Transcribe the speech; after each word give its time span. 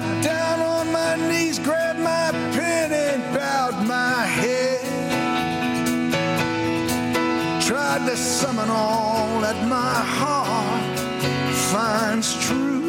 Got 0.00 0.24
down 0.24 0.60
on 0.60 0.92
my 0.92 1.16
knees, 1.28 1.58
grabbed 1.58 2.00
my 2.00 2.30
pen, 2.56 2.90
and 2.90 3.22
bowed 3.34 3.86
my 3.86 4.24
head. 4.24 4.80
Tried 7.62 8.06
to 8.08 8.16
summon 8.16 8.70
all 8.70 9.40
that 9.42 9.58
my 9.68 9.96
heart 10.18 10.98
finds 11.72 12.28
true 12.46 12.80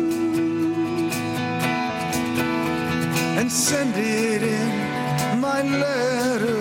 and 3.39 3.51
send 3.51 3.93
it 3.97 4.41
in 4.43 5.39
my 5.41 5.61
letter 5.63 6.60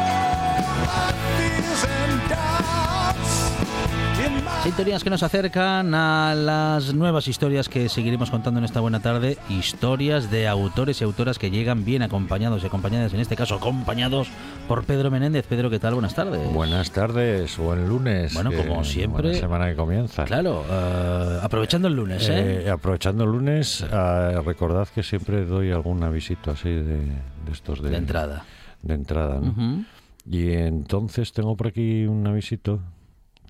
Sintonías 4.63 5.03
que 5.03 5.09
nos 5.09 5.23
acercan 5.23 5.93
a 5.95 6.35
las 6.35 6.93
nuevas 6.93 7.27
historias 7.27 7.67
que 7.67 7.89
seguiremos 7.89 8.29
contando 8.29 8.59
en 8.59 8.65
esta 8.65 8.79
buena 8.79 8.99
tarde. 8.99 9.37
Historias 9.49 10.29
de 10.29 10.47
autores 10.47 11.01
y 11.01 11.03
autoras 11.03 11.39
que 11.39 11.49
llegan 11.49 11.83
bien 11.83 12.03
acompañados 12.03 12.61
y 12.63 12.67
acompañadas, 12.67 13.11
en 13.13 13.21
este 13.21 13.35
caso 13.35 13.55
acompañados 13.55 14.27
por 14.67 14.83
Pedro 14.83 15.09
Menéndez. 15.09 15.47
Pedro, 15.47 15.71
¿qué 15.71 15.79
tal? 15.79 15.95
Buenas 15.95 16.13
tardes. 16.13 16.53
Buenas 16.53 16.91
tardes, 16.91 17.57
buen 17.57 17.89
lunes. 17.89 18.35
Bueno, 18.35 18.51
como 18.55 18.83
siempre- 18.83 19.21
buena 19.29 19.39
semana 19.39 19.69
que 19.69 19.75
comienza. 19.75 20.25
Claro, 20.25 20.63
eh, 20.69 21.39
aprovechando 21.41 21.87
el 21.87 21.95
lunes, 21.95 22.29
¿eh? 22.29 22.65
Eh, 22.65 22.69
aprovechando 22.69 23.23
el 23.23 23.31
lunes, 23.31 23.83
ah, 23.91 24.41
recordad 24.45 24.87
que 24.93 25.01
siempre 25.01 25.43
doy 25.43 25.71
algún 25.71 26.03
avisito 26.03 26.51
así 26.51 26.69
de, 26.69 26.83
de 26.99 27.51
estos 27.51 27.81
de, 27.81 27.89
de 27.89 27.97
entrada. 27.97 28.45
de 28.83 28.93
entrada, 28.93 29.39
¿no? 29.41 29.85
Y 30.29 30.51
entonces 30.53 31.33
tengo 31.33 31.55
por 31.57 31.67
aquí 31.67 32.05
un 32.05 32.27
avisito, 32.27 32.79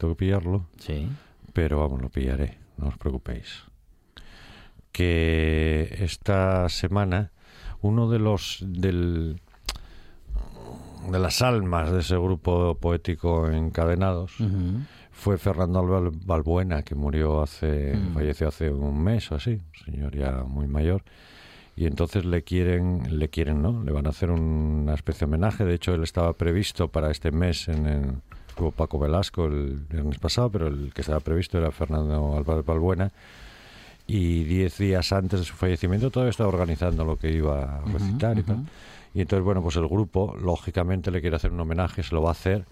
tengo 0.02 0.16
que 0.16 0.20
pillarlo, 0.26 0.66
Sí. 0.80 1.08
pero 1.54 1.80
vamos, 1.80 2.02
lo 2.02 2.10
pillaré, 2.10 2.58
no 2.78 2.88
os 2.88 2.98
preocupéis. 2.98 3.64
Que 4.92 5.96
esta 6.00 6.68
semana 6.70 7.32
uno 7.82 8.10
de 8.10 8.20
los 8.20 8.60
del 8.66 9.40
de 11.12 11.20
las 11.20 11.42
almas 11.42 11.92
de 11.92 12.00
ese 12.02 12.16
grupo 12.16 12.76
poético 12.76 13.50
encadenados 13.50 14.34
fue 15.12 15.38
Fernando 15.38 15.80
Albal- 15.80 16.12
Balbuena, 16.26 16.84
que 16.84 16.94
murió 16.96 17.42
hace, 17.42 17.96
Mm. 17.96 18.14
falleció 18.14 18.48
hace 18.50 18.70
un 18.70 19.04
mes 19.04 19.32
o 19.32 19.36
así, 19.36 19.52
un 19.52 19.86
señor 19.94 20.16
ya 20.16 20.44
muy 20.44 20.68
mayor. 20.68 21.04
Y 21.76 21.86
entonces 21.86 22.26
le 22.26 22.44
quieren, 22.44 23.18
le 23.18 23.30
quieren, 23.30 23.62
¿no? 23.62 23.82
Le 23.84 23.92
van 23.92 24.06
a 24.06 24.10
hacer 24.10 24.30
una 24.30 24.94
especie 24.94 25.20
de 25.26 25.34
homenaje. 25.34 25.64
De 25.66 25.74
hecho, 25.74 25.94
él 25.96 26.04
estaba 26.04 26.34
previsto 26.34 26.90
para 26.90 27.10
este 27.10 27.32
mes 27.32 27.68
en 27.70 27.86
el 27.88 28.12
Paco 28.70 29.00
Velasco 29.00 29.46
el 29.46 29.80
viernes 29.90 30.20
pasado, 30.20 30.52
pero 30.52 30.68
el 30.68 30.94
que 30.94 31.02
estaba 31.02 31.20
previsto 31.22 31.58
era 31.58 31.72
Fernando 31.72 32.38
Álvarez 32.38 32.64
Balbuena. 32.64 33.12
Y 34.06 34.44
diez 34.44 34.78
días 34.78 35.12
antes 35.14 35.40
de 35.40 35.46
su 35.46 35.56
fallecimiento 35.56 36.12
todavía 36.12 36.30
estaba 36.30 36.50
organizando 36.50 37.06
lo 37.06 37.18
que 37.18 37.32
iba 37.32 37.78
a 37.78 37.82
recitar 37.82 38.38
y 38.38 38.44
tal. 38.44 38.58
ujú. 38.58 38.66
Y 39.14 39.22
entonces, 39.22 39.44
bueno, 39.44 39.62
pues 39.62 39.76
el 39.76 39.88
grupo, 39.88 40.36
lógicamente, 40.42 41.12
le 41.12 41.20
quiere 41.20 41.36
hacer 41.36 41.52
un 41.52 41.60
homenaje, 41.60 42.02
se 42.02 42.16
lo 42.16 42.22
va 42.22 42.30
a 42.30 42.32
hacer 42.32 42.66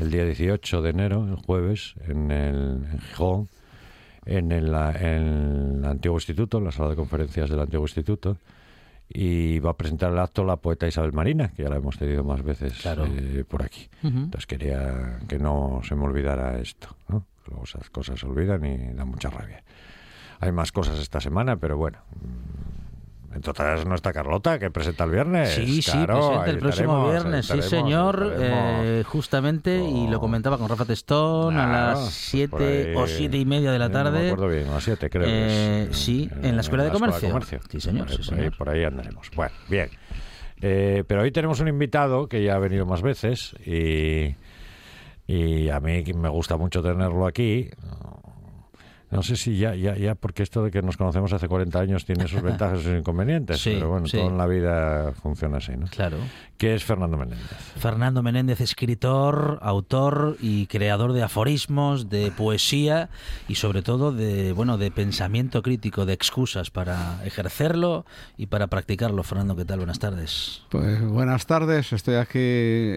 el 0.00 0.10
día 0.10 0.24
18 0.24 0.82
de 0.82 0.90
enero, 0.90 1.26
el 1.26 1.34
jueves, 1.36 1.94
en, 2.06 2.30
el, 2.30 2.84
en 2.92 3.00
Gijón, 3.00 3.48
en 4.24 4.52
el, 4.52 4.72
en 4.72 5.78
el 5.78 5.84
antiguo 5.84 6.16
instituto, 6.16 6.58
en 6.58 6.64
la 6.64 6.72
sala 6.72 6.90
de 6.90 6.96
conferencias 6.96 7.50
del 7.50 7.60
antiguo 7.60 7.84
instituto. 7.84 8.36
Y 9.12 9.58
va 9.58 9.70
a 9.70 9.76
presentar 9.76 10.12
el 10.12 10.18
acto 10.20 10.44
la 10.44 10.56
poeta 10.56 10.86
Isabel 10.86 11.12
Marina, 11.12 11.48
que 11.52 11.64
ya 11.64 11.68
la 11.68 11.76
hemos 11.76 11.98
tenido 11.98 12.22
más 12.22 12.42
veces 12.42 12.74
Claro. 12.80 13.06
eh, 13.06 13.44
por 13.46 13.62
aquí. 13.64 13.88
Entonces 14.04 14.46
quería 14.46 15.18
que 15.28 15.38
no 15.38 15.80
se 15.82 15.96
me 15.96 16.04
olvidara 16.04 16.58
esto, 16.60 16.96
¿no? 17.08 17.26
Luego 17.48 17.64
esas 17.64 17.90
cosas 17.90 18.20
se 18.20 18.26
olvidan 18.26 18.64
y 18.64 18.92
dan 18.94 19.08
mucha 19.08 19.28
rabia. 19.30 19.64
Hay 20.38 20.52
más 20.52 20.70
cosas 20.70 20.98
esta 21.00 21.20
semana, 21.20 21.56
pero 21.56 21.76
bueno. 21.76 21.98
Entre 23.32 23.48
otras 23.52 23.86
no 23.86 23.94
está 23.94 24.12
Carlota, 24.12 24.58
que 24.58 24.70
presenta 24.72 25.04
el 25.04 25.12
viernes. 25.12 25.50
Sí, 25.54 25.82
sí, 25.82 25.92
presenta 26.04 26.46
el 26.50 26.58
próximo 26.58 27.08
viernes, 27.10 27.46
sí 27.46 27.62
señor, 27.62 28.34
eh, 28.38 29.04
justamente, 29.06 29.78
y 29.78 30.08
lo 30.08 30.16
Oh. 30.16 30.20
comentaba 30.20 30.58
con 30.58 30.68
Rafa 30.68 30.84
Testón 30.84 31.56
a 31.56 31.66
las 31.66 32.00
pues 32.00 32.14
7 32.14 32.48
por 32.50 32.62
ahí, 32.62 32.94
o 32.96 33.06
siete 33.06 33.36
y 33.38 33.44
media 33.44 33.70
de 33.70 33.78
la 33.78 33.86
eh, 33.86 33.88
No 33.88 33.98
me 33.98 34.04
tarde. 34.04 34.26
acuerdo 34.32 34.48
bien, 34.48 34.68
a 34.68 34.74
las 34.74 34.82
7 34.84 35.08
creo. 35.10 35.26
Eh, 35.28 35.88
es, 35.90 35.96
sí, 35.96 36.28
en 36.42 36.56
la 36.56 36.62
Escuela 36.62 36.82
de 36.84 36.90
Comercio. 36.90 37.40
Sí, 37.70 37.80
señor, 37.80 38.08
Por 38.08 38.16
sí, 38.16 38.22
por, 38.28 38.34
ahí, 38.34 38.38
señor. 38.42 38.56
por 38.58 38.68
ahí 38.70 38.84
andaremos. 38.84 39.30
Bueno, 39.36 39.52
bien. 39.68 39.90
Eh, 40.60 41.04
pero 41.06 41.22
hoy 41.22 41.30
tenemos 41.30 41.60
un 41.60 41.68
invitado 41.68 42.26
que 42.28 42.42
ya 42.42 42.56
ha 42.56 42.58
venido 42.58 42.84
más 42.84 43.00
veces 43.00 43.54
y, 43.64 44.34
y 45.26 45.68
a 45.70 45.78
mí 45.80 46.02
me 46.16 46.28
gusta 46.28 46.56
mucho 46.56 46.82
tenerlo 46.82 47.26
aquí. 47.26 47.70
No 49.10 49.22
sé 49.22 49.36
si 49.36 49.56
ya, 49.58 49.74
ya, 49.74 49.96
ya, 49.96 50.14
porque 50.14 50.42
esto 50.42 50.62
de 50.62 50.70
que 50.70 50.82
nos 50.82 50.96
conocemos 50.96 51.32
hace 51.32 51.48
40 51.48 51.78
años 51.80 52.04
tiene 52.04 52.28
sus 52.28 52.42
ventajas 52.42 52.80
y 52.80 52.82
sus 52.84 52.98
inconvenientes, 52.98 53.60
Sí, 53.60 53.72
pero 53.74 53.88
bueno, 53.90 54.06
sí. 54.06 54.16
todo 54.16 54.28
en 54.30 54.38
la 54.38 54.46
vida 54.46 55.12
funciona 55.22 55.58
así, 55.58 55.72
¿no? 55.76 55.86
Claro. 55.88 56.16
¿Qué 56.58 56.74
es 56.74 56.84
Fernando 56.84 57.16
Menéndez? 57.16 57.48
Fernando 57.78 58.22
Menéndez, 58.22 58.60
escritor, 58.60 59.58
autor 59.62 60.36
y 60.40 60.66
creador 60.66 61.12
de 61.14 61.22
aforismos, 61.22 62.10
de 62.10 62.30
poesía 62.32 63.08
y 63.48 63.54
sobre 63.54 63.80
todo 63.82 64.12
de 64.12 64.52
bueno 64.52 64.76
de 64.76 64.90
pensamiento 64.90 65.62
crítico, 65.62 66.04
de 66.04 66.12
excusas 66.12 66.70
para 66.70 67.24
ejercerlo 67.24 68.04
y 68.36 68.46
para 68.46 68.66
practicarlo. 68.66 69.22
Fernando, 69.22 69.56
¿qué 69.56 69.64
tal? 69.64 69.78
Buenas 69.78 69.98
tardes. 69.98 70.62
Pues 70.68 71.00
buenas 71.02 71.46
tardes, 71.46 71.92
estoy 71.94 72.16
aquí 72.16 72.38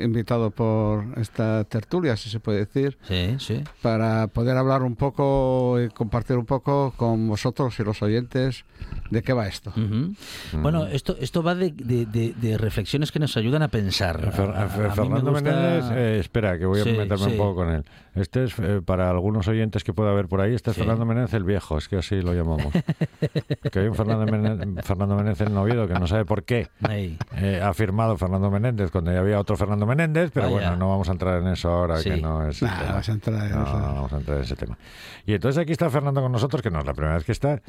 invitado 0.03 0.51
por 0.51 1.05
esta 1.17 1.63
tertulia, 1.63 2.17
si 2.17 2.29
se 2.29 2.39
puede 2.41 2.59
decir, 2.59 2.97
Sí, 3.07 3.35
sí. 3.39 3.63
para 3.81 4.27
poder 4.27 4.57
hablar 4.57 4.83
un 4.83 4.95
poco 4.97 5.81
y 5.81 5.87
compartir 6.03 6.37
un 6.37 6.45
poco 6.45 6.93
con 6.97 7.27
vosotros 7.27 7.79
y 7.79 7.83
los 7.83 8.01
oyentes 8.01 8.65
de 9.09 9.21
qué 9.23 9.31
va 9.33 9.47
esto. 9.47 9.71
Ujú. 9.71 10.13
Bueno, 10.61 10.85
esto 10.87 11.15
esto 11.19 11.41
va 11.41 11.55
de, 11.55 11.71
de- 11.71 12.05
de- 12.05 12.33
de 12.33 12.57
reflexiones 12.57 13.11
que 13.11 13.19
nos 13.19 13.37
ayudan 13.37 13.61
a 13.63 13.69
pensar. 13.69 14.19
Fer- 14.33 14.53
A- 14.53 14.63
a- 14.63 14.67
Fernando 14.69 15.31
gusta- 15.31 15.49
Menéndez, 15.51 15.91
eh, 15.91 16.19
espera, 16.19 16.57
que 16.59 16.65
voy 16.65 16.81
a 16.81 16.83
Sí, 16.83 16.91
meterme 16.91 17.25
sí. 17.25 17.31
un 17.31 17.37
poco 17.37 17.55
con 17.55 17.69
él. 17.71 17.83
Este 18.15 18.43
es, 18.43 18.53
eh, 18.59 18.81
para 18.85 19.09
algunos 19.09 19.47
oyentes 19.47 19.83
que 19.83 19.91
pueda 19.91 20.11
haber 20.11 20.27
por 20.27 20.39
ahí, 20.39 20.53
este 20.53 20.69
es 20.69 20.75
Sí. 20.75 20.81
Fernando 20.81 21.03
Menéndez 21.05 21.33
el 21.33 21.43
viejo, 21.43 21.77
es 21.79 21.87
que 21.89 21.97
así 21.97 22.21
lo 22.21 22.33
llamamos. 22.33 22.67
que 23.71 23.79
hay 23.79 23.87
un 23.87 23.95
Fernando 23.95 24.25
Menéndez, 24.31 24.85
Fernando 24.85 25.15
Menéndez 25.15 25.41
en 25.47 25.57
Oviedo 25.57 25.87
que 25.87 25.95
no 25.95 26.05
sabe 26.05 26.23
por 26.23 26.43
qué 26.43 26.67
eh, 26.89 27.59
ha 27.63 27.73
firmado 27.73 28.15
Fernando 28.17 28.51
Menéndez 28.51 28.91
cuando 28.91 29.11
ya 29.11 29.19
había 29.19 29.39
otro 29.39 29.57
Fernando 29.57 29.85
Menéndez, 29.87 30.29
pero 30.31 30.45
Vaya. 30.45 30.55
bueno, 30.69 30.77
no 30.77 30.89
vamos 30.89 31.09
a 31.09 31.11
entrar 31.13 31.41
en 31.41 31.47
eso 31.47 31.69
ahora, 31.69 31.97
Sí. 31.97 32.11
que 32.11 32.17
no 32.21 32.47
es... 32.47 32.61
el 32.61 32.67
Nah, 32.67 32.79
tema. 32.79 32.91
vas 32.93 33.09
a 33.09 33.11
entrar 33.13 33.45
en 33.47 33.51
No, 33.51 33.63
eso. 33.63 33.79
no 33.79 33.93
vamos 33.95 34.13
a 34.13 34.17
entrar 34.17 34.37
en 34.37 34.43
ese 34.43 34.55
tema. 34.55 34.77
Y 35.25 35.33
entonces 35.33 35.61
aquí 35.61 35.71
está 35.71 35.89
Fernando 35.89 36.21
con 36.21 36.31
nosotros, 36.31 36.61
que 36.61 36.69
no 36.69 36.79
es 36.79 36.85
la 36.85 36.93
primera 36.93 37.15
vez 37.15 37.23
que 37.25 37.31
está. 37.31 37.61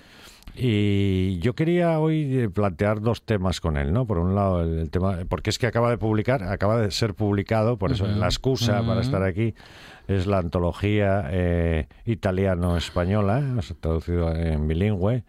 Y 0.57 1.39
yo 1.41 1.55
quería 1.55 1.99
hoy 1.99 2.49
plantear 2.55 3.01
dos 3.01 3.25
temas 3.25 3.61
con 3.61 3.77
él, 3.77 3.93
¿no? 3.93 4.07
Por 4.07 4.19
un 4.19 4.37
lado, 4.37 4.63
el, 4.63 4.79
el 4.79 4.91
tema, 4.91 5.19
porque 5.29 5.51
es 5.51 5.59
que 5.59 5.67
acaba 5.67 5.91
de 5.91 5.99
publicar, 5.99 6.45
acaba 6.45 6.79
de 6.81 6.91
ser 6.93 7.15
publicado, 7.15 7.77
por 7.77 7.91
eso 7.91 8.07
Ujú, 8.07 8.19
la 8.21 8.27
excusa 8.27 8.85
para 8.85 9.01
estar 9.01 9.23
aquí 9.25 9.55
es 10.07 10.27
la 10.29 10.39
antología 10.39 11.27
eh, 11.31 11.89
italiano-española, 12.05 13.57
traducido 13.81 14.33
en 14.35 14.69
bilingüe, 14.69 15.25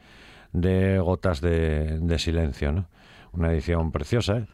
de 0.53 0.99
Gotas 0.99 1.41
de, 1.41 1.99
de 1.99 2.19
Silencio, 2.19 2.71
¿no? 2.71 2.85
Una 3.33 3.51
edición 3.51 3.91
preciosa, 3.91 4.45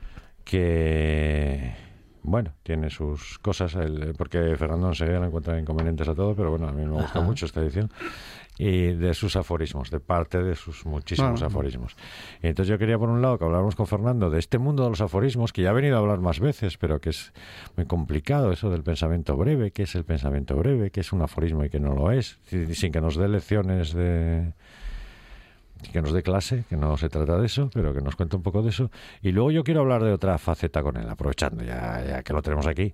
que 0.45 1.73
bueno, 2.23 2.53
tiene 2.63 2.89
sus 2.89 3.39
cosas, 3.39 3.75
el- 3.75 4.13
porque 4.18 4.56
Fernando 4.56 4.88
enseguida 4.88 5.19
le 5.19 5.27
encuentra 5.27 5.59
inconvenientes 5.59 6.07
a 6.07 6.15
todo, 6.15 6.35
pero 6.35 6.50
bueno, 6.51 6.68
a 6.68 6.71
mí 6.71 6.83
me 6.85 6.91
gusta 6.94 7.19
Ajá. 7.19 7.21
mucho 7.21 7.45
esta 7.45 7.62
edición. 7.62 7.91
Y 8.63 8.93
de 8.93 9.15
sus 9.15 9.35
aforismos, 9.35 9.89
de 9.89 9.99
parte 9.99 10.43
de 10.43 10.53
sus 10.55 10.85
muchísimos 10.85 11.39
Bueno. 11.39 11.47
aforismos. 11.47 11.95
Y 12.43 12.47
entonces 12.47 12.69
yo 12.69 12.77
quería, 12.77 12.99
por 12.99 13.09
un 13.09 13.19
lado, 13.19 13.39
que 13.39 13.45
habláramos 13.45 13.75
con 13.75 13.87
Fernando 13.87 14.29
de 14.29 14.37
este 14.37 14.59
mundo 14.59 14.83
de 14.83 14.91
los 14.91 15.01
aforismos, 15.01 15.51
que 15.51 15.63
ya 15.63 15.71
ha 15.71 15.73
venido 15.73 15.95
a 15.95 15.99
hablar 15.99 16.19
más 16.19 16.39
veces, 16.39 16.77
pero 16.77 17.01
que 17.01 17.09
es 17.09 17.33
muy 17.75 17.87
complicado 17.87 18.51
eso 18.51 18.69
del 18.69 18.83
pensamiento 18.83 19.35
breve, 19.35 19.71
qué 19.71 19.81
es 19.83 19.95
el 19.95 20.03
pensamiento 20.03 20.55
breve, 20.55 20.91
qué 20.91 20.99
es 20.99 21.11
un 21.11 21.23
aforismo 21.23 21.65
y 21.65 21.69
qué 21.71 21.79
no 21.79 21.95
lo 21.95 22.11
es, 22.11 22.37
sin 22.43 22.75
sin 22.75 22.91
que 22.91 23.01
nos 23.01 23.15
dé 23.15 23.27
lecciones 23.29 23.93
de, 23.93 24.53
que 25.91 26.01
nos 26.03 26.13
dé 26.13 26.21
clase, 26.21 26.63
que 26.69 26.77
no 26.77 26.97
se 26.97 27.09
trata 27.09 27.39
de 27.39 27.47
eso, 27.47 27.71
pero 27.73 27.95
que 27.95 28.01
nos 28.01 28.15
cuente 28.15 28.35
un 28.35 28.43
poco 28.43 28.61
de 28.61 28.69
eso. 28.69 28.91
Y 29.23 29.31
luego 29.31 29.49
yo 29.49 29.63
quiero 29.63 29.81
hablar 29.81 30.03
de 30.03 30.13
otra 30.13 30.37
faceta 30.37 30.83
con 30.83 30.97
él, 30.97 31.09
aprovechando 31.09 31.63
ya, 31.63 32.03
ya 32.07 32.21
que 32.21 32.31
lo 32.31 32.43
tenemos 32.43 32.67
aquí, 32.67 32.93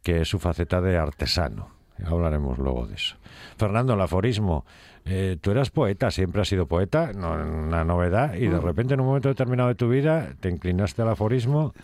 que 0.00 0.20
es 0.20 0.28
su 0.28 0.38
faceta 0.38 0.80
de 0.80 0.96
artesano. 0.96 1.81
Hablaremos 2.06 2.58
luego 2.58 2.86
de 2.86 2.94
eso. 2.94 3.16
Fernando, 3.56 3.94
el 3.94 4.00
aforismo. 4.00 4.64
eh, 5.04 5.36
tú 5.40 5.50
eras 5.50 5.70
poeta, 5.70 6.10
siempre 6.10 6.42
has 6.42 6.48
sido 6.48 6.66
poeta, 6.66 7.12
no 7.12 7.32
una 7.32 7.84
novedad, 7.84 8.34
y 8.34 8.46
de 8.46 8.60
repente 8.60 8.94
en 8.94 9.00
un 9.00 9.06
momento 9.06 9.28
determinado 9.28 9.68
de 9.68 9.74
tu 9.74 9.88
vida 9.88 10.34
te 10.40 10.48
inclinaste 10.48 11.02
al 11.02 11.08
aforismo. 11.08 11.74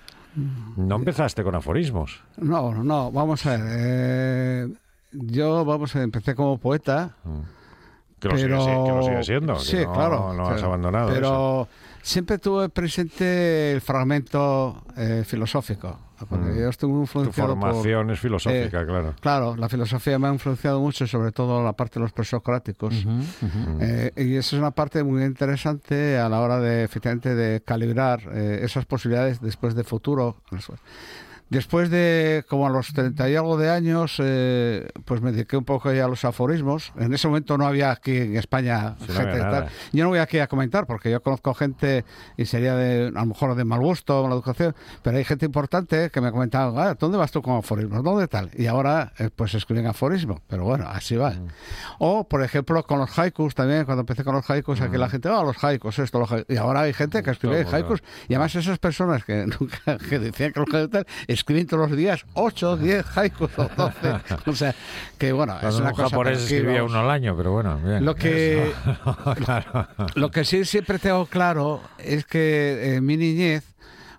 No 0.77 0.97
empezaste 0.97 1.43
con 1.43 1.55
aforismos. 1.57 2.23
No, 2.37 2.73
no, 2.73 3.11
vamos 3.11 3.45
a 3.47 3.57
ver. 3.57 3.61
eh, 3.67 4.69
yo, 5.13 5.65
vamos, 5.65 5.95
a 5.97 5.99
ver, 5.99 6.05
empecé 6.05 6.35
como 6.35 6.59
poeta. 6.59 7.17
Que 8.21 8.29
lo, 8.29 8.35
pero... 8.35 8.61
sigue, 8.61 8.85
que 8.85 8.91
lo 8.91 9.03
sigue 9.03 9.23
siendo. 9.25 9.55
que 9.55 9.61
Sí, 9.61 9.77
no, 9.85 9.93
claro. 9.93 10.33
No 10.35 10.43
has 10.45 10.53
claro. 10.55 10.67
abandonado. 10.67 11.09
eso. 11.09 11.15
Pero 11.17 11.69
siempre 12.03 12.39
tuve 12.39 12.69
presente 12.69 13.73
el 13.73 13.81
fragmento 13.81 14.85
eh, 14.97 15.25
filosófico. 15.27 15.99
Porque 16.27 16.47
Mm. 16.47 16.59
yo 16.59 16.69
estuve 16.69 16.93
muy 16.93 17.07
Tu 17.07 17.13
por- 17.13 17.33
formación 17.33 18.11
es 18.11 18.19
filosófica, 18.21 18.81
eh, 18.83 18.87
claro. 18.87 19.15
Claro, 19.21 19.57
la 19.57 19.69
filosofía 19.69 20.19
me 20.19 20.29
ha 20.29 20.33
influenciado 20.33 20.81
mucho, 20.81 21.07
sobre 21.07 21.33
todo 21.33 21.63
la 21.63 21.73
parte 21.75 21.99
de 21.99 22.05
los 22.05 22.13
presocráticos. 22.13 23.05
Ujú. 23.05 23.79
Eh, 23.81 24.13
y 24.17 24.35
eso 24.37 24.57
es 24.57 24.61
una 24.61 24.71
parte 24.73 25.03
muy 25.05 25.23
interesante 25.25 26.19
a 26.19 26.29
la 26.29 26.41
hora 26.41 26.59
de, 26.61 26.85
efectivamente, 26.85 27.35
de 27.35 27.61
calibrar 27.61 28.21
eh, 28.33 28.61
esas 28.63 28.85
posibilidades 28.87 29.41
después 29.41 29.75
de 29.75 29.85
futuro. 29.85 30.37
Después 31.51 31.91
de, 31.91 32.45
como 32.49 32.67
a 32.67 32.71
los 32.71 32.93
30 32.93 33.31
y 33.31 33.37
algo 33.37 33.57
de 33.57 33.71
años, 33.71 34.17
eh, 34.19 34.89
pues 35.05 35.21
me 35.23 35.33
dediqué 35.33 35.57
un 35.57 35.65
poco 35.65 35.93
ya 35.93 36.05
a 36.05 36.09
los 36.09 36.25
aforismos. 36.25 36.93
En 36.99 37.13
ese 37.15 37.27
momento 37.29 37.57
no 37.57 37.67
había 37.67 37.91
aquí 37.91 38.17
en 38.17 38.37
España 38.37 38.97
Sí, 39.01 39.07
no 39.09 39.15
gente 39.15 39.39
nada. 39.39 39.51
tal. 39.65 39.69
Yo 39.93 40.05
no 40.05 40.11
voy 40.11 40.19
aquí 40.19 40.39
a 40.39 40.47
comentar 40.47 40.87
porque 40.87 41.11
yo 41.11 41.23
conozco 41.23 41.55
gente 41.55 42.05
y 42.37 42.45
sería 42.47 42.75
de, 42.77 43.09
a 43.09 43.21
lo 43.21 43.27
mejor 43.27 43.55
de 43.55 43.65
mal 43.65 43.81
gusto, 43.81 44.23
mala 44.23 44.35
educación, 44.35 44.75
pero 45.03 45.17
hay 45.17 45.25
gente 45.25 45.47
importante 45.47 46.11
que 46.11 46.21
me 46.21 46.31
comentaba, 46.31 46.91
ah, 46.91 46.95
¿dónde 46.99 47.19
vas 47.19 47.31
tú 47.31 47.41
con 47.43 47.57
aforismos? 47.57 48.03
¿Dónde 48.03 48.29
tal? 48.29 48.51
Y 48.55 48.67
ahora, 48.67 49.13
eh, 49.19 49.31
pues 49.35 49.55
escriben 49.55 49.87
aforismo. 49.87 50.43
Pero 50.49 50.65
bueno, 50.65 50.87
así 50.89 51.17
va. 51.17 51.31
Mm. 51.31 51.49
O, 51.99 52.29
por 52.29 52.43
ejemplo, 52.43 52.83
con 52.85 52.99
los 52.99 53.19
haikus 53.19 53.55
también, 53.55 53.85
cuando 53.85 54.01
empecé 54.01 54.25
con 54.25 54.35
los 54.35 54.49
haikus, 54.51 54.81
aquí 54.81 54.97
la 54.97 55.09
gente, 55.09 55.29
ah, 55.29 55.43
los 55.43 55.63
haikus, 55.63 55.99
esto, 55.99 56.19
los 56.19 56.31
haikus. 56.31 56.55
Y 56.55 56.59
ahora 56.59 56.83
hay 56.83 56.93
gente 56.93 57.23
que 57.23 57.31
escribe 57.31 57.65
Mm. 57.65 57.75
Haikus. 57.75 58.03
Y 58.29 58.35
además 58.35 58.55
esas 58.55 58.79
personas 58.79 59.25
que 59.25 59.47
nunca 59.61 59.99
que 59.99 60.19
decían 60.19 60.53
que 60.53 60.61
los 60.61 60.73
haikus 60.73 60.91
tal, 60.91 61.07
escriben 61.39 61.67
todos 61.67 61.89
los 61.89 61.97
días 61.99 62.25
8, 62.35 62.77
10 62.77 63.17
haikus 63.17 63.51
o 63.59 63.69
12. 63.77 63.93
o 64.47 64.53
sea, 64.55 64.75
que 65.19 65.33
bueno, 65.33 65.55
es 65.55 65.61
Cuando 65.61 65.79
una 65.79 65.89
un 65.89 65.95
cosa... 65.95 66.09
japonés 66.11 66.33
pero 66.39 66.45
aquí, 66.45 66.55
escribía 66.55 66.77
vamos, 66.83 66.91
uno 66.93 67.01
al 67.01 67.11
año, 67.11 67.37
pero 67.37 67.53
bueno, 67.53 67.79
bien. 67.85 68.05
Lo 68.05 68.15
que, 68.15 68.73
claro. 69.45 69.89
lo 70.15 70.31
que 70.31 70.45
sí 70.45 70.65
siempre 70.65 70.99
tengo 70.99 71.27
claro 71.27 71.81
es 71.99 72.25
que 72.27 72.95
en 72.97 73.05
mi 73.07 73.17
niñez, 73.17 73.65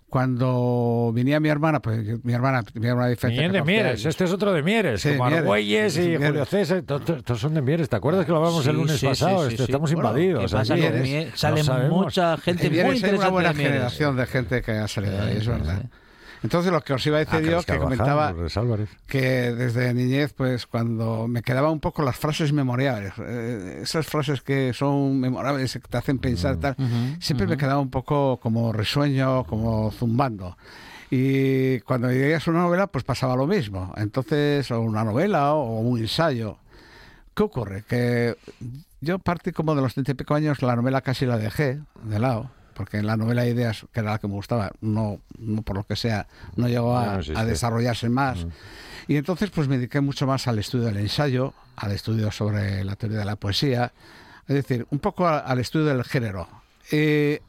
cuando 0.10 1.12
venía 1.13 1.39
mi 1.39 1.50
hermana, 1.50 1.80
pues 1.81 2.24
mi 2.24 2.33
hermana 2.33 2.63
tenía 2.63 2.95
una 2.95 3.07
diferencia. 3.07 3.42
Niñez 3.48 3.54
de 3.54 3.60
14 3.60 3.71
Mieres, 3.71 3.92
años. 4.01 4.06
este 4.07 4.24
es 4.24 4.31
otro 4.31 4.54
de 4.54 4.63
Mieres, 4.63 5.01
Sí, 5.01 5.10
como 5.10 5.25
Mieres. 5.25 5.39
Argüelles 5.42 5.94
y 5.98 6.00
Sí, 6.00 6.01
Julio 6.16 6.19
Mieres. 6.31 6.50
César, 6.50 6.81
to- 6.81 7.00
to- 7.00 7.21
todos 7.24 7.39
son 7.39 7.54
de 7.54 7.62
Mieres. 7.62 7.89
¿Te 7.89 7.95
acuerdas 7.95 8.25
que 8.25 8.31
lo 8.31 8.39
hablamos 8.39 8.66
el 8.66 8.71
Sí, 8.74 8.77
lunes 8.77 9.00
sí, 9.00 9.06
pasado? 9.06 9.44
Este, 9.44 9.57
sí. 9.57 9.63
Estamos 9.63 9.94
Bueno, 9.94 10.10
invadidos. 10.10 10.45
¿qué 10.51 10.57
pasa 10.57 10.74
Mieres? 10.75 11.04
Mie- 11.04 11.25
No 11.30 11.38
Sale 11.38 11.63
sabemos. 11.63 12.06
mucha 12.06 12.38
gente 12.38 12.63
En 12.63 12.69
muy 12.69 12.75
Mieres 12.77 12.92
hay 12.92 12.98
interesante 12.98 13.25
una 13.27 13.31
buena 13.33 13.50
de 13.50 13.56
Mieres. 13.56 13.74
generación 13.74 14.16
de 14.18 14.25
gente 14.25 14.62
que 14.63 14.71
ha 14.71 14.88
salido 14.88 15.21
ahí, 15.21 15.38
es 15.38 15.44
Sí, 15.44 15.50
verdad. 15.50 15.83
Entonces 16.41 16.71
lo 16.71 16.81
que 16.81 16.94
os 16.94 17.06
iba 17.06 17.18
a 17.18 17.19
decir 17.19 17.36
Ah, 17.36 17.41
yo, 17.41 17.45
Carlos 17.47 17.65
que 17.65 17.71
Carvajal, 17.74 17.97
comentaba 17.97 18.33
que 19.07 19.21
desde 19.53 19.94
niñez, 19.94 20.33
pues 20.33 20.65
cuando 20.68 21.27
me 21.27 21.41
quedaba 21.41 21.69
un 21.69 21.80
poco 21.81 22.01
las 22.01 22.15
frases 22.15 22.53
memorables, 22.53 23.13
eh, 23.19 23.80
esas 23.83 24.06
frases 24.07 24.41
que 24.41 24.74
son 24.74 25.19
memorables, 25.19 25.74
que 25.74 25.80
te 25.80 25.97
hacen 25.97 26.18
pensar 26.19 26.56
Mm. 26.56 26.59
tal, 26.59 26.75
siempre 27.19 27.45
me 27.47 27.57
quedaba 27.57 27.80
un 27.81 27.89
poco 27.89 28.38
como 28.38 28.71
risueño, 28.71 29.44
como 29.45 29.91
zumbando. 29.91 30.57
Y 31.12 31.80
cuando 31.81 32.07
leías 32.07 32.47
una 32.47 32.59
novela, 32.62 32.88
pues 32.88 33.03
pasaba 33.03 33.35
lo 33.35 33.47
mismo. 33.47 33.92
Entonces, 33.97 34.69
o 34.71 34.80
una 34.80 35.03
novela 35.03 35.53
o 35.56 35.80
un 35.80 36.00
ensayo. 36.00 36.57
¿Qué 37.35 37.44
ocurre? 37.44 37.83
Que 37.88 38.35
yo 39.01 39.18
partí 39.19 39.51
como 39.51 39.74
de 39.75 39.81
los 39.81 39.94
treinta 39.94 40.12
y 40.12 40.15
pico 40.15 40.35
años, 40.35 40.62
la 40.62 40.75
novela 40.75 41.01
casi 41.01 41.25
la 41.25 41.38
dejé 41.38 41.80
de 42.03 42.19
lado, 42.19 42.51
porque 42.79 42.95
en 42.95 43.07
la 43.07 43.17
novela 43.17 43.45
Ideas, 43.45 43.85
que 43.91 43.99
era 43.99 44.11
la 44.11 44.19
que 44.19 44.29
me 44.29 44.35
gustaba, 44.35 44.71
no, 44.79 45.19
no 45.37 45.63
por 45.63 45.75
lo 45.75 45.83
que 45.83 45.97
sea, 45.97 46.27
no 46.55 46.69
llegó 46.69 46.93
No 46.93 47.19
a, 47.37 47.43
desarrollarse 47.43 48.07
más. 48.07 48.45
Y 49.05 49.17
entonces 49.17 49.49
pues 49.49 49.67
me 49.67 49.75
dediqué 49.75 49.99
mucho 49.99 50.25
más 50.25 50.47
al 50.47 50.59
estudio 50.59 50.85
del 50.85 50.95
ensayo, 50.95 51.53
al 51.75 51.91
estudio 51.91 52.31
sobre 52.31 52.85
la 52.85 52.95
teoría 52.95 53.17
de 53.17 53.25
la 53.25 53.35
poesía, 53.35 53.91
es 54.47 54.55
decir, 54.55 54.87
un 54.91 54.99
poco 54.99 55.27
al 55.27 55.59
estudio 55.59 55.87
del 55.87 56.05
género. 56.05 56.47
Y 56.89 57.39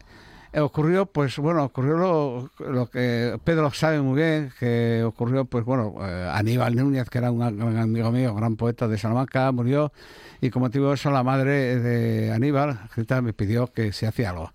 ocurrió, 0.59 1.07
pues 1.07 1.37
bueno, 1.39 1.65
ocurrió 1.65 1.97
lo, 1.97 2.51
lo 2.59 2.91
que 2.91 3.39
Pedro 3.45 3.71
sabe 3.73 4.01
muy 4.01 4.21
bien, 4.21 4.53
que 4.59 5.03
ocurrió, 5.05 5.45
pues 5.45 5.65
bueno, 5.65 5.95
eh, 6.01 6.31
Aníbal 6.33 6.75
Núñez, 6.75 7.09
que 7.09 7.19
era 7.19 7.31
un 7.31 7.39
gran 7.39 7.79
amigo 7.79 8.11
mío, 8.11 8.35
gran 8.35 8.57
poeta 8.57 8.89
de 8.89 8.99
Salamanca, 8.99 9.53
murió, 9.53 9.93
y 10.41 10.51
como 10.51 10.67
motivo 10.67 10.89
de 10.89 10.95
eso 10.95 11.11
la 11.11 11.23
madre 11.23 11.79
de 11.79 12.33
Aníbal, 12.33 12.81
Rita, 12.97 13.23
me 13.23 13.33
pidió 13.33 13.69
que 13.69 13.93
se 13.93 14.07
hacía 14.07 14.31
algo. 14.31 14.53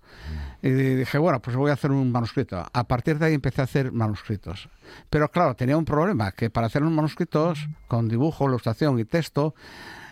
Y 0.62 0.70
dije, 0.70 1.18
bueno, 1.18 1.40
pues 1.40 1.56
voy 1.56 1.70
a 1.70 1.74
hacer 1.74 1.92
un 1.92 2.10
manuscrito. 2.10 2.64
A 2.72 2.84
partir 2.84 3.18
de 3.18 3.26
ahí 3.26 3.34
empecé 3.34 3.60
a 3.60 3.64
hacer 3.64 3.92
manuscritos. 3.92 4.68
Pero 5.08 5.30
claro, 5.30 5.54
tenía 5.54 5.76
un 5.76 5.84
problema, 5.84 6.32
que 6.32 6.50
para 6.50 6.66
hacer 6.66 6.82
unos 6.82 6.94
manuscritos 6.94 7.68
con 7.86 8.08
dibujo, 8.08 8.48
ilustración 8.48 8.98
y 8.98 9.04
texto, 9.04 9.54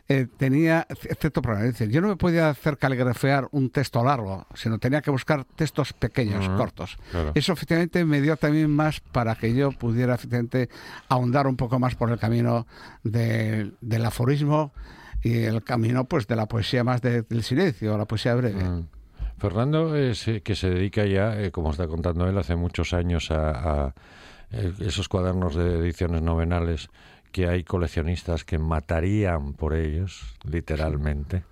eh, 0.09 0.27
tenía 0.37 0.87
cierto 1.19 1.41
problema. 1.41 1.65
Decir, 1.67 1.89
yo 1.91 2.01
no 2.01 2.09
me 2.09 2.17
podía 2.17 2.51
hacer 2.51 2.77
caligrafear 2.79 3.49
un 3.53 3.71
texto 3.71 4.05
largo, 4.05 4.47
sino 4.55 4.79
tenía 4.79 5.01
que 5.01 5.11
buscar 5.11 5.45
textos 5.45 5.93
pequeños, 5.95 6.47
cortos. 6.51 6.99
claro. 7.11 7.33
Eso 7.35 7.53
efectivamente 7.55 8.05
me 8.05 8.21
dio 8.21 8.37
también 8.37 8.71
más 8.71 9.01
para 9.01 9.35
que 9.35 9.55
yo 9.55 9.73
pudiera 9.73 10.15
efectivamente 10.15 10.69
ahondar 11.09 11.47
un 11.47 11.57
poco 11.57 11.79
más 11.79 11.95
por 11.95 12.11
el 12.11 12.19
camino 12.19 12.67
de- 13.03 13.73
del 13.81 14.05
aforismo 14.05 14.73
y 15.23 15.45
el 15.45 15.65
camino 15.65 16.05
pues 16.05 16.27
de 16.27 16.37
la 16.37 16.47
poesía 16.47 16.85
más 16.85 17.01
de- 17.01 17.23
del 17.23 17.43
silencio, 17.43 17.97
la 17.97 18.05
poesía 18.05 18.35
breve. 18.35 18.63
Mm. 18.63 18.89
Fernando, 19.39 19.97
es, 19.97 20.29
eh, 20.29 20.43
que 20.43 20.55
se 20.55 20.71
dedica 20.71 21.05
ya, 21.07 21.41
eh, 21.41 21.51
como 21.51 21.71
está 21.71 21.87
contando 21.89 22.29
él, 22.29 22.37
hace 22.39 22.57
muchos 22.57 22.93
años 22.93 23.31
a, 23.31 23.85
a, 23.87 23.95
esos 24.81 25.09
cuadernos 25.09 25.57
de 25.57 25.79
ediciones 25.81 26.23
novenales 26.23 26.89
que 27.35 27.49
hay 27.49 27.65
coleccionistas 27.65 28.45
que 28.45 28.59
matarían 28.59 29.55
por 29.55 29.75
ellos, 29.75 30.23
literalmente. 30.45 31.43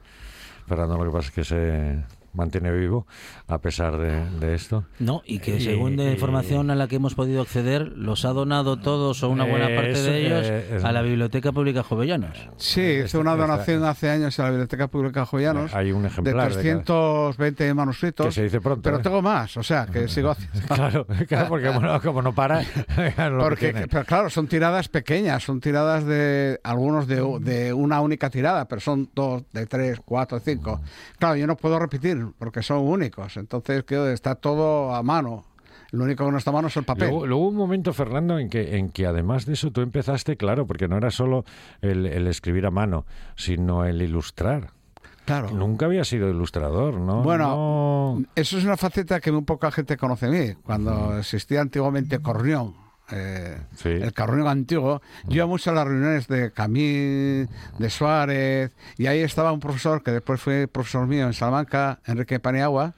Fernando 0.68 0.96
lo 0.96 1.10
que 1.10 1.10
pasa 1.10 1.28
es 1.28 1.34
que 1.34 1.44
se 1.44 2.21
mantiene 2.34 2.70
vivo 2.72 3.06
a 3.46 3.58
pesar 3.58 3.98
de, 3.98 4.24
de 4.40 4.54
esto. 4.54 4.84
No, 4.98 5.22
y 5.26 5.38
que 5.38 5.56
Y- 5.56 5.60
según 5.60 5.96
la 5.96 6.04
y- 6.04 6.12
información 6.12 6.70
a 6.70 6.74
la 6.74 6.88
que 6.88 6.96
hemos 6.96 7.14
podido 7.14 7.42
acceder, 7.42 7.92
los 7.96 8.24
ha 8.24 8.30
donado 8.30 8.78
todos 8.78 9.22
o 9.22 9.28
una 9.28 9.44
buena 9.44 9.66
parte 9.66 10.00
de 10.02 10.26
ellos 10.26 10.46
eh, 10.46 10.76
es- 10.76 10.84
a 10.84 10.92
la 10.92 11.02
Biblioteca 11.02 11.52
Pública 11.52 11.82
Jovellanos. 11.82 12.36
Sí, 12.56 12.80
Esta- 12.80 13.04
hice 13.06 13.18
una 13.18 13.32
esta- 13.32 13.42
donación 13.46 13.84
hace 13.84 14.08
años 14.10 14.38
a 14.38 14.44
la 14.44 14.50
Biblioteca 14.50 14.88
Pública 14.88 15.26
Jovellanos 15.26 15.74
Hay 15.74 15.92
un 15.92 16.02
de 16.02 16.08
ejemplar 16.08 16.34
de 16.34 16.40
cada- 16.42 16.62
320 16.62 17.74
manuscritos. 17.74 18.26
que 18.26 18.32
se 18.32 18.42
dice 18.44 18.60
pronto. 18.60 18.82
pero 18.82 18.96
¿eh? 18.98 19.00
tengo 19.02 19.22
más, 19.22 19.56
o 19.56 19.62
sea, 19.62 19.86
que 19.86 20.08
sigo 20.08 20.30
haciendo. 20.30 20.52
Claro, 20.74 21.06
claro, 21.28 21.48
porque 21.48 21.68
bueno, 21.70 22.00
como 22.00 22.22
no 22.22 22.34
para, 22.34 22.60
que 22.60 23.12
Porque, 23.38 23.86
pero 23.90 24.04
claro, 24.04 24.30
son 24.30 24.46
tiradas 24.46 24.88
pequeñas, 24.88 25.42
son 25.42 25.60
tiradas 25.60 26.04
de 26.04 26.60
algunos 26.64 27.06
de, 27.06 27.16
de 27.40 27.72
una 27.72 28.00
única 28.00 28.30
tirada, 28.30 28.66
pero 28.66 28.80
son 28.80 29.10
dos, 29.14 29.42
de 29.52 29.66
tres, 29.66 30.00
cuatro, 30.04 30.38
cinco. 30.40 30.80
Claro, 31.18 31.36
yo 31.36 31.46
no 31.46 31.56
puedo 31.56 31.78
repetir 31.78 32.21
porque 32.38 32.62
son 32.62 32.78
únicos, 32.78 33.36
entonces 33.36 33.84
que 33.84 34.12
está 34.12 34.34
todo 34.34 34.94
a 34.94 35.02
mano. 35.02 35.44
Lo 35.90 36.04
único 36.04 36.24
que 36.24 36.30
no 36.32 36.38
está 36.38 36.50
a 36.50 36.54
mano 36.54 36.68
es 36.68 36.76
el 36.78 36.84
papel. 36.84 37.08
Luego, 37.10 37.26
luego 37.26 37.42
hubo 37.42 37.50
un 37.50 37.56
momento, 37.56 37.92
Fernando, 37.92 38.38
en 38.38 38.48
que, 38.48 38.78
en 38.78 38.88
que 38.88 39.04
además 39.06 39.44
de 39.44 39.52
eso 39.52 39.70
tú 39.72 39.82
empezaste, 39.82 40.36
claro, 40.38 40.66
porque 40.66 40.88
no 40.88 40.96
era 40.96 41.10
solo 41.10 41.44
el, 41.82 42.06
el 42.06 42.26
escribir 42.28 42.64
a 42.64 42.70
mano, 42.70 43.04
sino 43.36 43.84
el 43.84 44.00
ilustrar. 44.00 44.70
claro. 45.26 45.50
Nunca 45.50 45.84
había 45.86 46.04
sido 46.04 46.30
ilustrador, 46.30 46.94
¿no? 46.94 47.22
Bueno, 47.22 48.16
No- 48.18 48.24
Eso 48.34 48.56
es 48.56 48.64
una 48.64 48.78
faceta 48.78 49.20
que 49.20 49.32
muy 49.32 49.42
poca 49.42 49.70
gente 49.70 49.98
conoce 49.98 50.28
de 50.28 50.46
mí. 50.48 50.54
Cuando 50.64 51.18
existía 51.18 51.60
antiguamente 51.60 52.20
Corrión, 52.20 52.74
eh, 53.10 53.58
Sí. 53.76 53.88
el 53.88 54.12
Corrión 54.14 54.46
antiguo, 54.48 55.02
yo 55.26 55.36
iba 55.36 55.46
mucho 55.46 55.70
a 55.70 55.74
las 55.74 55.86
reuniones 55.86 56.28
de 56.28 56.52
Camín, 56.52 57.48
de 57.78 57.90
Suárez, 57.90 58.70
y 58.96 59.06
ahí 59.06 59.20
estaba 59.20 59.52
un 59.52 59.60
profesor 59.60 60.02
que 60.02 60.12
después 60.12 60.40
fue 60.40 60.68
profesor 60.68 61.06
mío 61.06 61.26
en 61.26 61.32
Salamanca, 61.32 62.00
Enrique 62.06 62.40
Paniagua, 62.40 62.94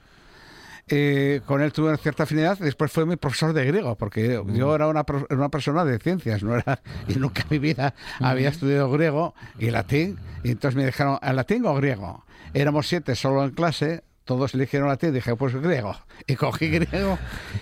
eh, 0.87 1.41
con 1.47 1.61
él 1.63 1.73
tuve 1.73 1.97
cierta 1.97 2.23
afinidad. 2.23 2.59
Después 2.59 2.91
fue 2.91 3.07
mi 3.07 3.15
profesor 3.15 3.53
de 3.53 3.65
griego, 3.65 3.95
porque 3.95 4.39
yo 4.53 4.75
era 4.75 4.87
una, 4.87 5.03
una 5.31 5.49
persona 5.49 5.83
de 5.83 5.97
ciencias, 5.97 6.43
no 6.43 6.55
era 6.55 6.79
y 7.07 7.15
nunca 7.15 7.41
en 7.41 7.47
mi 7.49 7.57
vida 7.59 7.95
había 8.19 8.49
estudiado 8.49 8.91
griego 8.91 9.33
y 9.57 9.71
latín. 9.71 10.19
Y 10.43 10.51
entonces 10.51 10.75
me 10.75 10.85
dijeron, 10.85 11.17
¿a 11.21 11.33
latín 11.33 11.65
o 11.65 11.73
griego? 11.73 12.23
Éramos 12.53 12.87
siete 12.87 13.15
solo 13.15 13.43
en 13.43 13.51
clase. 13.51 14.03
Todos 14.25 14.53
eligieron 14.55 14.89
latín, 14.89 15.13
dije, 15.13 15.35
pues 15.35 15.55
griego. 15.55 15.95
Y 16.27 16.35
cogí 16.35 16.67
griego. 16.69 17.17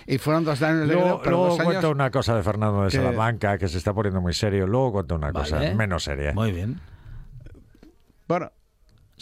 Y 0.06 0.16
fueron 0.18 0.44
dos 0.44 0.60
años 0.62 0.80
de 0.80 0.86
griego, 0.86 1.02
Luego, 1.02 1.20
pero 1.22 1.30
luego 1.36 1.46
dos 1.50 1.60
años... 1.60 1.72
cuenta 1.72 1.88
una 1.90 2.10
cosa 2.10 2.34
de 2.34 2.42
Fernando 2.42 2.82
de 2.84 2.88
que- 2.90 2.96
Salamanca 2.96 3.58
que 3.58 3.68
se 3.68 3.76
está 3.78 3.92
poniendo 3.92 4.20
muy 4.22 4.32
serio. 4.32 4.66
Luego 4.66 4.92
cuenta 4.92 5.14
una 5.14 5.32
cosa 5.32 5.56
Vale. 5.56 5.74
menos 5.74 6.04
seria. 6.04 6.32
Muy 6.32 6.52
bien. 6.52 6.80
Bueno, 8.26 8.50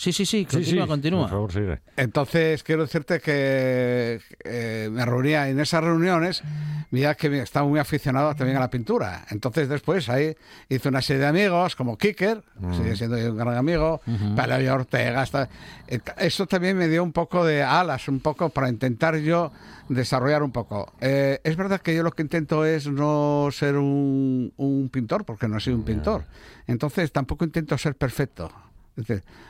Sí, 0.03 0.13
sí, 0.13 0.27
sí, 0.27 0.45
continúa, 0.45 0.83
sí, 0.85 0.89
continúa. 0.89 1.21
Por 1.23 1.31
favor, 1.31 1.53
sigue. 1.53 1.81
Entonces, 1.97 2.65
quiero 2.65 2.83
decirte 2.83 3.21
que 3.21 4.21
eh, 4.45 4.89
me 4.91 5.05
reunía 5.07 5.49
en 5.49 5.61
esas 5.61 5.85
reuniones, 5.85 6.43
mira 6.91 7.15
que 7.15 7.41
estaba 7.41 7.69
muy 7.69 7.79
aficionado 7.79 8.35
también 8.35 8.57
a 8.57 8.61
la 8.61 8.69
pintura. 8.69 9.25
Entonces, 9.31 9.69
después 9.69 10.09
ahí 10.09 10.35
hice 10.69 10.89
una 10.89 11.03
serie 11.03 11.21
de 11.23 11.29
amigos, 11.29 11.77
como 11.77 11.97
Kicker, 11.97 12.43
sigue 12.77 12.97
siendo 12.97 13.17
un 13.17 13.37
gran 13.37 13.57
amigo, 13.57 14.01
Palacio 14.35 14.75
Ortega. 14.75 15.23
hasta- 15.23 15.49
eh, 15.87 16.01
Eso 16.19 16.47
también 16.49 16.77
me 16.77 16.89
dio 16.89 17.05
un 17.05 17.13
poco 17.13 17.45
de 17.45 17.63
alas, 17.63 18.09
un 18.09 18.19
poco 18.19 18.49
para 18.51 18.69
intentar 18.69 19.17
yo 19.19 19.53
desarrollar 19.89 20.43
un 20.43 20.51
poco. 20.51 20.93
Eh, 21.01 21.41
es 21.45 21.55
verdad 21.57 21.81
que 21.81 21.95
yo 21.95 22.03
lo 22.03 22.11
que 22.11 22.23
intento 22.23 22.65
es 22.65 22.89
no 22.89 23.51
ser 23.53 23.77
un, 23.77 24.53
un 24.57 24.89
pintor, 24.89 25.25
porque 25.25 25.47
no 25.47 25.61
soy 25.61 25.75
un 25.75 25.85
pintor. 25.85 26.25
Entonces, 26.67 27.13
tampoco 27.13 27.45
intento 27.45 27.79
ser 27.79 27.95
perfecto. 27.95 28.51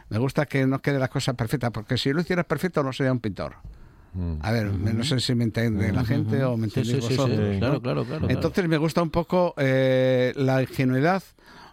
Me 0.09 0.19
gusta 0.19 0.47
que 0.47 0.67
no 0.67 0.81
quede 0.81 0.99
la 0.99 1.09
cosa 1.09 1.35
perfecta, 1.35 1.71
porque 1.71 1.97
si 1.99 2.13
lo 2.13 2.21
hiciera 2.21 2.45
perfecto 2.45 2.83
no 2.83 2.93
sería 2.93 3.13
un 3.13 3.21
pintor. 3.21 3.55
A 4.43 4.53
ver, 4.53 4.67
no 4.67 5.05
sé 5.05 5.21
si 5.21 5.35
me 5.35 5.45
entiende 5.45 5.91
la 5.91 6.05
gente 6.05 6.45
o 6.45 6.57
me 6.59 6.69
Sí, 6.69 6.81
entendéis 6.81 7.05
sí, 7.05 7.09
sí, 7.09 7.15
sí, 7.15 7.17
vosotros. 7.17 7.39
¿no? 7.55 7.59
claro, 7.61 7.81
claro, 7.81 8.05
claro. 8.05 8.27
Entonces 8.31 8.69
me 8.69 8.77
gusta 8.77 9.01
un 9.03 9.09
poco 9.11 9.55
eh, 9.57 10.35
la 10.37 10.61
ingenuidad 10.61 11.23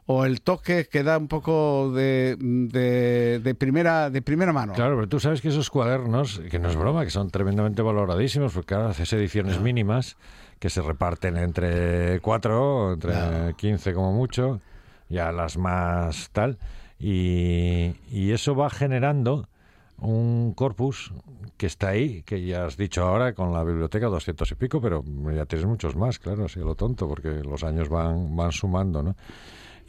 o 0.06 0.26
el 0.26 0.42
toque 0.42 0.88
que 0.90 1.04
da 1.04 1.18
un 1.18 1.28
poco 1.28 1.92
de, 1.92 2.38
de, 2.40 3.40
de 3.44 3.56
primera 3.56 4.10
de 4.10 4.22
primera 4.22 4.54
mano. 4.54 4.74
Claro, 4.74 4.96
pero 4.96 5.10
tú 5.10 5.20
sabes 5.20 5.42
que 5.42 5.50
esos 5.50 5.70
cuadernos, 5.70 6.42
que 6.50 6.60
no 6.60 6.70
es 6.70 6.78
broma, 6.78 7.04
que 7.04 7.12
son 7.12 7.30
tremendamente 7.30 7.82
valoradísimos, 7.82 8.54
porque 8.54 8.74
ahora 8.74 8.90
haces 8.92 9.12
ediciones 9.14 9.60
mínimas 9.60 10.16
que 10.60 10.70
se 10.70 10.82
reparten 10.82 11.36
entre 11.38 12.22
cuatro, 12.22 12.94
entre. 12.94 13.54
15 13.58 13.94
como 13.94 14.14
mucho, 14.14 14.62
ya 15.10 15.32
las 15.34 15.58
más 15.58 16.30
tal, 16.32 16.58
y, 17.00 17.94
y 18.12 18.32
eso 18.32 18.56
va 18.56 18.70
generando 18.70 19.48
un 19.98 20.54
corpus 20.54 21.14
que 21.58 21.66
está 21.66 21.90
ahí, 21.90 22.24
que 22.24 22.46
ya 22.46 22.66
has 22.66 22.78
dicho 22.78 23.04
ahora 23.04 23.34
con 23.34 23.52
la 23.52 23.64
biblioteca 23.64 24.08
200 24.08 24.52
y 24.52 24.56
pico, 24.56 24.82
pero 24.82 25.04
ya 25.34 25.46
tienes 25.46 25.68
muchos 25.68 25.96
más, 25.96 26.20
claro, 26.20 26.46
así 26.46 26.60
lo 26.60 26.76
tonto, 26.76 27.08
porque 27.08 27.30
los 27.44 27.64
años 27.64 27.90
van, 27.90 28.36
van 28.36 28.52
sumando, 28.52 29.04
¿no? 29.04 29.16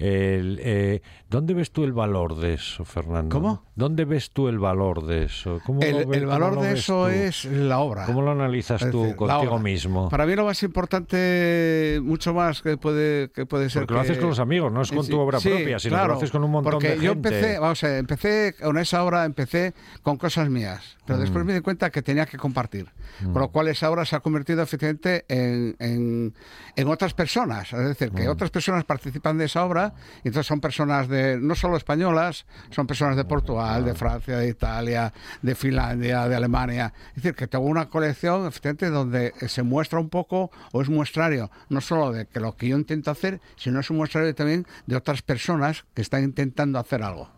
El, 0.00 0.59
eh, 0.62 1.02
¿Dónde 1.28 1.52
ves 1.52 1.73
tú 1.73 1.85
el 1.85 1.92
valor 1.92 2.37
de 2.37 2.54
eso, 2.54 2.85
Fernando? 2.87 3.35
¿Cómo? 3.37 3.64
¿Dónde 3.75 4.04
ves 4.07 4.30
tú 4.30 4.49
el 4.49 4.59
valor 4.59 5.04
de 5.07 5.25
eso? 5.25 5.61
¿Cómo 5.66 5.80
lo 5.80 5.87
El, 5.87 6.07
ves- 6.07 6.16
el 6.16 6.21
cómo 6.25 6.33
valor 6.33 6.54
lo 6.54 6.62
de 6.62 6.73
eso 6.73 7.04
tú? 7.04 7.11
es 7.11 7.45
la 7.45 7.78
obra. 7.80 8.07
¿Cómo 8.07 8.23
lo 8.23 8.30
analizas 8.30 8.80
Es 8.83 8.90
tú 8.90 9.02
decir, 9.02 9.16
contigo 9.16 9.59
mismo? 9.59 10.09
Para 10.09 10.25
mí 10.25 10.35
lo 10.35 10.47
más 10.47 10.62
importante, 10.62 12.00
mucho 12.02 12.33
más 12.35 12.62
que 12.62 12.76
puede, 12.76 13.30
que 13.30 13.47
puede 13.47 13.69
ser 13.71 13.83
Porque 13.83 13.95
lo 13.95 14.00
que- 14.00 14.07
haces 14.07 14.19
con 14.19 14.28
los 14.30 14.38
amigos, 14.38 14.73
no 14.73 14.83
es 14.83 14.90
con 14.90 15.04
Sí, 15.04 15.11
tu 15.11 15.19
obra 15.21 15.38
sí, 15.40 15.49
propia, 15.50 15.78
sino 15.78 15.95
claro, 15.97 16.09
lo 16.12 16.14
haces 16.19 16.30
con 16.30 16.45
un 16.45 16.50
montón 16.50 16.73
porque 16.73 16.87
de 16.88 16.92
gente. 16.95 17.07
yo 17.07 17.12
empecé, 17.12 17.59
vamos 17.59 17.85
a 17.85 17.88
ver, 17.88 17.99
empecé 17.99 18.54
con 18.61 18.78
esa 18.78 19.04
obra, 19.04 19.25
empecé 19.25 19.75
con 20.02 20.16
cosas 20.16 20.49
mías, 20.49 20.97
pero 21.07 21.19
Mm. 21.19 21.23
después 21.23 21.45
me 21.45 21.54
di 21.54 21.61
cuenta 21.61 21.90
que 21.90 22.02
tenía 22.02 22.26
que 22.26 22.38
compartir, 22.38 22.87
con 23.23 23.35
lo 23.40 23.49
cual 23.50 23.69
esa 23.69 23.90
obra 23.90 24.04
se 24.04 24.16
ha 24.16 24.21
convertido 24.21 24.62
efectivamente 24.62 25.25
en, 25.28 25.76
en, 25.78 26.35
en 26.76 26.88
otras 26.88 27.14
personas, 27.14 27.73
es 27.73 27.78
decir, 27.88 28.12
Mm. 28.12 28.16
que 28.16 28.28
otras 28.28 28.50
personas 28.50 28.85
participan 28.85 29.37
de 29.38 29.45
esa 29.45 29.64
obra, 29.64 29.89
entonces 30.18 30.47
son 30.47 30.61
personas 30.61 31.09
de 31.09 31.38
no 31.38 31.54
solo 31.54 31.76
españolas, 31.76 32.47
son 32.70 32.87
personas 32.87 33.16
de 33.16 33.25
Portugal, 33.25 33.85
de 33.85 33.94
Francia, 33.94 34.38
de 34.38 34.49
Italia, 34.49 35.12
de 35.42 35.54
Finlandia, 35.54 36.28
de 36.28 36.37
Alemania, 36.37 36.92
es 37.11 37.23
decir, 37.23 37.35
que 37.35 37.47
tengo 37.47 37.64
una 37.64 37.88
colección 37.88 38.47
efectivamente 38.47 38.90
donde 38.90 39.32
se 39.49 39.62
muestra 39.62 39.99
un 39.99 40.09
poco 40.09 40.50
o 40.73 40.82
es 40.82 40.88
muestrario, 40.88 41.50
no 41.68 41.80
solo 41.80 42.12
de 42.12 42.26
que 42.26 42.40
lo 42.40 42.56
que 42.56 42.68
yo 42.68 42.76
intento 42.76 43.11
hacer, 43.11 43.40
sino 43.56 43.80
es 43.80 43.90
un 43.90 43.97
muestrario 43.97 44.35
también 44.35 44.66
de 44.87 44.97
otras 44.97 45.23
personas 45.23 45.85
que 45.94 46.02
están 46.02 46.25
intentando 46.25 46.78
hacer 46.78 47.02
algo. 47.02 47.30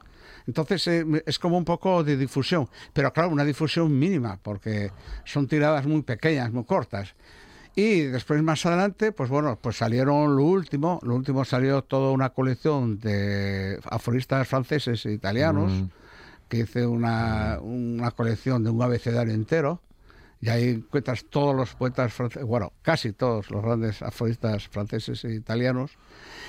Entonces 0.47 0.87
eh, 0.89 1.05
es 1.27 1.39
como 1.39 1.57
un 1.57 1.65
poco 1.65 2.03
de 2.05 2.17
difusión, 2.17 2.69
pero 2.93 3.13
claro, 3.13 3.31
una 3.31 3.45
difusión 3.45 3.97
mínima, 3.97 4.39
porque 4.43 4.91
son 5.25 5.47
tiradas 5.47 5.87
muy 5.87 6.03
pequeñas, 6.03 6.53
muy 6.53 6.65
cortas. 6.65 7.15
Y 7.75 8.01
después 8.03 8.43
más 8.43 8.67
adelante, 8.67 9.13
pues 9.13 9.31
bueno, 9.31 9.59
pues 9.61 9.79
salieron 9.79 10.37
lo 10.37 10.45
último, 10.45 11.01
lo 11.03 11.15
último 11.15 11.45
salió 11.45 11.83
toda 11.83 12.13
una 12.13 12.31
colección 12.31 13.01
de 13.01 13.81
aforistas 13.85 14.47
franceses 14.47 15.07
e 15.07 15.13
italianos, 15.13 15.73
que 16.49 16.59
hice 16.59 16.87
una, 16.87 17.59
una 17.63 18.11
colección 18.11 18.63
de 18.63 18.69
un 18.69 18.83
abecedario 18.83 19.33
entero, 19.33 19.81
y 20.43 20.49
ahí 20.49 20.69
encuentras 20.71 21.25
todos 21.31 21.55
los 21.55 21.75
poetas 21.77 22.13
franceses, 22.13 22.45
bueno, 22.45 22.73
casi 22.83 23.13
todos 23.13 23.49
los 23.53 23.63
grandes 23.63 24.03
aforistas 24.03 24.67
franceses 24.67 25.25
e 25.25 25.35
italianos. 25.35 25.93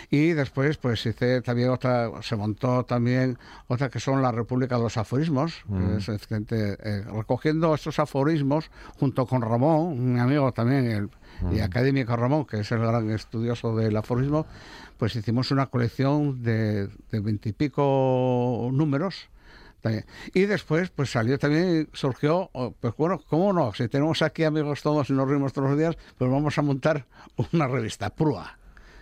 Y 0.09 0.33
después, 0.33 0.77
pues 0.77 1.05
hice 1.05 1.41
también 1.41 1.69
otra, 1.69 2.09
se 2.23 2.35
montó 2.35 2.85
también 2.85 3.37
otra 3.67 3.89
que 3.89 3.99
son 3.99 4.23
la 4.23 4.31
República 4.31 4.77
de 4.77 4.83
los 4.83 4.97
Aforismos, 4.97 5.63
que 5.69 5.97
es, 5.97 6.09
eh, 6.09 7.05
recogiendo 7.13 7.75
estos 7.75 7.99
aforismos 7.99 8.71
junto 8.99 9.27
con 9.27 9.43
Ramón, 9.43 10.13
mi 10.13 10.19
amigo 10.19 10.51
también, 10.51 10.85
el, 10.87 11.09
y 11.55 11.59
académico 11.59 12.15
Ramón, 12.15 12.45
que 12.45 12.61
es 12.61 12.71
el 12.71 12.79
gran 12.79 13.11
estudioso 13.11 13.75
del 13.75 13.95
aforismo, 13.95 14.47
pues 14.97 15.15
hicimos 15.15 15.51
una 15.51 15.67
colección 15.67 16.41
de 16.41 16.87
de 17.11 17.19
veintipico 17.19 18.69
números. 18.73 19.29
Y 20.33 20.45
después, 20.45 20.89
pues 20.89 21.11
salió 21.11 21.37
también, 21.37 21.89
surgió, 21.93 22.49
oh, 22.53 22.73
pues 22.79 22.95
bueno, 22.95 23.21
¿cómo 23.27 23.51
no? 23.51 23.73
Si 23.73 23.87
tenemos 23.87 24.21
aquí 24.21 24.43
amigos 24.43 24.81
todos 24.81 25.09
y 25.09 25.13
nos 25.13 25.29
rimos 25.29 25.53
todos 25.53 25.69
los 25.69 25.77
días, 25.77 25.97
pues 26.17 26.31
vamos 26.31 26.57
a 26.57 26.61
montar 26.61 27.05
una 27.53 27.67
revista, 27.67 28.09
Prua. 28.09 28.57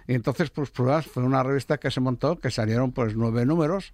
Y 0.08 0.14
entonces, 0.14 0.50
pues 0.50 0.72
Prua 0.72 1.02
fue 1.02 1.24
una 1.24 1.44
revista 1.44 1.78
que 1.78 1.92
se 1.92 2.00
montó, 2.00 2.40
que 2.40 2.50
salieron 2.50 2.92
pues 2.92 3.16
nueve 3.16 3.46
números, 3.46 3.94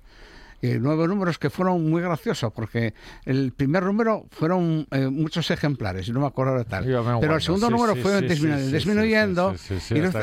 y 0.62 0.70
nueve 0.80 1.08
números 1.08 1.38
que 1.38 1.50
fueron 1.50 1.90
muy 1.90 2.02
graciosos, 2.02 2.52
porque 2.54 2.94
el 3.26 3.52
primer 3.52 3.84
número 3.84 4.26
fueron 4.32 4.88
eh, 4.92 5.08
muchos 5.08 5.52
ejemplares, 5.52 6.10
no 6.10 6.20
me 6.20 6.28
acuerdo 6.28 6.58
de 6.58 6.66
tal. 6.66 6.84
Pero 7.20 7.36
el 7.36 7.42
segundo 7.42 7.68
sí, 7.68 7.74
número 7.74 7.94
sí, 7.96 8.02
fue 8.02 8.20
sí, 8.20 8.26
disminu- 8.26 8.58
sí, 8.58 8.66
sí, 8.66 8.72
disminuyendo, 8.74 9.52
sí, 9.58 9.76
sí, 9.76 9.80
sí, 9.80 9.96
y 9.96 10.02
los 10.02 10.14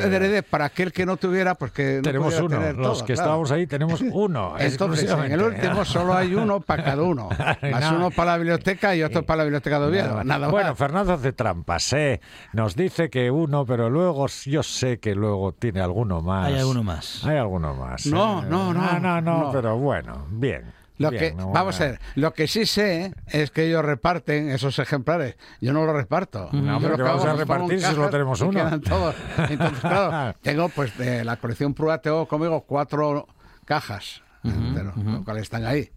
para 0.50 0.64
aquel 0.66 0.92
que 0.92 1.06
no 1.06 1.16
tuviera, 1.16 1.54
pues 1.54 1.72
que 1.72 1.96
no 1.96 2.02
tenemos 2.02 2.38
uno, 2.38 2.48
tener 2.48 2.76
los 2.76 2.98
todo, 2.98 3.06
que 3.06 3.14
claro. 3.14 3.22
estábamos 3.28 3.50
ahí 3.52 3.66
tenemos 3.66 4.00
uno. 4.12 4.54
Entonces, 4.58 5.10
en 5.10 5.32
el 5.32 5.42
último 5.42 5.84
solo 5.84 6.14
hay 6.14 6.34
uno 6.34 6.60
para 6.60 6.84
cada 6.84 7.02
uno. 7.02 7.28
Más 7.70 7.84
No. 7.92 7.96
uno 7.96 8.10
para 8.10 8.32
la 8.32 8.36
biblioteca 8.38 8.94
y 8.96 9.02
otro 9.02 9.22
para 9.24 9.38
la 9.38 9.44
biblioteca 9.44 9.78
de 9.78 9.86
Oviedo. 9.86 10.24
Nada 10.24 10.48
bueno, 10.48 10.70
más. 10.70 10.78
Fernando 10.78 11.12
hace 11.12 11.32
trampas, 11.32 11.92
¿eh? 11.92 12.20
Nos 12.52 12.74
dice 12.76 13.10
que 13.10 13.30
uno, 13.30 13.64
pero 13.66 13.90
luego 13.90 14.26
yo 14.46 14.62
sé 14.62 14.98
que 14.98 15.14
luego 15.14 15.52
tiene 15.52 15.80
alguno 15.80 16.20
más. 16.22 16.46
Hay 16.48 16.58
alguno 16.58 16.82
más. 16.82 17.24
Hay 17.24 17.36
alguno 17.36 17.74
más. 17.74 18.06
No, 18.06 18.42
¿eh? 18.42 18.46
no, 18.48 18.72
no, 18.72 18.98
no, 18.98 19.20
no, 19.20 19.20
no. 19.20 19.50
pero 19.52 19.76
bueno, 19.76 20.23
bien. 20.30 20.72
Lo 20.96 21.10
bien, 21.10 21.20
que, 21.20 21.34
no, 21.34 21.50
vamos 21.50 21.80
a 21.80 21.86
ver, 21.86 22.00
lo 22.14 22.32
que 22.34 22.46
sí 22.46 22.66
sé 22.66 23.12
es 23.26 23.50
que 23.50 23.66
ellos 23.66 23.84
reparten 23.84 24.50
esos 24.50 24.78
ejemplares. 24.78 25.36
Yo 25.60 25.72
no 25.72 25.84
los 25.84 25.94
reparto. 25.96 26.50
No, 26.52 26.64
Yo 26.64 26.76
hombre, 26.76 26.90
lo 26.90 26.96
que 26.96 27.02
que 27.02 27.08
vamos 27.08 27.24
a 27.24 27.34
repartir 27.34 27.80
si 27.80 27.86
solo 27.94 28.10
tenemos 28.10 28.40
uno. 28.40 28.52
quedan 28.52 28.80
todos. 28.80 29.16
Entonces, 29.50 29.80
claro, 29.80 30.36
tengo 30.42 30.68
pues 30.68 30.96
de 30.96 31.24
la 31.24 31.36
colección 31.36 31.74
Prua, 31.74 31.98
tengo 31.98 32.28
conmigo 32.28 32.60
cuatro 32.60 33.26
cajas, 33.64 34.22
entero, 34.44 34.92
lo 34.96 35.24
cual 35.24 35.38
están 35.38 35.64
ahí. 35.64 35.90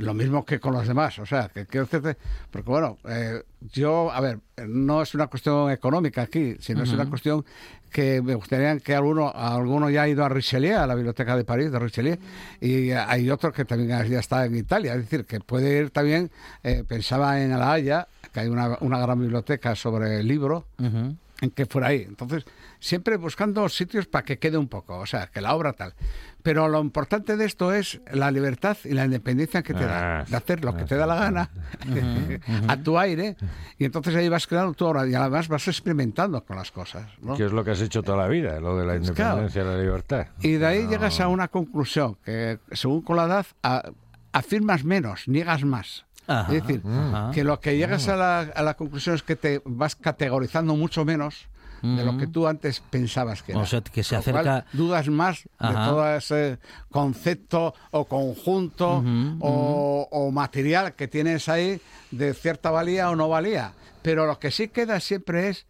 Lo 0.00 0.14
mismo 0.14 0.44
que 0.44 0.58
con 0.58 0.72
los 0.72 0.88
demás, 0.88 1.18
o 1.18 1.26
sea, 1.26 1.48
que 1.48 1.66
quiero 1.66 1.86
decirte, 1.86 2.16
porque 2.50 2.70
bueno, 2.70 2.98
eh, 3.08 3.42
yo, 3.72 4.10
a 4.10 4.20
ver, 4.20 4.38
no 4.66 5.02
es 5.02 5.14
una 5.14 5.26
cuestión 5.26 5.70
económica 5.70 6.22
aquí, 6.22 6.56
sino 6.58 6.82
es 6.82 6.92
una 6.92 7.06
cuestión 7.06 7.44
que 7.90 8.22
me 8.22 8.34
gustaría 8.34 8.78
que 8.78 8.94
alguno, 8.94 9.30
alguno 9.34 9.90
ya 9.90 10.02
ha 10.02 10.08
ido 10.08 10.24
a 10.24 10.28
Richelieu, 10.28 10.78
a 10.78 10.86
la 10.86 10.94
biblioteca 10.94 11.36
de 11.36 11.44
París, 11.44 11.70
de 11.70 11.78
Richelieu, 11.78 12.16
y 12.60 12.92
hay 12.92 13.30
otro 13.30 13.52
que 13.52 13.64
también 13.64 14.08
ya 14.08 14.18
está 14.18 14.44
en 14.46 14.54
Italia, 14.56 14.94
es 14.94 15.02
decir, 15.02 15.26
que 15.26 15.40
puede 15.40 15.78
ir 15.78 15.90
también, 15.90 16.30
eh, 16.62 16.84
pensaba 16.86 17.42
en 17.42 17.50
La 17.50 17.72
Haya, 17.72 18.08
que 18.32 18.40
hay 18.40 18.48
una, 18.48 18.78
una 18.80 18.98
gran 19.00 19.20
biblioteca 19.20 19.74
sobre 19.74 20.20
el 20.20 20.26
libro, 20.26 20.66
en 20.78 21.50
que 21.50 21.66
fuera 21.66 21.88
ahí. 21.88 22.06
Entonces, 22.08 22.44
siempre 22.80 23.16
buscando 23.16 23.68
sitios 23.68 24.06
para 24.06 24.24
que 24.24 24.38
quede 24.38 24.58
un 24.58 24.66
poco, 24.68 24.98
o 24.98 25.06
sea, 25.06 25.28
que 25.28 25.40
la 25.40 25.54
obra 25.54 25.72
tal. 25.74 25.94
Pero 26.42 26.68
lo 26.68 26.80
importante 26.80 27.36
de 27.36 27.44
esto 27.44 27.72
es 27.74 28.00
la 28.10 28.30
libertad 28.30 28.76
y 28.84 28.94
la 28.94 29.04
independencia 29.04 29.62
que 29.62 29.74
te 29.74 29.84
da, 29.84 30.20
Ah, 30.20 30.24
de 30.26 30.34
hacer 30.36 30.64
lo 30.64 30.74
que 30.74 30.84
te 30.84 30.96
da 30.96 31.06
la 31.06 31.14
gana, 31.16 31.50
a 32.68 32.76
tu 32.78 32.98
aire, 32.98 33.36
y 33.78 33.84
entonces 33.84 34.14
ahí 34.14 34.28
vas 34.28 34.46
creando 34.46 34.72
tu 34.74 34.86
obra 34.86 35.06
y 35.06 35.14
además 35.14 35.48
vas 35.48 35.68
experimentando 35.68 36.42
con 36.44 36.56
las 36.56 36.70
cosas. 36.70 37.06
¿no? 37.20 37.36
Que 37.36 37.44
es 37.44 37.52
lo 37.52 37.62
que 37.64 37.72
has 37.72 37.80
hecho 37.82 38.02
toda 38.02 38.16
la 38.18 38.28
vida, 38.28 38.58
lo 38.60 38.76
de 38.78 38.86
la 38.86 38.96
Pues 38.96 39.10
claro. 39.12 39.42
independencia 39.42 39.62
y 39.62 39.64
la 39.76 39.82
libertad. 39.82 40.26
Y 40.40 40.52
de 40.52 40.66
ahí 40.66 40.86
llegas 40.86 41.20
a 41.20 41.28
una 41.28 41.48
conclusión, 41.48 42.16
que 42.24 42.58
según 42.72 43.02
con 43.02 43.16
la 43.16 43.24
edad, 43.24 43.46
a- 43.62 43.90
afirmas 44.32 44.84
menos, 44.84 45.28
niegas 45.28 45.64
más. 45.64 46.06
Ajá, 46.26 46.54
es 46.54 46.62
decir, 46.62 46.82
ajá. 46.86 47.30
que 47.34 47.42
lo 47.44 47.58
que 47.60 47.76
llegas 47.76 48.06
a 48.08 48.16
la, 48.16 48.40
a 48.40 48.62
la 48.62 48.74
conclusión 48.74 49.16
es 49.16 49.22
que 49.22 49.34
te 49.36 49.60
vas 49.64 49.96
categorizando 49.96 50.76
mucho 50.76 51.04
menos 51.04 51.48
de 51.82 52.04
lo 52.04 52.16
que 52.18 52.26
tú 52.26 52.46
antes 52.46 52.80
pensabas 52.80 53.42
que 53.42 53.54
O 53.54 53.58
era. 53.58 53.66
sea, 53.66 53.80
que 53.80 54.02
se 54.02 54.16
cual, 54.20 54.36
acerca- 54.46 54.66
dudas 54.72 55.08
más 55.08 55.48
Ajá. 55.58 55.68
de 55.80 55.86
todo 55.88 56.16
ese 56.16 56.58
concepto 56.90 57.74
o 57.90 58.04
conjunto 58.06 59.02
o, 59.40 60.08
o 60.10 60.30
material 60.30 60.94
que 60.94 61.08
tienes 61.08 61.48
ahí 61.48 61.80
de 62.10 62.34
cierta 62.34 62.70
valía 62.70 63.10
o 63.10 63.16
no 63.16 63.28
valía. 63.28 63.72
Pero 64.02 64.26
lo 64.26 64.38
que 64.38 64.50
sí 64.50 64.68
queda 64.68 64.98
siempre 65.00 65.48
es 65.50 65.66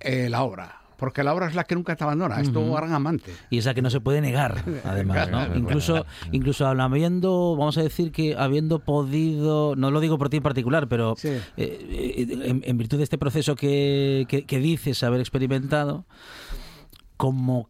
eh, 0.00 0.28
la 0.28 0.42
obra. 0.42 0.81
Porque 1.02 1.24
la 1.24 1.34
obra 1.34 1.48
es 1.48 1.56
la 1.56 1.64
que 1.64 1.74
nunca 1.74 1.96
te 1.96 2.04
abandona, 2.04 2.40
es 2.40 2.52
tu 2.52 2.72
gran 2.72 2.92
amante. 2.92 3.34
Y 3.50 3.58
es 3.58 3.64
la 3.64 3.74
que 3.74 3.82
no 3.82 3.90
se 3.90 3.98
puede 4.00 4.20
negar, 4.20 4.62
además, 4.84 5.28
¿no? 5.32 5.38
Claro, 5.38 5.58
incluso, 5.58 5.92
claro. 5.94 6.06
incluso 6.30 6.64
habiendo, 6.68 7.56
vamos 7.56 7.76
a 7.76 7.82
decir 7.82 8.12
que 8.12 8.36
habiendo 8.36 8.78
podido, 8.78 9.74
no 9.74 9.90
lo 9.90 9.98
digo 9.98 10.16
por 10.16 10.28
ti 10.28 10.36
en 10.36 10.44
particular, 10.44 10.86
pero 10.86 11.16
Sí. 11.16 11.26
eh, 11.26 11.40
eh, 11.56 12.26
en, 12.44 12.62
en 12.64 12.78
virtud 12.78 12.98
de 12.98 13.02
este 13.02 13.18
proceso 13.18 13.56
que, 13.56 14.26
que- 14.28 14.44
que 14.44 14.58
dices 14.60 15.02
haber 15.02 15.18
experimentado, 15.18 16.04
como, 17.16 17.68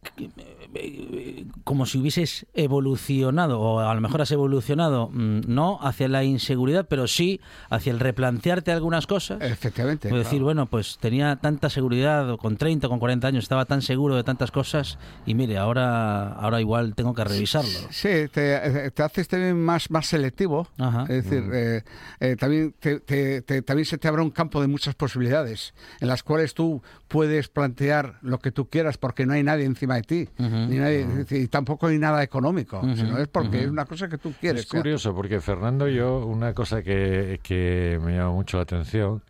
como 1.64 1.86
si 1.86 1.98
hubieses 1.98 2.46
evolucionado, 2.54 3.60
o 3.60 3.80
a 3.80 3.94
lo 3.94 4.00
mejor 4.00 4.22
has 4.22 4.30
evolucionado, 4.32 5.08
mm, 5.12 5.40
no 5.46 5.78
hacia 5.82 6.08
la 6.08 6.24
inseguridad, 6.24 6.86
pero 6.88 7.06
sí 7.06 7.40
hacia 7.70 7.92
el 7.92 8.00
replantearte 8.00 8.72
algunas 8.72 9.06
cosas. 9.06 9.40
Efectivamente. 9.42 10.08
Puedo 10.08 10.22
decir, 10.22 10.38
claro. 10.38 10.44
bueno, 10.46 10.66
pues 10.66 10.98
tenía 11.00 11.36
tanta 11.36 11.70
seguridad, 11.70 12.28
o 12.30 12.38
con 12.38 12.56
30, 12.56 12.88
con 12.88 12.98
40 12.98 13.28
años, 13.28 13.44
estaba 13.44 13.64
tan 13.64 13.82
seguro 13.82 14.16
de 14.16 14.24
tantas 14.24 14.50
cosas, 14.50 14.98
y 15.26 15.34
mire, 15.34 15.58
ahora, 15.58 16.32
ahora 16.32 16.60
igual 16.60 16.94
tengo 16.94 17.14
que 17.14 17.24
revisarlo. 17.24 17.70
Sí, 17.90 18.08
te, 18.32 18.90
te 18.90 19.02
haces 19.02 19.28
también 19.28 19.60
más, 19.62 19.90
más 19.90 20.06
selectivo. 20.06 20.68
Ajá. 20.78 21.02
Es 21.08 21.24
decir, 21.24 21.44
eh, 21.52 21.82
eh, 22.20 22.36
también, 22.36 22.74
te, 22.78 23.00
te- 23.00 23.42
te- 23.42 23.62
también 23.62 23.86
se 23.86 23.98
te 23.98 24.08
abre 24.08 24.22
un 24.22 24.30
campo 24.30 24.60
de 24.60 24.68
muchas 24.68 24.94
posibilidades 24.94 25.74
en 26.00 26.08
las 26.08 26.22
cuales 26.22 26.54
tú 26.54 26.82
puedes 27.08 27.48
plantear 27.48 28.18
lo 28.22 28.38
que 28.38 28.50
tú 28.50 28.66
quieras 28.68 28.96
porque 28.98 29.26
no 29.26 29.34
hay 29.34 29.42
nadie 29.42 29.64
encima 29.64 29.96
de 29.96 30.02
ti. 30.02 30.28
Ni 30.68 30.76
nadie, 30.76 31.02
es 31.02 31.16
decir, 31.16 31.42
y 31.42 31.48
tampoco 31.48 31.86
hay 31.86 31.98
nada 31.98 32.22
económico, 32.22 32.80
sino 32.94 33.18
es 33.18 33.28
porque 33.28 33.62
es 33.62 33.68
una 33.68 33.84
cosa 33.84 34.08
que 34.08 34.18
tú 34.18 34.32
quieres. 34.40 34.62
Es 34.62 34.68
curioso 34.68 35.14
porque 35.14 35.40
Fernando 35.40 35.88
yo, 35.88 36.24
una 36.26 36.54
cosa 36.54 36.82
que, 36.82 37.40
que 37.42 37.98
me 38.02 38.16
llama 38.16 38.32
mucho 38.32 38.56
la 38.58 38.64
atención, 38.64 39.22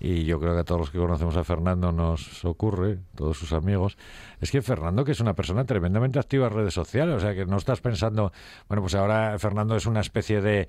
y 0.00 0.24
yo 0.24 0.40
creo 0.40 0.54
que 0.54 0.60
a 0.60 0.64
todos 0.64 0.80
los 0.80 0.90
que 0.90 0.98
conocemos 0.98 1.36
a 1.36 1.44
Fernando 1.44 1.92
nos 1.92 2.42
ocurre, 2.46 3.00
todos 3.14 3.38
sus 3.38 3.52
amigos, 3.52 3.98
es 4.40 4.50
que 4.50 4.62
Fernando, 4.62 5.04
que 5.04 5.12
es 5.12 5.20
una 5.20 5.34
persona 5.34 5.66
tremendamente 5.66 6.18
activa 6.18 6.46
en 6.46 6.54
redes 6.54 6.72
sociales, 6.72 7.16
o 7.16 7.20
sea 7.20 7.34
que 7.34 7.44
no 7.44 7.58
estás 7.58 7.82
pensando, 7.82 8.32
bueno, 8.66 8.80
pues 8.80 8.94
ahora 8.94 9.38
Fernando 9.38 9.76
es 9.76 9.84
una 9.84 10.00
especie 10.00 10.40
de 10.40 10.68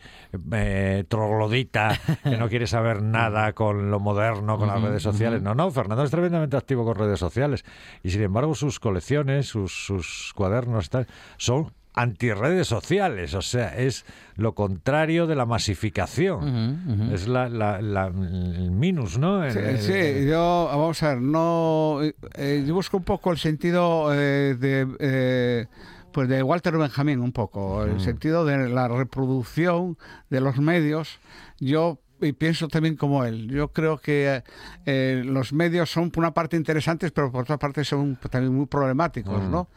eh, 0.52 1.06
troglodita 1.08 1.98
que 2.24 2.38
no 2.38 2.50
quiere 2.50 2.68
saber 2.68 3.02
nada 3.02 3.54
con 3.54 3.90
lo 3.90 4.02
moderno, 4.02 4.58
con 4.58 4.68
las 4.68 4.82
redes 4.82 5.02
sociales. 5.02 5.42
No, 5.42 5.56
no, 5.56 5.72
Fernando 5.72 6.04
es 6.04 6.12
tremendamente 6.12 6.58
activo 6.58 6.84
con 6.84 6.96
redes 6.96 7.20
sociales. 7.20 7.64
Y 8.04 8.10
sin 8.10 8.24
embargo 8.24 8.54
sus 8.54 8.82
colecciones, 8.82 9.48
sus, 9.48 9.86
sus 9.86 10.34
cuadernos 10.36 10.90
tal, 10.90 11.08
son 11.38 11.72
antirredes 11.94 12.68
sociales, 12.68 13.34
o 13.34 13.42
sea, 13.42 13.76
es 13.78 14.06
lo 14.36 14.54
contrario 14.56 15.28
de 15.28 15.36
la 15.36 15.46
masificación. 15.46 17.12
Es 17.14 17.28
la, 17.28 17.50
la- 17.50 17.82
la- 17.82 18.08
el 18.08 18.72
minus, 18.72 19.18
¿no? 19.18 19.50
Sí, 19.52 19.60
El- 19.60 19.78
sí, 19.80 19.92
el- 19.94 20.28
yo, 20.30 20.68
vamos 20.72 21.02
a 21.04 21.10
ver, 21.10 21.22
no, 21.22 22.00
eh, 22.36 22.64
yo 22.66 22.74
busco 22.74 22.98
un 22.98 23.04
poco 23.04 23.32
el 23.32 23.38
sentido 23.38 24.10
eh, 24.14 24.56
de, 24.60 24.88
eh, 25.00 25.66
pues 26.12 26.28
de 26.30 26.44
Walter 26.44 26.78
Benjamin, 26.78 27.20
un 27.20 27.32
poco, 27.32 27.84
el 27.84 28.00
sentido 28.00 28.46
de 28.46 28.70
la 28.70 28.88
reproducción 28.88 29.98
de 30.30 30.42
los 30.42 30.58
medios. 30.60 31.20
Yo 31.60 32.00
y 32.24 32.34
pienso 32.34 32.68
también 32.68 32.96
como 32.98 33.26
él. 33.26 33.48
Yo 33.50 33.70
creo 33.70 33.98
que 33.98 34.44
eh, 34.86 35.24
los 35.26 35.54
medios 35.54 35.90
son 35.92 36.12
por 36.12 36.22
una 36.24 36.34
parte 36.36 36.56
interesantes, 36.56 37.12
pero 37.12 37.32
por 37.32 37.42
otra 37.44 37.58
parte 37.58 37.84
son 37.84 38.16
también 38.30 38.54
muy 38.54 38.68
problemáticos, 38.68 39.42
¿no? 39.50 39.68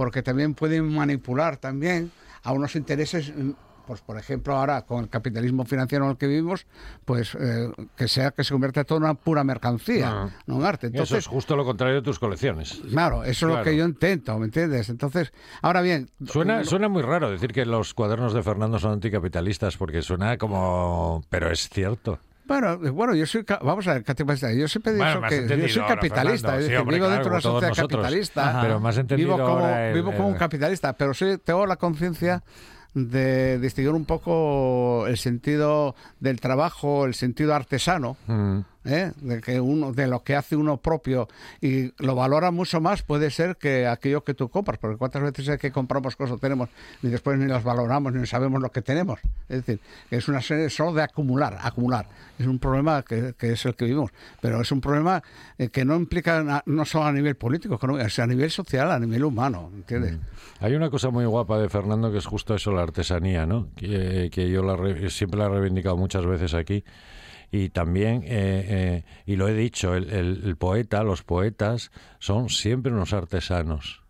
Porque 0.00 0.22
también 0.22 0.54
pueden 0.54 0.88
manipular 0.94 1.58
también 1.58 2.10
a 2.42 2.52
unos 2.52 2.74
intereses 2.74 3.36
mm, 3.36 3.50
pues 3.86 4.00
por 4.00 4.16
ejemplo 4.16 4.56
ahora 4.56 4.80
con 4.86 5.02
el 5.04 5.10
capitalismo 5.10 5.66
financiero 5.66 6.06
en 6.06 6.12
el 6.12 6.16
que 6.16 6.26
vivimos, 6.26 6.64
pues 7.04 7.34
eh, 7.38 7.68
que 7.96 8.08
sea 8.08 8.30
que 8.30 8.42
se 8.42 8.54
convierta 8.54 8.84
todo 8.84 8.96
en 8.96 9.04
una 9.04 9.12
pura 9.14 9.44
mercancía, 9.44 10.08
Ah. 10.10 10.30
no 10.46 10.56
en 10.56 10.64
arte. 10.64 10.90
Eso 10.94 11.18
es 11.18 11.26
justo 11.26 11.54
lo 11.54 11.66
contrario 11.66 11.96
de 11.96 12.02
tus 12.02 12.18
colecciones. 12.18 12.80
claro, 12.90 13.24
eso 13.24 13.46
es 13.50 13.56
lo 13.56 13.62
que 13.62 13.76
yo 13.76 13.84
intento, 13.84 14.38
¿me 14.38 14.46
entiendes? 14.46 14.88
Entonces, 14.88 15.32
ahora 15.60 15.82
bien, 15.82 16.08
Suena, 16.24 16.64
suena 16.64 16.88
muy 16.88 17.02
raro 17.02 17.30
decir 17.30 17.52
que 17.52 17.66
los 17.66 17.92
cuadernos 17.92 18.32
de 18.32 18.42
Fernando 18.42 18.78
son 18.78 18.92
anticapitalistas, 18.92 19.76
porque 19.76 20.00
suena 20.00 20.38
como... 20.38 21.22
Pero 21.28 21.50
es 21.50 21.68
cierto. 21.68 22.20
Bueno, 22.46 22.72
eh, 22.84 22.90
bueno, 22.90 23.14
yo 23.14 23.26
soy, 23.26 23.44
vamos 23.62 23.86
a 23.86 23.94
ver, 23.94 24.04
capitalista. 24.04 24.52
Yo 24.52 24.66
siempre 24.66 24.92
he 24.92 24.96
Bueno, 24.96 25.14
dicho 25.14 25.24
has 25.24 25.30
que 25.30 25.58
yo 25.62 25.68
soy 25.68 25.82
ahora, 25.82 25.94
capitalista, 25.94 26.48
Fernando. 26.48 26.58
es 26.58 26.64
Sí, 26.64 26.70
decir, 26.70 26.78
hombre, 26.78 26.96
vivo 26.96 27.06
claro, 27.06 27.14
dentro 27.14 27.30
de 27.30 27.34
una 27.36 27.40
sociedad 27.42 27.68
nosotros. 27.68 28.00
capitalista, 28.02 28.50
Ajá. 28.50 28.62
Pero 28.62 28.80
más 28.80 28.98
entendido 28.98 29.36
vivo 29.36 29.48
como, 29.48 29.68
el- 29.68 29.94
vivo 29.94 30.12
como 30.12 30.28
un 30.28 30.34
capitalista, 30.34 30.92
pero 30.94 31.14
sí 31.14 31.38
tengo 31.44 31.66
la 31.66 31.76
conciencia 31.76 32.42
de 32.94 33.58
distinguir 33.60 33.92
un 33.94 34.04
poco 34.04 35.06
el 35.06 35.16
sentido 35.16 35.94
del 36.18 36.40
trabajo, 36.40 37.04
el 37.06 37.14
sentido 37.14 37.54
artesano, 37.54 38.16
Mm. 38.26 38.58
¿Eh? 38.84 39.12
de 39.20 39.40
que 39.40 39.60
uno 39.60 39.92
de 39.92 40.06
lo 40.06 40.22
que 40.22 40.36
hace 40.36 40.56
uno 40.56 40.78
propio 40.78 41.28
y 41.60 41.92
lo 42.02 42.14
valora 42.14 42.50
mucho 42.50 42.80
más 42.80 43.02
puede 43.02 43.30
ser 43.30 43.56
que 43.56 43.86
aquello 43.86 44.24
que 44.24 44.34
tú 44.34 44.48
compras 44.48 44.78
porque 44.78 44.96
cuántas 44.96 45.22
veces 45.22 45.48
es 45.48 45.58
que 45.58 45.70
compramos 45.70 46.16
cosas 46.16 46.40
tenemos 46.40 46.68
y 47.02 47.08
después 47.08 47.38
ni 47.38 47.46
las 47.46 47.64
valoramos 47.64 48.12
ni 48.12 48.26
sabemos 48.26 48.60
lo 48.62 48.70
que 48.70 48.82
tenemos 48.82 49.20
es 49.48 49.64
decir 49.64 49.80
es 50.10 50.28
una 50.28 50.40
serie 50.40 50.70
solo 50.70 50.94
de 50.94 51.02
acumular 51.02 51.58
acumular 51.60 52.06
es 52.38 52.46
un 52.46 52.58
problema 52.58 53.02
que, 53.02 53.34
es 53.38 53.64
el 53.66 53.74
que 53.74 53.84
vivimos 53.84 54.10
pero 54.40 54.60
es 54.60 54.72
un 54.72 54.80
problema 54.80 55.22
eh, 55.58 55.68
que 55.68 55.84
no 55.84 55.96
implica 55.96 56.62
no 56.66 56.84
solo 56.84 57.04
a 57.04 57.12
nivel 57.12 57.36
político 57.36 57.78
es 57.98 58.18
a 58.18 58.26
nivel 58.26 58.50
social 58.50 58.90
a 58.90 58.98
nivel 58.98 59.24
humano 59.24 59.70
¿entiendes? 59.74 60.18
Hay 60.60 60.74
una 60.74 60.90
cosa 60.90 61.08
muy 61.08 61.24
guapa 61.24 61.58
de 61.58 61.70
Fernando 61.70 62.12
que 62.12 62.18
es 62.18 62.26
justo 62.26 62.54
eso, 62.54 62.70
la 62.70 62.82
artesanía, 62.82 63.46
¿no? 63.46 63.68
Que, 63.76 64.30
yo 64.30 65.08
siempre 65.08 65.38
la 65.38 65.46
he 65.46 65.48
reivindicado 65.48 65.96
muchas 65.96 66.26
veces 66.26 66.52
aquí. 66.52 66.84
Y 67.52 67.70
también, 67.70 68.22
eh, 68.24 68.28
eh, 68.28 69.04
y 69.26 69.36
lo 69.36 69.48
he 69.48 69.54
dicho, 69.54 69.94
el, 69.94 70.10
el- 70.10 70.42
el 70.44 70.56
poeta, 70.56 71.02
los 71.02 71.22
poetas 71.22 71.90
son 72.18 72.48
siempre 72.48 72.92
unos 72.92 73.12
artesanos. 73.12 74.02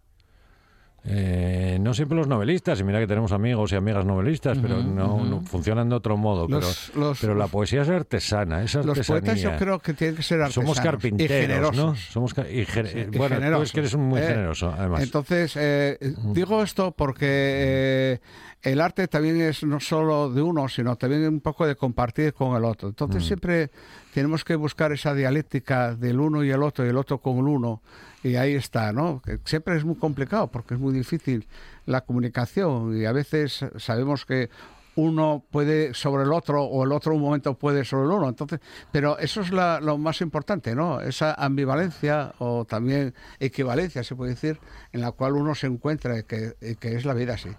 Eh, 1.05 1.79
no 1.81 1.95
siempre 1.95 2.17
los 2.19 2.27
novelistas, 2.29 2.79
y 2.81 2.85
mira 2.85 2.99
que 3.01 3.07
tenemos 3.07 3.33
amigos 3.33 3.73
y 3.73 3.77
amigas 3.77 4.05
novelistas, 4.05 4.59
pero 4.61 4.83
no, 4.83 5.25
no 5.25 5.41
funcionan 5.43 5.89
de 5.89 5.95
otro 5.97 6.17
modo. 6.19 6.47
Los- 6.47 6.91
pero, 6.93 7.07
los- 7.09 7.21
pero 7.21 7.35
la 7.35 7.47
poesía 7.47 7.83
es 7.83 7.89
artesana, 7.89 8.63
es 8.63 8.75
los 8.75 8.87
artesanía. 8.89 9.21
poetas 9.23 9.41
yo 9.41 9.57
creo 9.57 9.79
que 9.79 9.95
tienen 9.95 10.17
que 10.17 10.23
ser 10.23 10.43
artesanos 10.43 10.55
Somos 10.67 10.79
y 10.79 10.83
carpinteros, 10.83 11.37
generosos 11.41 11.77
¿no? 11.77 11.95
Somos 11.97 12.35
ca- 12.35 12.49
y 12.51 12.67
gen- 12.67 12.87
Sí, 12.87 12.99
y 12.99 13.05
bueno, 13.05 13.11
tú 13.11 13.23
es 13.25 13.31
generosos, 13.41 13.73
que 13.73 13.81
eres 13.81 13.97
muy 13.97 14.21
¿eh? 14.21 14.27
generoso, 14.27 14.75
además. 14.77 15.03
Entonces, 15.03 15.53
eh, 15.57 15.99
digo 16.35 16.63
esto 16.63 16.93
porque 16.93 17.27
eh, 17.31 18.21
el 18.63 18.81
arte 18.83 19.09
también 19.09 19.41
es 19.41 19.65
no 19.65 19.81
solo 19.81 20.31
de 20.31 20.43
uno, 20.43 20.69
sino 20.69 20.97
también 20.97 21.27
un 21.27 21.41
poco 21.41 21.67
de 21.67 21.77
compartir 21.77 22.35
con 22.35 22.55
el 22.57 22.65
otro. 22.65 22.89
Entonces, 22.89 23.25
siempre 23.25 23.71
tenemos 24.13 24.45
que 24.45 24.55
buscar 24.55 24.93
esa 24.93 25.15
dialéctica 25.15 25.95
del 25.95 26.21
uno 26.21 26.45
y 26.45 26.51
el 26.51 26.63
otro, 26.63 26.85
y 26.85 26.89
el 26.91 26.97
otro 26.99 27.19
con 27.19 27.39
el 27.39 27.45
uno. 27.45 27.81
Y 28.23 28.37
ahí 28.37 28.55
está, 28.55 28.93
¿no? 28.93 29.23
Siempre 29.45 29.77
es 29.77 29.85
muy 29.85 29.97
complicado 29.97 30.49
porque 30.49 30.75
es 30.75 30.81
muy 30.81 30.93
difícil 30.93 31.47
la 31.87 32.03
comunicación 32.03 32.97
y 33.01 33.07
a 33.07 33.13
veces 33.13 33.65
sabemos 33.79 34.27
que 34.27 34.51
uno 34.97 35.43
puede 35.51 35.95
sobre 35.95 36.25
el 36.25 36.33
otro 36.33 36.65
o 36.65 36.85
el 36.85 36.93
otro 36.93 37.15
un 37.15 37.23
momento 37.23 37.55
puede 37.55 37.85
sobre 37.87 38.05
el 38.05 38.11
uno. 38.11 38.29
Entonces, 38.29 38.61
pero 38.93 39.19
eso 39.19 39.41
es 39.41 39.51
la- 39.53 39.81
lo 39.81 39.97
más 39.97 40.21
importante, 40.21 40.75
¿no? 40.75 41.01
Esa 41.01 41.33
ambivalencia 41.33 42.35
o 42.39 42.67
también 42.67 43.15
equivalencia, 43.39 44.05
se 44.05 44.15
puede 44.17 44.33
decir, 44.33 44.59
en 44.93 45.01
la 45.01 45.13
cual 45.13 45.35
uno 45.35 45.55
se 45.55 45.69
encuentra 45.69 46.19
y 46.19 46.25
que, 46.25 46.55
y 46.61 46.75
que 46.75 46.97
es 46.97 47.05
la 47.07 47.15
vida 47.15 47.35
así. 47.35 47.51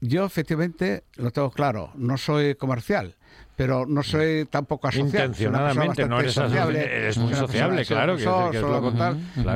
Yo 0.00 0.24
efectivamente 0.26 1.04
lo 1.16 1.30
tengo 1.30 1.50
claro, 1.50 1.90
no 1.94 2.18
soy 2.18 2.54
comercial, 2.56 3.16
pero 3.56 3.86
no 3.86 4.02
soy 4.02 4.46
tampoco 4.46 4.88
persona 4.88 5.04
Intencionadamente, 5.06 6.08
no 6.08 6.20
eres 6.20 6.34
sociable, 6.34 6.84
eres 6.84 7.18
muy 7.18 7.34
sociable, 7.34 7.84
claro, 7.84 8.16
lo. 8.16 8.92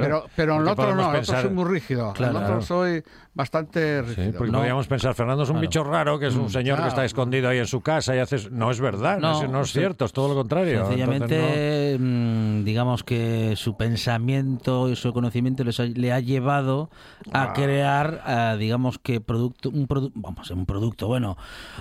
Pero, 0.00 0.26
pero 0.36 0.56
en 0.56 0.62
el 0.62 0.68
otro 0.68 0.94
no, 0.94 1.10
en 1.10 1.16
el 1.16 1.22
otro 1.22 1.40
soy 1.40 1.50
muy 1.50 1.64
rígido. 1.64 2.14
En 2.18 2.24
el 2.24 2.36
otro 2.36 2.62
soy 2.62 3.02
bastante 3.36 4.02
Sí, 4.02 4.14
rígido. 4.14 4.38
porque 4.38 4.50
No. 4.52 4.58
podríamos 4.58 4.86
pensar, 4.88 5.14
Fernando 5.14 5.42
es 5.44 5.48
un 5.50 5.56
Claro. 5.56 5.68
bicho 5.68 5.84
raro, 5.84 6.18
que 6.18 6.26
es 6.28 6.34
un 6.34 6.50
señor 6.50 6.80
que 6.82 6.88
está 6.88 7.04
escondido 7.04 7.48
ahí 7.50 7.58
en 7.58 7.66
su 7.66 7.82
casa 7.82 8.16
y 8.16 8.18
haces... 8.18 8.50
No 8.50 8.70
es 8.70 8.80
verdad, 8.80 9.18
no, 9.20 9.32
No, 9.34 9.42
es, 9.44 9.50
no 9.50 9.60
es 9.60 9.68
sí. 9.70 9.78
cierto, 9.78 10.06
es 10.06 10.12
todo 10.12 10.28
lo 10.28 10.34
contrario. 10.34 10.86
Sencillamente, 10.86 11.96
mm, 12.00 12.64
digamos 12.64 13.04
que 13.04 13.54
su 13.56 13.76
pensamiento 13.76 14.88
y 14.88 14.96
su 14.96 15.12
conocimiento 15.12 15.62
les 15.64 15.78
ha- 15.80 15.84
le 15.84 16.12
ha 16.12 16.20
llevado 16.20 16.90
a 17.32 17.42
Ah. 17.44 17.52
crear, 17.52 18.22
ah, 18.24 18.56
digamos 18.58 18.98
que 18.98 19.20
producto, 19.20 19.68
un 19.70 19.86
producto, 19.86 20.18
vamos, 20.20 20.50
un 20.50 20.64
producto, 20.66 21.06
bueno, 21.06 21.36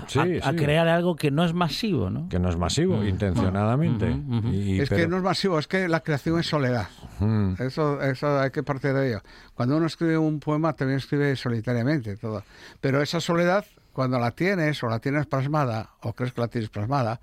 Sí, 0.07 0.19
a, 0.19 0.49
a 0.49 0.53
crear 0.53 0.87
algo 0.89 1.15
que 1.15 1.31
no 1.31 1.45
es 1.45 1.53
masivo, 1.53 2.09
¿no? 2.09 2.27
que 2.29 2.37
no 2.39 2.49
es 2.49 2.57
masivo, 2.57 3.03
intencionadamente. 3.03 4.09
Ujú. 4.11 4.49
Y- 4.49 4.81
es 4.81 4.89
que 4.89 5.07
no 5.07 5.17
es 5.17 5.23
masivo, 5.23 5.57
es 5.57 5.67
que 5.67 5.87
la 5.87 6.01
creación 6.01 6.39
es 6.39 6.47
soledad. 6.47 6.87
Mm. 7.19 7.53
Eso, 7.59 8.01
eso 8.01 8.39
hay 8.39 8.51
que 8.51 8.61
partir 8.63 8.93
de 8.93 9.07
ello. 9.09 9.21
Cuando 9.53 9.77
uno 9.77 9.85
escribe 9.85 10.17
un 10.17 10.39
poema 10.41 10.73
también 10.73 10.97
escribe 10.97 11.35
solitariamente 11.49 12.17
todo. 12.17 12.43
Pero 12.81 13.01
esa 13.01 13.19
soledad 13.19 13.65
cuando 13.93 14.19
la 14.19 14.31
tienes 14.31 14.81
o 14.83 14.87
la 14.89 14.99
tienes 14.99 15.25
plasmada 15.27 15.91
o 16.01 16.13
crees 16.13 16.33
que 16.33 16.41
la 16.41 16.47
tienes 16.47 16.69
plasmada, 16.71 17.21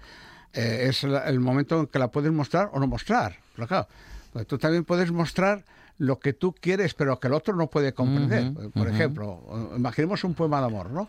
eh, 0.54 0.86
es 0.88 1.02
la- 1.02 1.24
el 1.28 1.40
momento 1.40 1.80
en 1.80 1.86
que 1.88 1.98
la 1.98 2.08
puedes 2.08 2.30
mostrar 2.32 2.70
o 2.72 2.78
no 2.80 2.86
mostrar. 2.86 3.36
Pero 3.56 3.66
claro, 3.68 3.88
pues 4.32 4.46
tú 4.46 4.58
también 4.58 4.84
puedes 4.84 5.10
mostrar 5.10 5.64
lo 5.98 6.18
que 6.20 6.32
tú 6.32 6.54
quieres, 6.58 6.94
pero 6.94 7.18
que 7.20 7.26
el 7.26 7.34
otro 7.34 7.54
no 7.54 7.66
puede 7.66 7.92
comprender. 7.92 8.52
Por 8.70 8.88
ejemplo, 8.88 9.42
eh, 9.72 9.76
imaginemos 9.76 10.22
un 10.24 10.34
poema 10.34 10.60
de 10.60 10.66
amor, 10.66 10.90
¿no? 10.90 11.08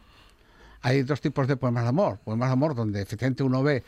Hay 0.81 1.03
dos 1.03 1.21
tipos 1.21 1.47
de 1.47 1.55
poemas 1.55 1.83
de 1.83 1.89
amor. 1.89 2.17
Poemas 2.25 2.49
de 2.49 2.53
amor 2.53 2.73
donde 2.75 3.01
efectivamente 3.01 3.43
uno 3.43 3.63
ve 3.63 3.83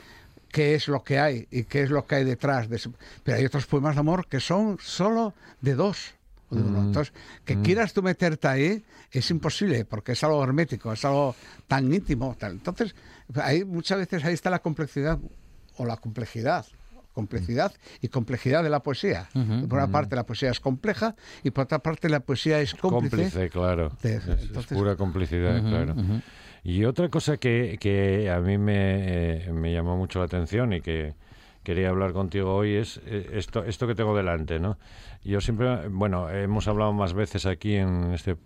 qué 0.52 0.76
es 0.76 0.88
lo 0.88 1.04
que 1.04 1.20
hay 1.20 1.48
y 1.52 1.64
qué 1.66 1.82
es 1.84 1.90
lo 1.90 2.06
que 2.06 2.16
hay 2.16 2.24
detrás 2.24 2.70
de 2.70 2.78
ese... 2.78 2.90
Pero 3.24 3.38
hay 3.38 3.46
otros 3.46 3.66
poemas 3.66 3.96
de 3.96 4.00
amor 4.00 4.28
que 4.28 4.40
son 4.40 4.78
solo 4.82 5.34
de 5.60 5.74
dos. 5.76 6.14
Uno. 6.62 6.82
Mm, 6.82 6.86
Entonces, 6.88 7.14
que 7.44 7.62
quieras 7.62 7.94
tú 7.94 8.02
meterte 8.02 8.48
ahí 8.48 8.84
es 9.12 9.30
imposible 9.32 9.86
porque 9.86 10.14
es 10.14 10.24
algo 10.24 10.44
hermético, 10.44 10.92
es 10.94 11.04
algo 11.06 11.36
tan 11.68 11.92
íntimo. 11.94 12.36
tal. 12.40 12.54
Entonces, 12.54 12.96
ahí 13.36 13.64
muchas 13.66 13.98
veces 14.00 14.24
ahí 14.26 14.34
está 14.34 14.50
la 14.50 14.60
complejidad 14.60 15.20
o 15.78 15.86
la 15.86 15.98
complejidad. 15.98 16.66
Complejidad 17.14 17.72
y 18.02 18.10
complejidad 18.10 18.62
de 18.62 18.70
la 18.70 18.82
poesía. 18.84 19.30
Por 19.32 19.78
una 19.80 19.88
parte 19.88 20.18
la 20.18 20.26
poesía 20.26 20.52
es 20.52 20.60
compleja 20.60 21.16
y 21.44 21.52
por 21.52 21.64
otra 21.64 21.80
parte 21.80 22.10
la 22.10 22.20
poesía 22.20 22.60
es 22.60 22.76
cómplice. 22.76 23.16
Cómplice, 23.16 23.50
claro. 23.50 23.92
de- 24.02 24.16
Es- 24.16 24.28
es, 24.28 24.42
entonces- 24.44 24.78
pura 24.78 24.98
complicidad, 24.98 25.62
claro. 25.62 25.96
Y 26.64 26.84
otra 26.84 27.08
cosa 27.10 27.38
que, 27.38 27.78
que 27.80 28.30
a 28.30 28.40
mí 28.42 28.58
me, 28.58 29.46
eh, 29.48 29.54
me 29.54 29.72
llamó 29.72 29.96
mucho 29.96 30.20
la 30.20 30.26
atención 30.26 30.74
y 30.74 30.82
que 30.82 31.14
quería 31.66 31.90
hablar 31.90 32.14
contigo 32.14 32.56
hoy 32.56 32.76
es 32.76 33.02
eh, 33.06 33.32
esto, 33.34 33.66
esto 33.66 33.88
que 33.88 33.96
tengo 33.96 34.16
delante, 34.16 34.60
¿no? 34.60 34.78
Yo 35.26 35.42
siempre, 35.42 35.90
bueno, 35.90 36.30
hemos 36.30 36.68
hablado 36.70 36.94
más 36.94 37.14
veces 37.14 37.46
aquí 37.46 37.76
en 37.76 38.14
este, 38.14 38.38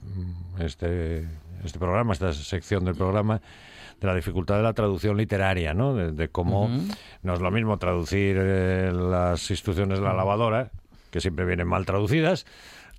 este, 0.57 1.27
este 1.63 1.77
programa, 1.77 2.13
esta 2.13 2.33
sección 2.33 2.85
del 2.85 2.95
programa, 2.95 3.41
de 3.99 4.07
la 4.07 4.15
dificultad 4.15 4.55
de 4.57 4.63
la 4.63 4.73
traducción 4.73 5.17
literaria, 5.17 5.73
¿no? 5.73 5.93
De, 5.93 6.11
de 6.13 6.29
cómo 6.29 6.69
no 7.21 7.33
es 7.33 7.41
lo 7.41 7.51
mismo 7.51 7.77
traducir 7.77 8.37
eh, 8.39 8.91
las 8.93 9.51
instrucciones 9.51 9.99
de 9.99 10.05
la 10.05 10.13
lavadora, 10.13 10.71
que 11.11 11.19
siempre 11.21 11.45
vienen 11.45 11.67
mal 11.67 11.85
traducidas, 11.85 12.45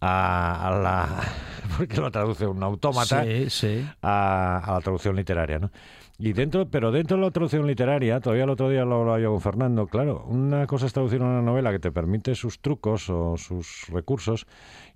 a, 0.02 0.68
a 0.68 0.78
la... 0.78 1.08
porque 1.78 1.96
lo 1.96 2.10
traduce 2.10 2.46
un 2.46 2.62
autómata 2.62 3.22
Sí, 3.24 3.50
sí. 3.50 3.88
a, 4.02 4.58
a 4.64 4.72
la 4.74 4.80
traducción 4.80 5.16
literaria, 5.16 5.58
¿no? 5.58 5.70
Y 6.22 6.34
dentro, 6.34 6.68
pero 6.68 6.92
dentro 6.92 7.16
de 7.16 7.22
la 7.22 7.30
traducción 7.30 7.66
literaria, 7.66 8.20
todavía 8.20 8.44
el 8.44 8.50
otro 8.50 8.68
día 8.68 8.84
lo 8.84 8.96
hablaba 9.00 9.18
yo 9.20 9.30
con 9.32 9.40
Fernando, 9.40 9.86
claro, 9.86 10.24
una 10.28 10.66
cosa 10.66 10.84
es 10.84 10.92
traducir 10.92 11.22
una 11.22 11.40
novela 11.40 11.70
que 11.72 11.78
te 11.78 11.90
permite 11.90 12.34
sus 12.34 12.60
trucos 12.60 13.08
o 13.08 13.38
sus 13.38 13.86
recursos, 13.88 14.46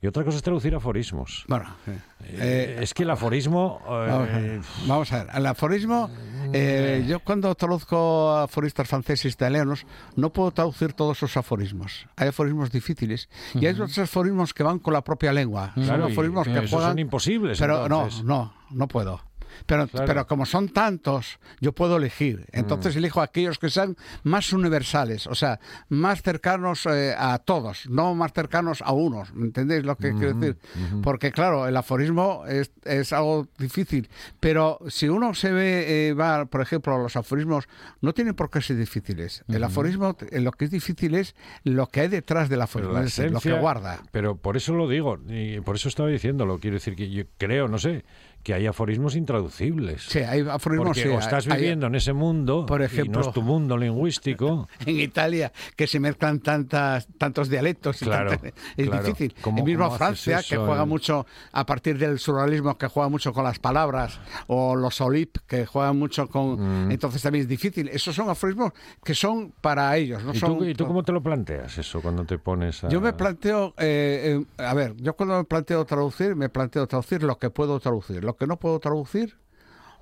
y 0.02 0.06
otra 0.06 0.22
cosa 0.22 0.37
es 0.37 0.42
traducir 0.42 0.74
aforismos. 0.74 1.46
Bueno, 1.48 1.64
Eh, 1.87 1.98
eh, 2.26 2.78
es 2.82 2.92
que 2.92 3.04
el 3.04 3.10
aforismo... 3.10 3.80
Vamos 3.88 4.28
a 4.28 4.38
eh, 4.38 4.42
ver. 4.42 4.60
Vamos 4.87 5.12
a 5.12 5.24
ver, 5.24 5.34
el 5.34 5.46
aforismo, 5.46 6.10
eh, 6.52 7.04
yo 7.08 7.20
cuando 7.20 7.54
traduzco 7.54 8.37
aforistas 8.37 8.87
franceses 8.87 9.24
e 9.24 9.28
italianos, 9.28 9.87
no 10.16 10.30
puedo 10.30 10.50
traducir 10.50 10.92
todos 10.92 11.16
sus 11.18 11.37
aforismos. 11.38 12.06
Hay 12.16 12.28
aforismos 12.28 12.70
difíciles 12.70 13.30
y 13.54 13.64
hay 13.64 13.72
otros 13.72 13.96
aforismos 13.98 14.52
que 14.52 14.62
van 14.62 14.78
con 14.78 14.92
la 14.92 15.02
propia 15.02 15.32
lengua. 15.32 15.72
claro, 15.74 16.02
son 16.02 16.10
y- 16.10 16.12
aforismos 16.12 16.46
y 16.48 16.50
que 16.52 16.58
esos 16.58 16.70
juegan. 16.70 16.90
son 16.90 16.98
imposibles. 16.98 17.58
pero 17.58 17.82
entonces. 17.84 18.22
no, 18.24 18.37
no, 18.37 18.54
no 18.70 18.88
puedo. 18.88 19.20
Pero, 19.67 19.87
Claro. 19.88 20.07
pero 20.07 20.27
como 20.27 20.47
son 20.47 20.69
tantos, 20.69 21.38
yo 21.61 21.73
puedo 21.73 21.97
elegir. 21.97 22.40
Mm. 22.53 22.59
Entonces 22.59 22.97
elijo 22.97 23.21
aquellos 23.21 23.59
que 23.59 23.71
sean 23.71 23.97
más 24.23 24.53
universales, 24.53 25.27
o 25.27 25.35
sea, 25.35 25.61
más 25.88 26.23
cercanos 26.23 26.87
eh, 26.87 27.14
a 27.17 27.38
todos, 27.38 27.88
no 27.88 28.14
más 28.14 28.33
cercanos 28.33 28.83
a 28.83 28.93
unos. 28.93 29.33
¿Me 29.35 29.47
entendéis 29.47 29.85
lo 29.85 29.97
que 29.97 30.12
quiero 30.14 30.35
decir? 30.35 30.59
Porque 31.03 31.33
claro, 31.33 31.67
el 31.67 31.77
aforismo 31.77 32.45
es, 32.47 32.71
es 32.85 33.12
algo 33.12 33.47
difícil, 33.59 34.09
pero 34.40 34.79
si 34.88 35.09
uno 35.09 35.35
se 35.35 35.53
ve, 35.53 36.09
eh, 36.09 36.14
va, 36.14 36.47
por 36.47 36.61
ejemplo, 36.61 36.99
los 36.99 37.17
aforismos, 37.17 37.69
no 38.01 38.12
tienen 38.12 38.35
por 38.35 38.51
qué 38.51 38.61
ser 38.61 38.77
difíciles. 38.77 39.45
El 39.49 39.64
aforismo, 39.64 40.17
eh, 40.31 40.40
lo 40.40 40.53
que 40.53 40.67
es 40.67 40.71
difícil 40.71 41.14
es 41.14 41.35
lo 41.62 41.87
que 41.88 42.01
hay 42.01 42.09
detrás 42.09 42.49
del 42.49 42.62
aforismo, 42.62 42.99
es 42.99 43.19
lo 43.19 43.40
que 43.40 43.53
guarda. 43.53 44.01
Pero 44.12 44.37
por 44.37 44.57
eso 44.57 44.75
lo 44.75 44.88
digo, 44.88 45.19
y 45.29 45.61
por 45.61 45.77
eso 45.77 45.88
estaba 45.88 46.09
diciéndolo. 46.09 46.59
Quiero 46.59 46.75
decir 46.75 46.95
que 46.97 47.11
yo 47.11 47.25
creo, 47.38 47.69
no 47.69 47.79
sé, 47.79 48.05
que 48.44 48.54
hay 48.54 48.66
aforismos 48.66 49.16
intraducibles. 49.16 50.02
Sí, 50.02 50.20
hay 50.20 50.42
aforismos. 50.48 50.88
Porque 50.88 51.02
sí, 51.02 51.09
o 51.09 51.18
estás 51.18 51.46
hay- 51.48 51.57
viviendo 51.61 51.87
en 51.88 51.94
ese 51.96 52.12
mundo 52.12 52.66
Por 52.66 52.80
y 52.80 52.85
no 52.85 52.87
ejemplo- 52.87 53.20
es 53.22 53.33
tu 53.33 53.42
mundo 53.42 53.76
lingüístico. 53.76 54.68
en 54.87 55.00
Italia 55.00 55.50
que 55.74 55.87
se 55.87 55.98
mezclan 55.98 56.40
tantas 56.40 57.09
tantos 57.18 57.48
dialectos 57.48 57.98
Claro, 57.98 58.33
es 58.76 58.87
claro. 58.88 59.02
difícil 59.02 59.35
¿Cómo- 59.40 59.59
el 59.59 59.64
mismo 59.64 59.90
Francia 59.90 60.40
que 60.48 60.57
juega 60.57 60.83
en- 60.83 60.88
mucho 60.88 61.26
a 61.52 61.66
partir 61.66 61.98
del 61.98 62.18
surrealismo 62.18 62.76
que 62.78 62.87
juega 62.87 63.09
mucho 63.09 63.33
con 63.33 63.44
las 63.44 63.59
palabras 63.59 64.20
o 64.46 64.76
los 64.76 65.00
olip 65.00 65.38
que 65.46 65.66
juegan 65.66 65.98
mucho 65.98 66.28
con 66.28 66.44
Mm. 66.87 66.90
entonces 66.90 67.22
también 67.22 67.42
es 67.42 67.48
difícil 67.48 67.88
esos 67.88 68.14
son 68.14 68.28
aforismos 68.28 68.72
que 69.02 69.14
son 69.14 69.52
para 69.61 69.96
ellos 69.96 70.22
no 70.22 70.35
¿Y 70.35 70.38
son 70.38 70.59
tú, 70.59 70.64
y 70.64 70.74
tú 70.74 70.87
cómo 70.87 71.02
te 71.02 71.12
lo 71.12 71.22
planteas 71.22 71.78
eso 71.78 72.00
cuando 72.02 72.24
te 72.24 72.38
pones 72.38 72.85
a...? 72.85 72.88
yo 72.90 73.00
me 73.00 73.12
planteo, 73.14 73.74
eh, 73.78 74.38
eh, 74.59 74.62
a 74.62 74.74
ver, 74.74 74.94
yo 74.98 75.14
cuando 75.14 75.38
me 75.38 75.44
planteo 75.44 75.85
traducir, 75.87 76.37
me 76.37 76.48
planteo 76.50 76.87
traducir 76.87 77.22
lo 77.22 77.38
que 77.38 77.48
puedo 77.50 77.78
traducir. 77.80 78.22
Lo 78.22 78.34
que 78.37 78.47
no 78.47 78.59
puedo 78.59 78.79
traducir 78.81 79.37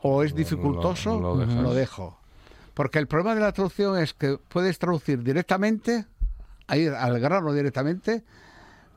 o 0.03 0.23
es 0.23 0.35
dificultoso, 0.35 1.21
lo 1.21 1.75
dejo. 1.75 2.19
Porque 2.75 2.99
el 2.99 3.07
problema 3.07 3.35
de 3.35 3.41
la 3.41 3.53
traducción 3.53 3.99
es 3.99 4.15
que 4.15 4.39
puedes 4.49 4.79
traducir 4.79 5.23
directamente, 5.23 6.07
a 6.67 6.77
ir 6.77 6.93
al 6.93 7.21
grano 7.21 7.53
directamente, 7.53 8.25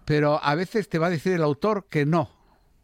pero 0.06 0.40
a 0.42 0.56
veces 0.56 0.88
te 0.88 1.00
va 1.00 1.08
a 1.08 1.10
decir 1.10 1.34
el 1.34 1.44
autor 1.44 1.88
que 1.90 2.06
no, 2.06 2.30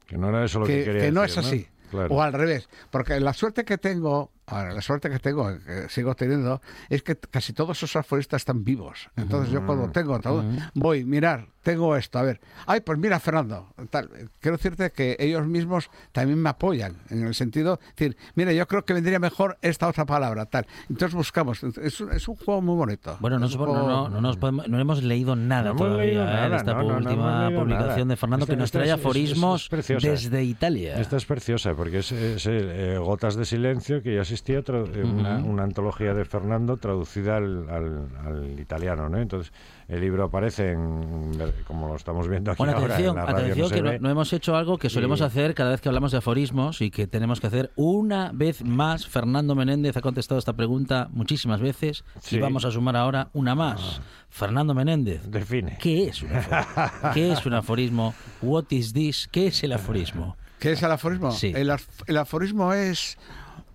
Que 0.06 0.18
no 0.18 0.30
era 0.30 0.44
eso 0.44 0.60
lo 0.60 0.66
que, 0.66 0.80
que, 0.80 0.86
quería 0.86 1.02
que 1.04 1.12
no 1.12 1.22
decir, 1.22 1.40
es 1.40 1.46
así. 1.46 1.68
Claro. 1.90 2.14
O 2.14 2.22
al 2.22 2.34
revés. 2.34 2.68
Porque 2.90 3.20
la 3.20 3.34
suerte 3.34 3.64
que 3.64 3.78
tengo, 3.78 4.32
ahora, 4.52 4.74
la 4.74 4.82
suerte 4.82 5.10
que 5.10 5.20
tengo, 5.20 5.48
que 5.66 5.90
sigo 5.90 6.14
teniendo, 6.16 6.62
es 6.90 7.04
que 7.04 7.16
casi 7.16 7.54
todos 7.54 7.78
esos 7.78 7.96
aforistas 7.96 8.42
están 8.42 8.64
vivos. 8.64 9.10
Entonces 9.16 9.52
yo 9.52 9.66
cuando 9.66 9.90
tengo 9.92 10.20
todo, 10.20 10.44
voy, 10.76 11.04
mirar, 11.06 11.48
tengo 11.64 11.96
esto, 11.96 12.18
a 12.20 12.24
ver, 12.24 12.42
ay, 12.66 12.82
pues 12.82 12.98
mira, 12.98 13.20
Fernando, 13.20 13.68
tal. 13.92 14.10
quiero 14.40 14.58
decirte 14.58 14.92
que 14.92 15.16
ellos 15.20 15.46
mismos 15.46 15.90
también 16.12 16.40
me 16.42 16.50
apoyan, 16.50 16.98
en 17.10 17.26
el 17.26 17.36
sentido, 17.36 17.80
decir, 17.96 18.18
mira, 18.36 18.52
yo 18.52 18.68
creo 18.68 18.84
que 18.84 18.94
vendría 18.94 19.20
mejor 19.20 19.58
esta 19.62 19.88
otra 19.88 20.06
palabra, 20.06 20.46
tal. 20.48 20.66
Entonces 20.90 21.14
buscamos, 21.16 21.64
es 21.64 22.02
un, 22.02 22.12
es 22.12 22.28
un 22.28 22.36
juego 22.36 22.62
muy 22.62 22.76
bonito. 22.76 23.16
Bueno, 23.20 23.38
no, 23.40 23.46
Es 23.46 23.56
juego- 23.56 23.76
no, 23.76 24.10
no 24.10 24.22
nos 24.22 24.38
podemos- 24.38 24.68
no 24.68 24.80
hemos 24.80 25.04
leído 25.04 25.36
nada 25.36 25.70
No 25.70 25.76
todavía 25.76 26.04
leído 26.06 26.24
¿eh? 26.24 26.50
de 26.50 26.56
esta 26.58 26.74
no, 26.74 26.82
no, 26.84 26.90
no 26.90 26.98
última 26.98 27.50
publicación 27.56 27.90
nada. 28.00 28.06
de 28.06 28.16
Fernando 28.18 28.44
Esta- 28.46 28.54
que 28.54 28.58
nos 28.60 28.72
trae 28.72 28.84
es- 28.86 28.90
es- 28.92 28.98
es 29.00 29.00
aforismos 29.06 29.70
preciosa. 29.70 30.08
desde 30.10 30.44
Italia. 30.44 31.00
Esta 31.00 31.18
es 31.18 31.26
preciosa 31.26 31.76
porque 31.76 32.00
es, 32.00 32.12
es, 32.12 32.46
eh, 32.48 32.98
Gotas 32.98 33.36
de 33.36 33.46
Silencio, 33.46 34.02
que 34.02 34.16
ya 34.16 34.26
existía, 34.42 34.64
tra- 34.64 34.90
eh, 34.96 35.04
una, 35.04 35.38
una 35.38 35.64
antología 35.64 36.14
de 36.14 36.26
Fernando 36.26 36.78
traducida 36.78 37.38
al, 37.38 37.70
al- 37.70 38.08
al 38.26 38.60
italiano, 38.60 39.08
¿no? 39.08 39.20
Entonces, 39.20 39.54
el 39.88 40.02
libro 40.02 40.24
aparece 40.26 40.72
en, 40.72 41.32
como 41.68 41.88
lo 41.88 41.96
estamos 41.96 42.28
viendo 42.28 42.52
aquí 42.52 42.58
Bueno, 42.58 42.74
ahora, 42.74 42.96
atención, 42.96 43.18
en 43.18 43.26
la 43.26 43.26
radio 43.32 43.46
atención 43.54 43.70
no 43.70 43.76
que 43.76 43.82
no, 44.00 44.00
no 44.00 44.10
hemos 44.10 44.34
hecho 44.34 44.56
algo 44.56 44.78
que 44.78 44.90
solemos 44.90 45.20
Y- 45.20 45.24
hacer 45.24 45.54
cada 45.54 45.72
vez 45.72 45.82
que 45.82 45.90
hablamos 45.90 46.12
de 46.12 46.18
aforismos 46.18 46.82
y 46.82 46.90
que 46.92 47.08
tenemos 47.08 47.40
que 47.40 47.48
hacer 47.48 47.72
una 47.76 48.32
vez 48.34 48.64
más. 48.64 49.08
Fernando 49.08 49.54
Menéndez 49.56 49.96
ha 49.98 50.02
contestado 50.02 50.40
esta 50.40 50.54
pregunta 50.54 51.08
muchísimas 51.12 51.62
veces 51.62 52.04
Sí. 52.22 52.38
y 52.38 52.40
vamos 52.40 52.66
a 52.66 52.72
sumar 52.72 52.96
ahora 52.96 53.30
una 53.34 53.54
más. 53.54 54.02
Fernando 54.30 54.74
Menéndez, 54.74 55.30
Define. 55.30 55.78
¿qué 55.80 56.06
es 56.08 56.24
un 56.24 56.32
aforismo? 56.34 57.12
¿Qué 57.14 57.32
es 57.32 57.46
un 57.46 57.54
aforismo? 57.54 58.14
What 58.42 58.66
is 58.72 58.94
this? 58.94 59.28
¿Qué 59.32 59.48
es 59.48 59.64
el 59.64 59.74
aforismo? 59.74 60.36
¿Qué 60.60 60.74
es 60.74 60.84
el 60.84 60.92
aforismo? 60.92 61.32
Sí. 61.32 61.52
El, 61.56 61.70
af- 61.72 61.88
el 62.08 62.18
aforismo 62.18 62.72
es 62.72 63.18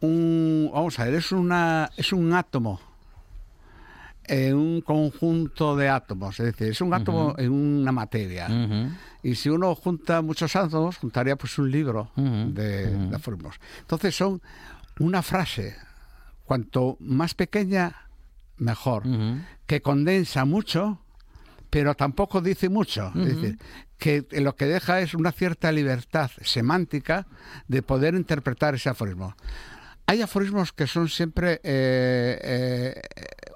un, 0.01 0.71
vamos 0.73 0.99
a 0.99 1.05
ver, 1.05 1.15
es 1.15 1.33
una, 1.33 1.91
es 1.97 2.13
un 2.13 2.33
átomo 2.33 2.81
en 4.29 4.57
un 4.57 4.81
conjunto 4.81 5.77
de 5.77 5.89
átomos, 5.89 6.41
es 6.41 6.47
decir, 6.47 6.69
es 6.69 6.81
un 6.81 6.93
átomo 6.93 7.35
en 7.39 7.53
una 7.53 7.93
materia. 7.93 8.49
Y 9.23 9.35
si 9.37 9.49
uno 9.49 9.75
junta 9.75 10.23
muchos 10.23 10.57
átomos, 10.57 10.97
juntaría 10.97 11.37
pues 11.37 11.59
un 11.59 11.71
libro 11.71 12.11
de, 12.17 12.91
de 12.91 13.17
aforismos. 13.17 13.57
Entonces 13.81 14.17
son 14.17 14.43
una 14.99 15.23
frase, 15.23 15.77
cuanto 16.45 16.97
más 17.01 17.35
pequeña, 17.35 17.95
mejor, 18.59 19.05
que 19.67 19.81
condensa 19.81 20.45
mucho, 20.45 21.01
pero 21.71 21.95
tampoco 21.95 22.41
dice 22.41 22.69
mucho. 22.69 23.13
Es 23.15 23.37
decir, 23.37 23.59
que 23.99 24.27
lo 24.41 24.57
que 24.57 24.67
deja 24.67 25.01
es 25.01 25.15
una 25.15 25.33
cierta 25.33 25.73
libertad 25.73 26.31
semántica 26.43 27.27
de 27.69 27.83
poder 27.83 28.15
interpretar 28.15 28.75
ese 28.75 28.89
aforismo. 28.89 29.35
Hay 30.07 30.23
aforismos 30.23 30.73
que 30.73 30.87
son 30.87 31.09
siempre 31.09 31.61
eh, 31.65 32.39
eh, 32.43 33.03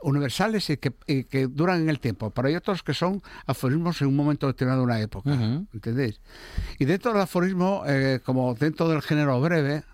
universales 0.02 0.68
y 0.70 0.76
que, 0.78 0.92
y 1.06 1.24
que 1.24 1.46
duran 1.46 1.80
en 1.82 1.88
el 1.90 2.00
tiempo, 2.00 2.30
pero 2.30 2.48
hay 2.48 2.56
otros 2.56 2.82
que 2.82 2.92
son 2.94 3.22
aforismos 3.46 4.00
en 4.02 4.08
un 4.08 4.16
momento 4.16 4.46
determinado 4.48 4.80
de 4.80 4.84
una 4.84 5.00
época. 5.00 5.30
¿Entendéis? 5.72 6.20
Y 6.78 6.84
dentro 6.86 7.12
del 7.12 7.22
aforismo, 7.22 7.84
eh, 7.86 8.20
como 8.24 8.54
dentro 8.54 8.88
del 8.88 9.00
género 9.02 9.40
breve, 9.40 9.84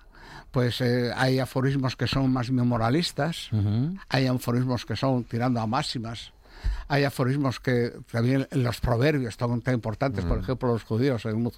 pues 0.50 0.80
eh, 0.80 1.10
hay 1.14 1.38
aforismos 1.38 1.96
que 1.96 2.06
son 2.06 2.32
más 2.32 2.50
memorialistas, 2.50 3.52
Ujú. 3.52 3.94
hay 4.08 4.26
aforismos 4.26 4.86
que 4.86 4.96
son 4.96 5.24
tirando 5.24 5.60
a 5.60 5.66
máximas, 5.66 6.32
hay 6.88 7.04
aforismos 7.04 7.60
que 7.60 7.92
también 8.10 8.46
los 8.52 8.80
proverbios 8.80 9.34
son 9.38 9.60
tan 9.62 9.74
importantes, 9.74 10.24
por 10.24 10.38
ejemplo, 10.38 10.68
los 10.72 10.82
judíos. 10.84 11.24
mu- 11.34 11.50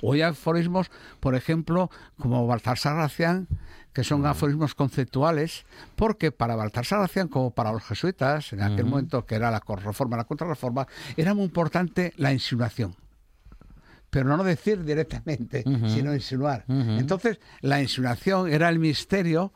O 0.00 0.12
hay 0.14 0.22
aforismos, 0.22 0.90
por 1.20 1.34
ejemplo, 1.34 1.90
como 2.18 2.46
Baltasar 2.46 2.96
Gracián, 2.96 3.46
que 3.92 4.02
son 4.04 4.24
aforismos 4.26 4.74
conceptuales, 4.74 5.64
porque 5.96 6.32
para 6.32 6.56
Baltasar 6.56 6.98
Gracián, 7.00 7.28
como 7.28 7.50
para 7.52 7.72
los 7.72 7.82
jesuitas, 7.84 8.52
en 8.52 8.62
aquel 8.62 8.84
momento 8.86 9.26
que 9.26 9.34
era 9.36 9.50
la 9.50 9.60
reforma, 9.60 10.16
la 10.16 10.24
contrarreforma, 10.24 10.86
era 11.16 11.34
muy 11.34 11.44
importante 11.44 12.12
la 12.16 12.32
insinuación 12.32 12.96
pero 14.12 14.36
no 14.36 14.44
decir 14.44 14.84
directamente, 14.84 15.64
sino 15.88 16.14
insinuar. 16.14 16.66
Entonces, 16.68 17.40
la 17.62 17.80
insinuación 17.80 18.52
era 18.52 18.68
el 18.68 18.78
misterio 18.78 19.54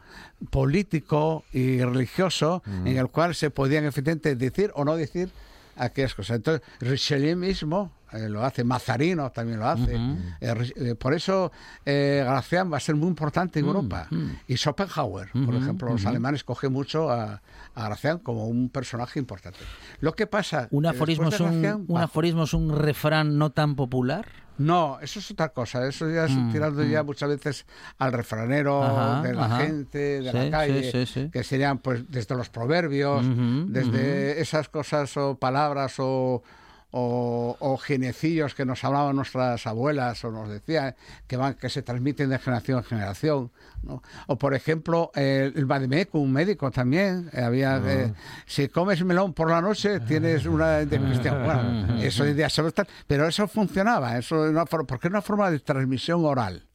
político 0.48 1.44
y 1.52 1.82
religioso 1.82 2.62
en 2.66 2.96
el 2.96 3.08
cual 3.08 3.34
se 3.34 3.50
podían 3.50 3.84
efectivamente 3.84 4.34
decir 4.34 4.72
o 4.74 4.86
no 4.86 4.96
decir 4.96 5.28
aquellas 5.76 6.14
cosas. 6.14 6.36
Entonces, 6.36 6.66
Richelieu 6.80 7.36
mismo 7.36 7.92
eh, 8.12 8.28
lo 8.28 8.44
hace, 8.44 8.64
Mazarino 8.64 9.30
también 9.30 9.58
lo 9.58 9.66
hace. 9.68 9.94
Eh, 10.40 10.72
eh, 10.76 10.94
por 10.94 11.14
eso, 11.14 11.50
Gracián 11.84 12.72
va 12.72 12.76
a 12.76 12.80
ser 12.80 12.94
muy 12.94 13.08
importante 13.08 13.58
en 13.60 13.66
Europa. 13.66 14.08
Y 14.46 14.56
Schopenhauer, 14.56 15.30
por 15.32 15.54
ejemplo, 15.54 15.88
los 15.90 16.04
alemanes 16.06 16.44
cogen 16.44 16.72
mucho 16.72 17.10
a, 17.10 17.42
a 17.74 17.84
Gracián 17.86 18.18
como 18.18 18.46
un 18.46 18.68
personaje 18.68 19.18
importante. 19.18 19.58
Lo 20.00 20.12
que 20.14 20.26
pasa... 20.26 20.68
¿Un 20.70 20.86
aforismo, 20.86 21.28
es 21.28 21.40
un, 21.40 21.60
Gracián, 21.62 21.80
un 21.80 21.86
bajó. 21.88 22.04
aforismo 22.04 22.44
es 22.44 22.54
un 22.54 22.76
refrán 22.76 23.38
no 23.38 23.50
tan 23.50 23.74
popular? 23.76 24.26
No, 24.58 24.98
eso 25.02 25.18
es 25.18 25.30
otra 25.30 25.50
cosa. 25.50 25.86
Eso 25.86 26.08
ya 26.08 26.24
es 26.24 26.32
tirando 26.50 26.82
ya 26.82 27.02
muchas 27.02 27.28
veces 27.28 27.66
al 27.98 28.12
refranero 28.14 28.82
Ajá, 28.82 29.20
de 29.20 29.34
la 29.34 29.44
ajá. 29.44 29.58
gente, 29.58 29.98
de 30.22 30.30
Sí, 30.30 30.36
la 30.38 30.50
calle, 30.50 30.90
sí, 30.90 31.04
sí, 31.06 31.12
sí. 31.24 31.30
que 31.30 31.44
serían 31.44 31.76
pues 31.78 32.10
desde 32.10 32.34
los 32.34 32.48
proverbios, 32.48 33.22
desde 33.68 34.40
esas 34.40 34.70
cosas 34.70 35.14
o 35.18 35.34
palabras 35.38 35.96
o, 35.98 36.42
o, 36.90 37.56
o 37.58 37.76
genecillos 37.76 38.54
que 38.54 38.64
nos 38.64 38.84
hablaban 38.84 39.16
nuestras 39.16 39.66
abuelas 39.66 40.24
o 40.24 40.30
nos 40.30 40.48
decían 40.48 40.94
que 41.26 41.36
van 41.36 41.54
que 41.54 41.68
se 41.68 41.82
transmiten 41.82 42.30
de 42.30 42.38
generación 42.38 42.78
en 42.78 42.84
generación. 42.84 43.50
¿no? 43.82 44.02
O 44.26 44.36
por 44.38 44.54
ejemplo, 44.54 45.10
el, 45.14 45.52
el 45.56 45.66
Bademecum, 45.66 46.22
un 46.22 46.32
médico 46.32 46.70
también, 46.70 47.30
eh, 47.32 47.42
había 47.42 47.80
eh, 47.84 48.12
si 48.46 48.68
comes 48.68 49.04
melón 49.04 49.32
por 49.32 49.50
la 49.50 49.60
noche 49.60 50.00
tienes 50.00 50.46
una 50.46 50.78
de 50.78 50.98
cristiano. 50.98 51.44
Bueno, 51.44 51.96
eso 52.02 52.24
día 52.24 52.48
se 52.48 52.62
pero 53.06 53.26
eso 53.28 53.46
funcionaba, 53.48 54.18
eso 54.18 54.44
es 54.44 54.50
una 54.50 54.66
forma, 54.66 54.86
porque 54.86 55.08
es 55.08 55.10
una 55.10 55.22
forma 55.22 55.50
de 55.50 55.60
transmisión 55.60 56.24
oral. 56.24 56.65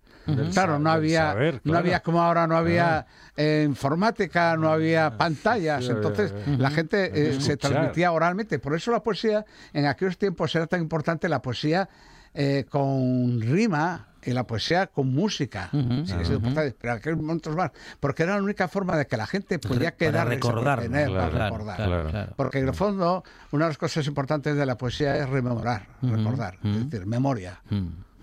Claro, 0.54 0.80
no 0.80 0.92
había, 0.92 1.32
saber, 1.32 1.62
no 1.64 1.78
había 1.78 2.02
como 2.02 2.22
ahora, 2.22 2.48
no 2.48 2.56
había 2.58 3.06
eh, 3.36 3.64
informática, 3.68 4.56
no 4.58 4.70
había 4.72 5.18
pantallas, 5.18 5.84
sí, 5.86 5.92
había- 5.92 6.02
entonces 6.10 6.34
la 6.60 6.70
gente 6.72 7.12
eh, 7.14 7.40
se 7.42 7.58
transmitía 7.58 8.12
oralmente. 8.12 8.60
Por 8.60 8.76
eso 8.76 8.92
la 8.92 9.02
poesía, 9.02 9.46
en 9.74 9.86
aquellos 9.88 10.18
tiempos 10.18 10.54
era 10.56 10.68
tan 10.68 10.82
importante 10.82 11.28
la 11.30 11.42
poesía 11.42 11.88
eh, 12.34 12.66
con 12.70 13.42
rima 13.42 14.08
y 14.24 14.32
la 14.32 14.46
poesía 14.46 14.86
con 14.88 15.12
música. 15.14 15.70
Sí, 15.72 16.14
ha 16.14 16.24
sido 16.24 16.36
importante, 16.38 16.76
pero 16.80 16.94
en 16.94 17.00
aquellos 17.00 17.20
momentos 17.20 17.56
más, 17.56 17.72
porque 18.00 18.22
era 18.24 18.36
la 18.36 18.44
única 18.44 18.68
forma 18.68 18.96
de 18.96 19.08
que 19.08 19.18
la 19.18 19.26
gente 19.26 19.58
podía 19.58 19.90
Para 19.90 19.98
quedar 19.98 20.28
recordar. 20.28 20.78
para 20.80 21.06
Claro, 21.08 21.30
recordar. 21.46 21.76
claro. 21.78 22.10
claro. 22.10 22.34
Porque 22.38 22.60
en 22.60 22.68
el 22.68 22.74
fondo, 22.76 23.24
una 23.52 23.66
de 23.66 23.70
las 23.72 23.78
cosas 23.80 24.06
importantes 24.06 24.56
de 24.56 24.66
la 24.66 24.78
poesía 24.78 25.18
es 25.18 25.28
rememorar, 25.28 25.88
recordar, 26.04 26.60
es 26.64 26.90
decir, 26.90 27.08
memoria. 27.08 27.60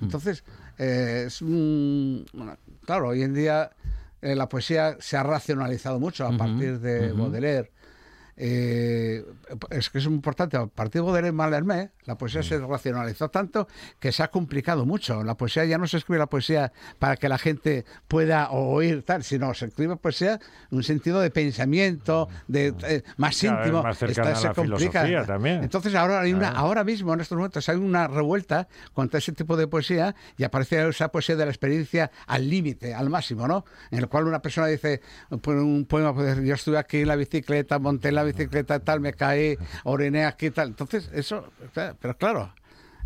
Mm. 0.00 0.04
Entonces, 0.04 0.44
eh, 0.78 1.24
es 1.26 1.42
un. 1.42 2.26
bueno, 2.32 2.56
claro, 2.84 3.08
hoy 3.08 3.22
en 3.22 3.34
día 3.34 3.70
eh, 4.22 4.34
la 4.34 4.48
poesía 4.48 4.96
se 5.00 5.16
ha 5.16 5.22
racionalizado 5.22 6.00
mucho 6.00 6.26
a 6.26 6.36
partir 6.36 6.80
de 6.80 7.12
Baudelaire. 7.12 7.70
Eh, 8.40 9.24
es 9.70 9.90
que 9.90 9.98
es 9.98 10.06
muy 10.06 10.14
importante, 10.14 10.56
a 10.56 10.66
partir 10.66 11.00
de 11.00 11.06
Baudelaire 11.06 11.28
y 11.28 11.32
Mallarmé, 11.32 11.90
la 12.04 12.16
poesía 12.16 12.42
se 12.44 12.56
racionalizó 12.58 13.28
tanto 13.30 13.66
que 13.98 14.12
se 14.12 14.22
ha 14.22 14.28
complicado 14.28 14.86
mucho. 14.86 15.24
La 15.24 15.36
poesía 15.36 15.64
ya 15.64 15.76
no 15.76 15.88
se 15.88 15.96
escribe 15.96 16.20
la 16.20 16.26
poesía 16.28 16.72
para 17.00 17.16
que 17.16 17.28
la 17.28 17.36
gente 17.36 17.84
pueda 18.06 18.50
oír 18.50 19.02
tal, 19.02 19.24
sino 19.24 19.52
se 19.54 19.66
escribe 19.66 19.96
poesía 19.96 20.38
en 20.70 20.76
un 20.78 20.84
sentido 20.84 21.20
de 21.20 21.30
pensamiento, 21.30 22.28
de 22.46 22.74
eh, 22.84 23.02
más 23.16 23.40
Cada 23.40 23.58
íntimo. 23.60 23.82
más 23.82 24.00
Está- 24.02 24.22
a 24.22 24.40
la 24.40 24.54
filosofía 24.54 25.24
también. 25.24 25.64
Entonces 25.64 25.94
ahora 25.96 26.20
hay 26.20 26.32
una, 26.32 26.50
ahora 26.50 26.84
mismo 26.84 27.12
en 27.14 27.20
estos 27.20 27.36
momentos 27.36 27.68
hay 27.68 27.76
una 27.76 28.06
revuelta 28.06 28.68
contra 28.94 29.18
ese 29.18 29.32
tipo 29.32 29.56
de 29.56 29.66
poesía 29.66 30.14
y 30.36 30.44
aparece 30.44 30.88
esa 30.88 31.08
poesía 31.08 31.34
de 31.34 31.44
la 31.44 31.50
experiencia 31.50 32.12
al 32.28 32.48
límite, 32.48 32.94
al 32.94 33.10
máximo, 33.10 33.48
¿no? 33.48 33.64
En 33.90 33.98
el 33.98 34.08
cual 34.08 34.26
una 34.28 34.40
persona 34.40 34.68
dice 34.68 35.00
pues, 35.42 35.58
un 35.58 35.86
poema, 35.86 36.14
pues, 36.14 36.38
yo 36.44 36.54
estuve 36.54 36.78
aquí 36.78 36.98
en 37.00 37.08
la 37.08 37.16
bicicleta, 37.16 37.78
monté 37.80 38.08
en 38.08 38.14
la 38.14 38.27
bicicleta, 38.32 38.80
tal, 38.80 39.00
me 39.00 39.12
caí, 39.12 39.56
oriné 39.84 40.24
aquí, 40.24 40.50
tal. 40.50 40.68
Entonces 40.68 41.10
eso, 41.12 41.52
pero 41.72 42.16
claro, 42.16 42.52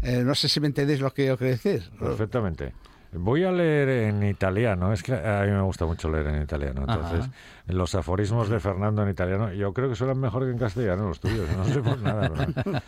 eh, 0.03 0.23
no 0.25 0.35
sé 0.35 0.49
si 0.49 0.61
me 0.61 0.67
entendéis 0.67 1.01
lo 1.01 1.13
que 1.13 1.27
yo 1.27 1.37
quiero 1.37 1.53
decir. 1.53 1.91
Perfectamente. 1.99 2.73
Voy 3.15 3.45
a 3.45 3.53
leer 3.53 3.89
en 4.09 4.23
italiano, 4.23 4.91
es 4.91 5.03
que 5.03 5.13
a 5.13 5.43
mí 5.43 5.51
me 5.51 5.61
gusta 5.61 5.85
mucho 5.85 6.11
leer 6.11 6.29
en 6.29 6.43
italiano, 6.43 6.81
entonces 6.81 7.27
Ajá. 7.27 7.33
los 7.67 7.95
aforismos 7.95 8.49
de 8.49 8.59
Fernando 8.59 9.03
en 9.03 9.11
italiano, 9.11 9.53
yo 9.53 9.75
creo 9.75 9.91
que 9.91 9.95
suenan 9.97 10.19
mejor 10.19 10.45
que 10.45 10.51
en 10.51 10.57
castellano 10.57 11.09
los 11.09 11.21
tuyos, 11.21 11.47
no 11.55 11.65
sé 11.67 11.83
por 11.83 12.01
nada. 12.01 12.31
¿no? 12.31 12.81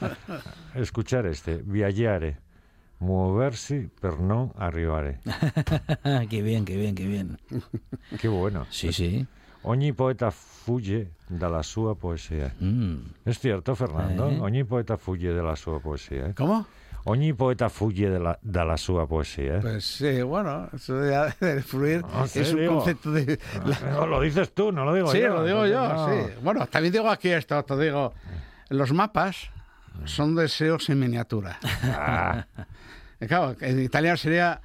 Escuchar 0.80 1.26
este, 1.26 1.56
viaggiare, 1.62 2.38
muoversi 3.00 3.90
per 4.00 4.18
non 4.18 4.52
arrivare. 4.56 5.20
qué 6.30 6.40
bien, 6.40 6.64
qué 6.64 6.76
bien, 6.76 6.94
qué 6.94 7.06
bien. 7.06 7.38
Qué 8.18 8.28
bueno. 8.28 8.66
Sí, 8.70 8.92
sí. 8.92 9.26
Ogni 9.66 9.92
poeta 9.92 10.30
fugge 10.30 11.12
dalla 11.26 11.62
sua 11.62 11.94
poesia. 11.94 12.52
Mm. 12.60 12.96
Es 13.24 13.38
cierto, 13.38 13.74
Fernando, 13.74 14.28
Eh. 14.28 14.38
ogni 14.40 14.64
poeta 14.64 14.96
fugge 14.96 15.32
dalla 15.32 15.56
sua 15.56 15.80
poesia. 15.80 16.26
eh? 16.28 16.34
¿Cómo? 16.34 16.66
Ogni 17.06 17.32
poeta 17.34 17.68
fugge 17.68 18.08
dalla, 18.08 18.38
dalla 18.42 18.76
sua 18.76 19.06
poesia. 19.06 19.56
eh? 19.56 19.60
Pues 19.60 19.84
sí, 19.84 20.20
bueno, 20.22 20.68
eso 20.72 20.94
de, 20.96 21.32
de 21.40 21.62
fluir 21.62 22.02
No 22.02 22.26
sé, 22.26 22.42
es 22.42 22.52
un 22.52 22.60
digo. 22.60 22.76
concepto 22.76 23.10
de... 23.12 23.38
No, 23.90 24.06
lo 24.06 24.20
dices 24.20 24.52
tú, 24.54 24.70
no 24.72 24.84
lo 24.84 24.94
digo 24.94 25.10
Sí, 25.10 25.20
yo. 25.20 25.28
lo 25.34 25.44
digo 25.44 25.66
yo, 25.66 25.88
no. 25.88 26.08
sí. 26.08 26.32
Bueno, 26.42 26.66
también 26.66 26.92
digo 26.92 27.08
aquí 27.10 27.28
esto, 27.30 27.62
te 27.64 27.76
digo, 27.78 28.12
los 28.70 28.92
mapas 28.92 29.50
son 30.04 30.34
deseos 30.34 30.88
en 30.90 30.98
miniatura. 31.00 31.58
Ah, 31.84 32.46
claro, 33.28 33.54
en 33.60 33.80
italiano 33.82 34.16
sería 34.18 34.60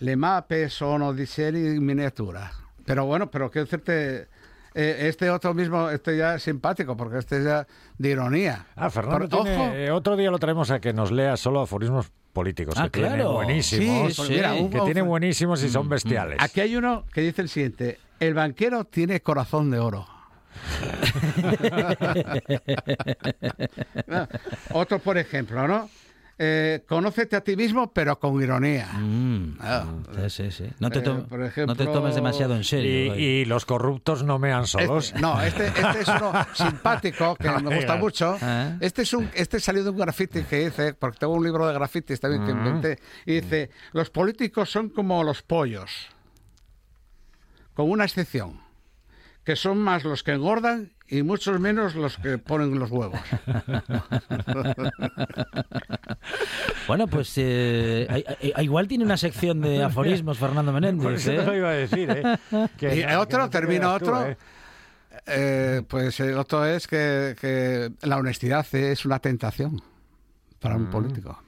le 0.00 0.16
mappe 0.16 0.68
sono 0.70 1.12
disegni 1.12 1.74
in 1.76 1.84
miniatura. 1.84 2.50
Pero 2.84 3.06
bueno, 3.06 3.30
pero 3.30 3.50
quiero 3.50 3.64
decirte, 3.64 4.28
eh, 4.74 5.06
este 5.08 5.30
otro 5.30 5.54
mismo, 5.54 5.88
este 5.90 6.16
ya 6.16 6.34
es 6.34 6.42
simpático, 6.42 6.96
porque 6.96 7.18
este 7.18 7.38
es 7.38 7.44
ya 7.44 7.66
de 7.98 8.08
ironía. 8.10 8.66
Ah, 8.76 8.90
Fernando, 8.90 9.28
Por- 9.28 9.44
tiene- 9.44 9.56
ojo. 9.56 9.72
eh, 9.74 9.90
otro 9.90 10.16
día 10.16 10.30
lo 10.30 10.38
traemos 10.38 10.70
a 10.70 10.80
que 10.80 10.92
nos 10.92 11.12
lea 11.12 11.36
solo 11.36 11.60
aforismos 11.60 12.10
políticos, 12.32 12.74
Ah, 12.76 12.88
que 12.90 13.00
claro. 13.00 13.32
buenísimos. 13.34 14.14
Sí, 14.14 14.22
mira, 14.30 14.54
un- 14.54 14.70
que 14.70 14.80
tiene 14.80 15.02
buenísimos 15.02 15.62
y 15.62 15.68
son 15.70 15.88
bestiales. 15.88 16.38
Aquí 16.40 16.60
hay 16.60 16.74
uno 16.76 17.04
que 17.12 17.20
dice 17.20 17.42
el 17.42 17.48
siguiente, 17.48 17.98
el 18.18 18.34
banquero 18.34 18.84
tiene 18.84 19.20
corazón 19.20 19.70
de 19.70 19.78
oro. 19.78 20.06
Ah, 24.10 24.28
Otro, 24.72 24.98
por 24.98 25.18
ejemplo, 25.18 25.66
¿no? 25.66 25.88
Eh, 26.36 26.82
conócete 26.88 27.36
a 27.36 27.40
ti 27.42 27.54
mismo, 27.54 27.92
pero 27.92 28.18
con 28.18 28.42
ironía. 28.42 28.88
Mm. 28.94 29.56
Ah. 29.60 29.84
Sí, 30.26 30.30
sí, 30.30 30.50
sí. 30.50 30.70
No 30.80 30.90
te, 30.90 30.98
Eh, 30.98 31.64
no 31.66 31.76
te 31.76 31.84
tomes 31.84 32.16
demasiado 32.16 32.56
en 32.56 32.64
serio. 32.64 33.14
Y, 33.14 33.22
y 33.22 33.44
los 33.44 33.64
corruptos 33.64 34.24
no 34.24 34.40
mean 34.40 34.66
solos. 34.66 35.08
Este- 35.08 35.20
no, 35.20 35.40
este, 35.40 35.68
este 35.68 36.00
es 36.00 36.08
uno 36.08 36.32
simpático 36.54 37.36
que 37.36 37.48
No 37.48 37.60
me 37.60 37.76
gusta 37.76 37.94
mucho. 37.96 38.36
Ah. 38.42 38.76
Este 38.80 39.02
es 39.02 39.12
un, 39.14 39.30
este 39.34 39.60
salió 39.60 39.84
de 39.84 39.90
un 39.90 39.96
graffiti 39.96 40.42
que 40.42 40.64
hice, 40.64 40.94
porque 40.94 41.18
tengo 41.20 41.34
un 41.34 41.44
libro 41.44 41.68
de 41.68 41.74
grafitis 41.74 42.18
también 42.18 42.44
que 42.44 42.50
inventé, 42.50 42.98
y 43.26 43.40
dice, 43.40 43.70
los 43.92 44.10
políticos 44.10 44.70
son 44.70 44.88
como 44.88 45.22
los 45.22 45.42
pollos, 45.42 46.08
con 47.74 47.90
una 47.90 48.04
excepción, 48.04 48.60
que 49.44 49.54
son 49.56 49.78
más 49.78 50.02
los 50.04 50.22
que 50.22 50.32
engordan 50.32 50.93
y 51.08 51.22
muchos 51.22 51.60
menos 51.60 51.94
los 51.94 52.16
que 52.16 52.38
ponen 52.38 52.78
los 52.78 52.90
huevos. 52.90 53.20
Bueno, 56.86 57.06
pues 57.06 57.32
eh, 57.36 58.24
igual 58.58 58.88
tiene 58.88 59.04
una 59.04 59.16
sección 59.16 59.60
de 59.60 59.82
aforismos 59.82 60.38
Fernando 60.38 60.70
Por 60.72 60.80
Menéndez. 60.80 61.26
eso 61.26 61.30
te 61.30 61.46
lo 61.46 61.52
¿eh? 61.52 61.56
iba 61.58 61.68
a 61.70 61.72
decir, 61.72 62.10
¿eh? 62.10 62.68
Que 62.78 62.96
Y 62.96 63.04
otro, 63.14 63.38
no 63.38 63.48
te 63.48 63.58
termino 63.58 63.92
otro. 63.94 64.26
¿eh? 64.26 64.36
Eh, 65.26 65.82
pues 65.88 66.20
el 66.20 66.36
otro 66.36 66.64
es 66.66 66.86
que, 66.86 67.34
que 67.40 67.90
la 68.02 68.18
honestidad 68.18 68.66
es 68.74 69.04
una 69.06 69.18
tentación 69.18 69.80
para 70.60 70.76
un 70.76 70.90
político. 70.90 71.43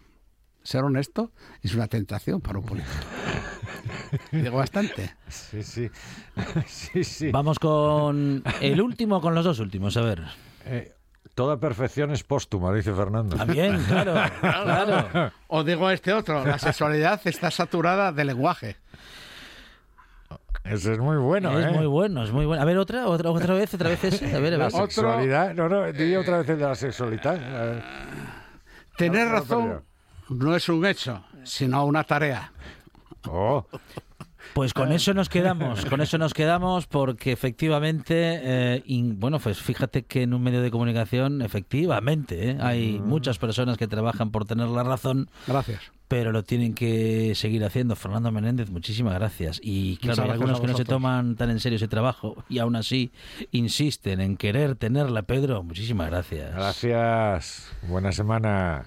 Ser 0.67 0.83
honesto 0.83 1.31
es 1.63 1.77
una 1.77 1.87
tentación 1.87 2.41
para 2.41 2.59
un 2.59 2.65
político. 2.65 2.93
Digo 4.33 4.57
bastante. 4.57 5.15
Sí, 5.29 5.63
sí. 5.63 5.89
sí, 6.67 7.05
sí. 7.05 7.31
Vamos 7.31 7.61
con 7.61 8.43
el 8.61 8.81
último, 8.81 9.21
con 9.21 9.33
los 9.37 9.45
dos 9.45 9.61
últimos, 9.61 9.97
a 9.97 10.01
ver. 10.01 10.25
Eh, 10.65 10.93
toda 11.37 11.61
perfección 11.61 12.11
es 12.11 12.25
póstuma, 12.25 12.75
dice 12.75 12.93
Fernando. 12.93 13.37
Ah, 13.39 13.45
bien, 13.45 13.81
claro, 13.87 14.15
claro. 14.41 15.33
O 15.47 15.63
digo 15.63 15.89
este 15.89 16.13
otro, 16.13 16.45
la 16.45 16.59
sexualidad 16.59 17.21
está 17.27 17.53
saturada 17.53 18.11
de 18.11 18.25
lenguaje. 18.25 18.77
Ese 20.65 20.95
es 20.95 20.99
muy 20.99 21.17
bueno, 21.19 21.57
es 21.61 21.67
¿eh? 21.67 21.71
muy 21.71 21.87
bueno, 21.87 22.25
es 22.25 22.33
muy 22.33 22.45
bueno. 22.45 22.61
A 22.61 22.65
ver, 22.65 22.77
otra, 22.79 23.07
otra, 23.07 23.31
otra 23.31 23.55
vez, 23.55 23.73
otra 23.73 23.89
vez 23.89 24.03
ese. 24.03 24.35
A 24.35 24.41
ver, 24.41 24.55
a 24.55 24.59
La 24.59 24.65
ver. 24.65 24.75
Otro- 24.75 24.87
sexualidad. 24.91 25.55
No, 25.55 25.69
no, 25.69 25.93
diría 25.93 26.19
otra 26.19 26.39
vez 26.39 26.49
el 26.49 26.59
de 26.59 26.65
la 26.65 26.75
sexualidad. 26.75 27.39
Tener 28.97 29.29
No, 29.29 29.33
no, 29.35 29.39
razón 29.39 29.86
no 30.29 30.55
es 30.57 30.69
un 30.69 30.85
hecho, 30.87 31.23
sino 31.45 31.85
una 31.85 32.05
tarea. 32.05 32.53
Oh, 33.29 33.67
Pues 34.55 34.73
con 34.73 34.93
eso 34.93 35.13
nos 35.13 35.29
quedamos, 35.29 35.85
con 35.87 36.01
eso 36.01 36.17
nos 36.19 36.33
quedamos 36.33 36.87
porque 36.87 37.33
efectivamente, 37.33 38.41
eh, 38.43 38.83
in- 38.87 39.19
bueno, 39.21 39.39
pues 39.41 39.59
fíjate 39.61 40.05
que 40.05 40.23
en 40.23 40.33
un 40.33 40.43
medio 40.43 40.63
de 40.63 40.71
comunicación, 40.71 41.43
efectivamente, 41.43 42.51
¿eh? 42.51 42.59
hay 42.61 42.99
muchas 43.01 43.39
personas 43.39 43.77
que 43.77 43.87
trabajan 43.89 44.31
por 44.31 44.45
tener 44.47 44.69
la 44.69 44.83
razón, 44.85 45.29
Gracias. 45.47 45.81
pero 46.09 46.31
lo 46.33 46.45
tienen 46.45 46.75
que 46.75 47.35
seguir 47.35 47.65
haciendo. 47.65 47.97
Fernando 47.97 48.31
Menéndez, 48.31 48.71
muchísimas 48.71 49.15
gracias. 49.15 49.61
Y 49.63 49.97
claro, 49.99 50.23
hay 50.23 50.31
algunos 50.31 50.61
que 50.61 50.69
no 50.69 50.77
se 50.77 50.85
toman 50.85 51.35
tan 51.37 51.51
en 51.51 51.59
serio 51.61 51.77
ese 51.77 51.89
trabajo 51.89 52.43
y 52.49 52.61
aún 52.61 52.77
así 52.77 53.11
insisten 53.51 54.21
en 54.21 54.37
querer 54.37 54.77
tenerla, 54.77 55.23
Pedro. 55.23 55.65
Muchísimas 55.65 56.09
gracias. 56.09 56.55
gracias. 56.55 57.73
Buena 57.89 58.13
semana. 58.13 58.87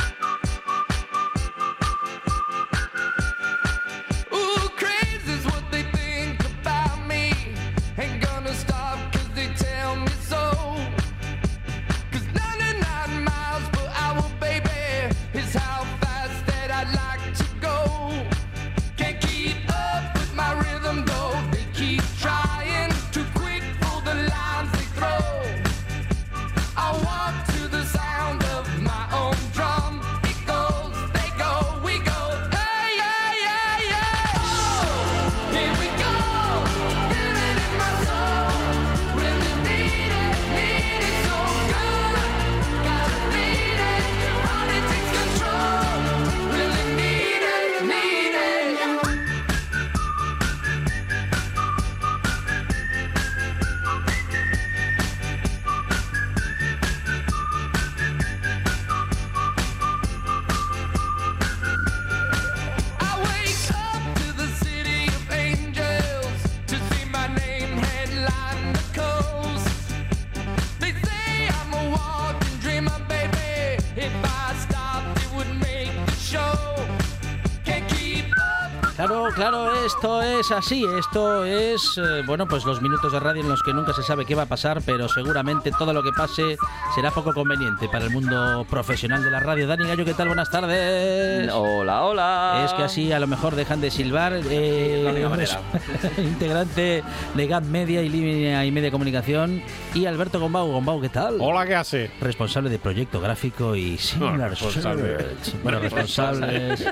Es 80.41 80.51
así, 80.51 80.83
esto 80.97 81.45
es, 81.45 81.99
eh, 81.99 82.23
bueno, 82.25 82.47
pues 82.47 82.65
los 82.65 82.81
minutos 82.81 83.11
de 83.13 83.19
radio 83.19 83.43
en 83.43 83.49
los 83.49 83.61
que 83.61 83.73
nunca 83.73 83.93
se 83.93 84.01
sabe 84.01 84.25
qué 84.25 84.33
va 84.33 84.43
a 84.43 84.45
pasar, 84.47 84.81
pero 84.83 85.07
seguramente 85.07 85.71
todo 85.77 85.93
lo 85.93 86.01
que 86.01 86.09
pase 86.11 86.57
será 86.95 87.11
poco 87.11 87.31
conveniente 87.31 87.87
para 87.87 88.05
el 88.05 88.09
mundo 88.09 88.65
profesional 88.67 89.23
de 89.23 89.29
la 89.29 89.39
radio. 89.39 89.67
Dani 89.67 89.85
Gallo, 89.85 90.03
¿qué 90.03 90.15
tal? 90.15 90.29
Buenas 90.29 90.49
tardes. 90.49 91.47
Hola, 91.53 92.05
hola. 92.05 92.63
Es 92.65 92.73
que 92.73 92.81
así 92.81 93.11
a 93.11 93.19
lo 93.19 93.27
mejor 93.27 93.55
dejan 93.55 93.81
de 93.81 93.91
silbar. 93.91 94.33
eh, 94.49 95.03
la 95.21 95.29
manera. 95.29 95.61
integrante 96.17 97.03
de 97.35 97.47
GAT 97.47 97.63
Media 97.65 98.01
y 98.01 98.09
Línea 98.09 98.65
y 98.65 98.71
Media 98.71 98.89
Comunicación. 98.89 99.61
Y 99.93 100.07
Alberto 100.07 100.39
Gombau. 100.39 100.71
Gombau, 100.71 100.99
¿qué 101.01 101.09
tal? 101.09 101.37
Hola, 101.39 101.67
¿qué 101.67 101.75
hace? 101.75 102.09
Responsable 102.19 102.71
de 102.71 102.79
proyecto 102.79 103.21
gráfico 103.21 103.75
y 103.75 103.99
similar 103.99 104.49
responsable. 104.49 105.17
search. 105.17 105.61
Bueno, 105.61 105.79
responsables. 105.79 106.83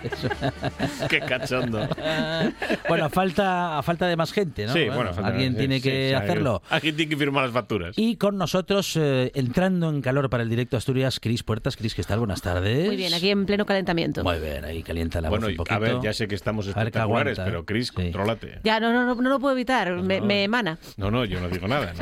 Qué 1.10 1.20
cachondo. 1.22 1.88
bueno, 2.88 3.06
a 3.06 3.10
falta, 3.39 3.78
a 3.80 3.84
falta 3.84 4.08
de 4.08 4.15
más 4.15 4.32
gente, 4.34 4.65
¿no? 4.65 4.73
Sí, 4.73 4.86
bueno, 4.88 5.13
falta- 5.13 5.28
alguien 5.30 5.56
tiene 5.56 5.78
sí, 5.78 5.82
que 5.84 6.10
sí, 6.10 6.13
hacerlo. 6.15 6.62
Alguien 6.69 6.95
tiene 6.95 7.10
que 7.10 7.17
firmar 7.17 7.43
las 7.45 7.54
facturas. 7.54 7.95
Y 7.97 8.17
con 8.17 8.38
nosotros, 8.38 8.95
eh, 8.95 9.32
entrando 9.36 9.89
en 9.89 10.02
calor 10.02 10.30
para 10.30 10.43
el 10.43 10.49
directo 10.49 10.78
Asturias, 10.78 11.19
Cris 11.19 11.43
Puertas. 11.43 11.75
Cris, 11.78 11.95
¿qué 11.95 12.04
tal? 12.04 12.19
Buenas 12.19 12.41
tardes. 12.41 12.88
Muy 12.88 12.95
bien, 12.97 13.13
aquí 13.13 13.30
en 13.30 13.45
pleno 13.45 13.65
calentamiento. 13.65 14.23
Muy 14.23 14.39
bien, 14.39 14.65
ahí 14.65 14.84
calienta 14.84 15.21
la 15.21 15.30
bueno, 15.30 15.43
voz 15.43 15.47
un 15.49 15.54
y- 15.54 15.58
poquito. 15.58 15.75
a 15.75 15.80
ver, 15.80 15.99
ya 16.02 16.13
sé 16.13 16.28
que 16.28 16.36
estamos 16.36 16.67
espectaculares, 16.67 17.39
aguanta, 17.39 17.45
pero 17.52 17.65
Chris, 17.65 17.88
sí. 17.88 17.93
contrólate. 17.93 18.60
Ya, 18.63 18.80
no, 18.80 18.91
no, 18.93 19.06
no, 19.06 19.15
no 19.15 19.30
lo 19.30 19.39
puedo 19.39 19.54
evitar, 19.54 19.91
me, 20.02 20.21
me 20.21 20.43
emana. 20.43 20.78
No, 20.97 21.10
no, 21.12 21.25
yo 21.25 21.39
no 21.39 21.49
digo 21.49 21.67
nada. 21.67 21.93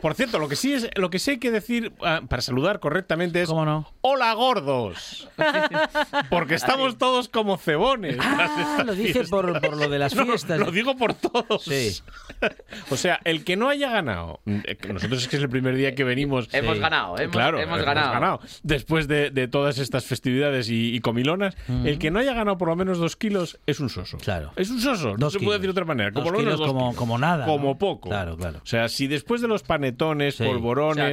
Por 0.00 0.14
cierto, 0.14 0.38
lo 0.38 0.48
que 0.48 0.56
sí 0.56 0.72
es, 0.72 0.88
lo 0.96 1.10
que 1.10 1.18
sí 1.18 1.32
hay 1.32 1.38
que 1.38 1.50
decir 1.50 1.92
ah, 2.02 2.20
para 2.28 2.42
saludar 2.42 2.80
correctamente 2.80 3.42
es 3.42 3.48
¿Cómo 3.48 3.64
no? 3.64 3.90
¡Hola, 4.00 4.32
gordos! 4.34 5.28
Porque 6.30 6.54
estamos 6.54 6.98
todos 6.98 7.28
como 7.28 7.56
cebones. 7.56 8.16
Ah, 8.20 8.82
lo 8.84 8.94
dice 8.94 9.24
por, 9.24 9.60
por 9.60 9.76
lo 9.76 9.88
de 9.88 9.98
las 9.98 10.14
No, 10.18 10.24
fiestas. 10.24 10.58
lo 10.58 10.70
digo 10.78 10.96
por 10.96 11.14
todos. 11.14 11.62
Sí. 11.64 11.98
o 12.90 12.96
sea, 12.96 13.20
el 13.24 13.44
que 13.44 13.56
no 13.56 13.68
haya 13.68 13.90
ganado, 13.90 14.40
eh, 14.46 14.76
nosotros 14.92 15.22
es 15.22 15.28
que 15.28 15.36
es 15.36 15.42
el 15.42 15.48
primer 15.48 15.76
día 15.76 15.94
que 15.94 16.04
venimos. 16.04 16.48
Hemos 16.52 16.76
Sí. 16.76 16.80
ganado, 16.80 17.18
hemos, 17.18 17.32
claro, 17.32 17.60
hemos 17.60 17.82
ganado. 17.82 18.40
Después 18.62 19.08
de, 19.08 19.30
de 19.30 19.48
todas 19.48 19.78
estas 19.78 20.04
festividades 20.06 20.68
y, 20.70 20.94
y 20.94 21.00
comilonas, 21.00 21.56
el 21.84 21.98
que 21.98 22.10
no 22.10 22.18
haya 22.20 22.32
ganado 22.34 22.58
por 22.58 22.68
lo 22.68 22.76
menos 22.76 22.98
dos 22.98 23.16
kilos 23.16 23.58
es 23.66 23.80
un 23.80 23.88
soso. 23.90 24.18
Claro. 24.18 24.52
Es 24.56 24.70
un 24.70 24.80
soso. 24.80 25.16
no 25.18 25.30
se 25.30 25.38
kilos. 25.38 25.48
puede 25.48 25.58
decir 25.58 25.68
de 25.68 25.72
otra 25.72 25.84
manera. 25.84 26.10
Dos 26.10 26.22
Como 26.22 26.32
lo 26.32 26.38
menos 26.38 26.54
kilos 26.54 26.60
dos 26.60 26.68
como- 26.68 26.80
kilos. 26.90 26.96
como 26.96 27.18
nada, 27.18 27.44
Como 27.46 27.68
¿no? 27.70 27.78
poco. 27.78 28.08
Claro, 28.08 28.36
claro. 28.36 28.60
O 28.62 28.66
sea, 28.66 28.88
si 28.88 29.06
después 29.06 29.40
de 29.40 29.48
los 29.48 29.62
panetones, 29.62 30.36
Sí. 30.36 30.44
O 30.44 30.94
sea, 30.94 31.12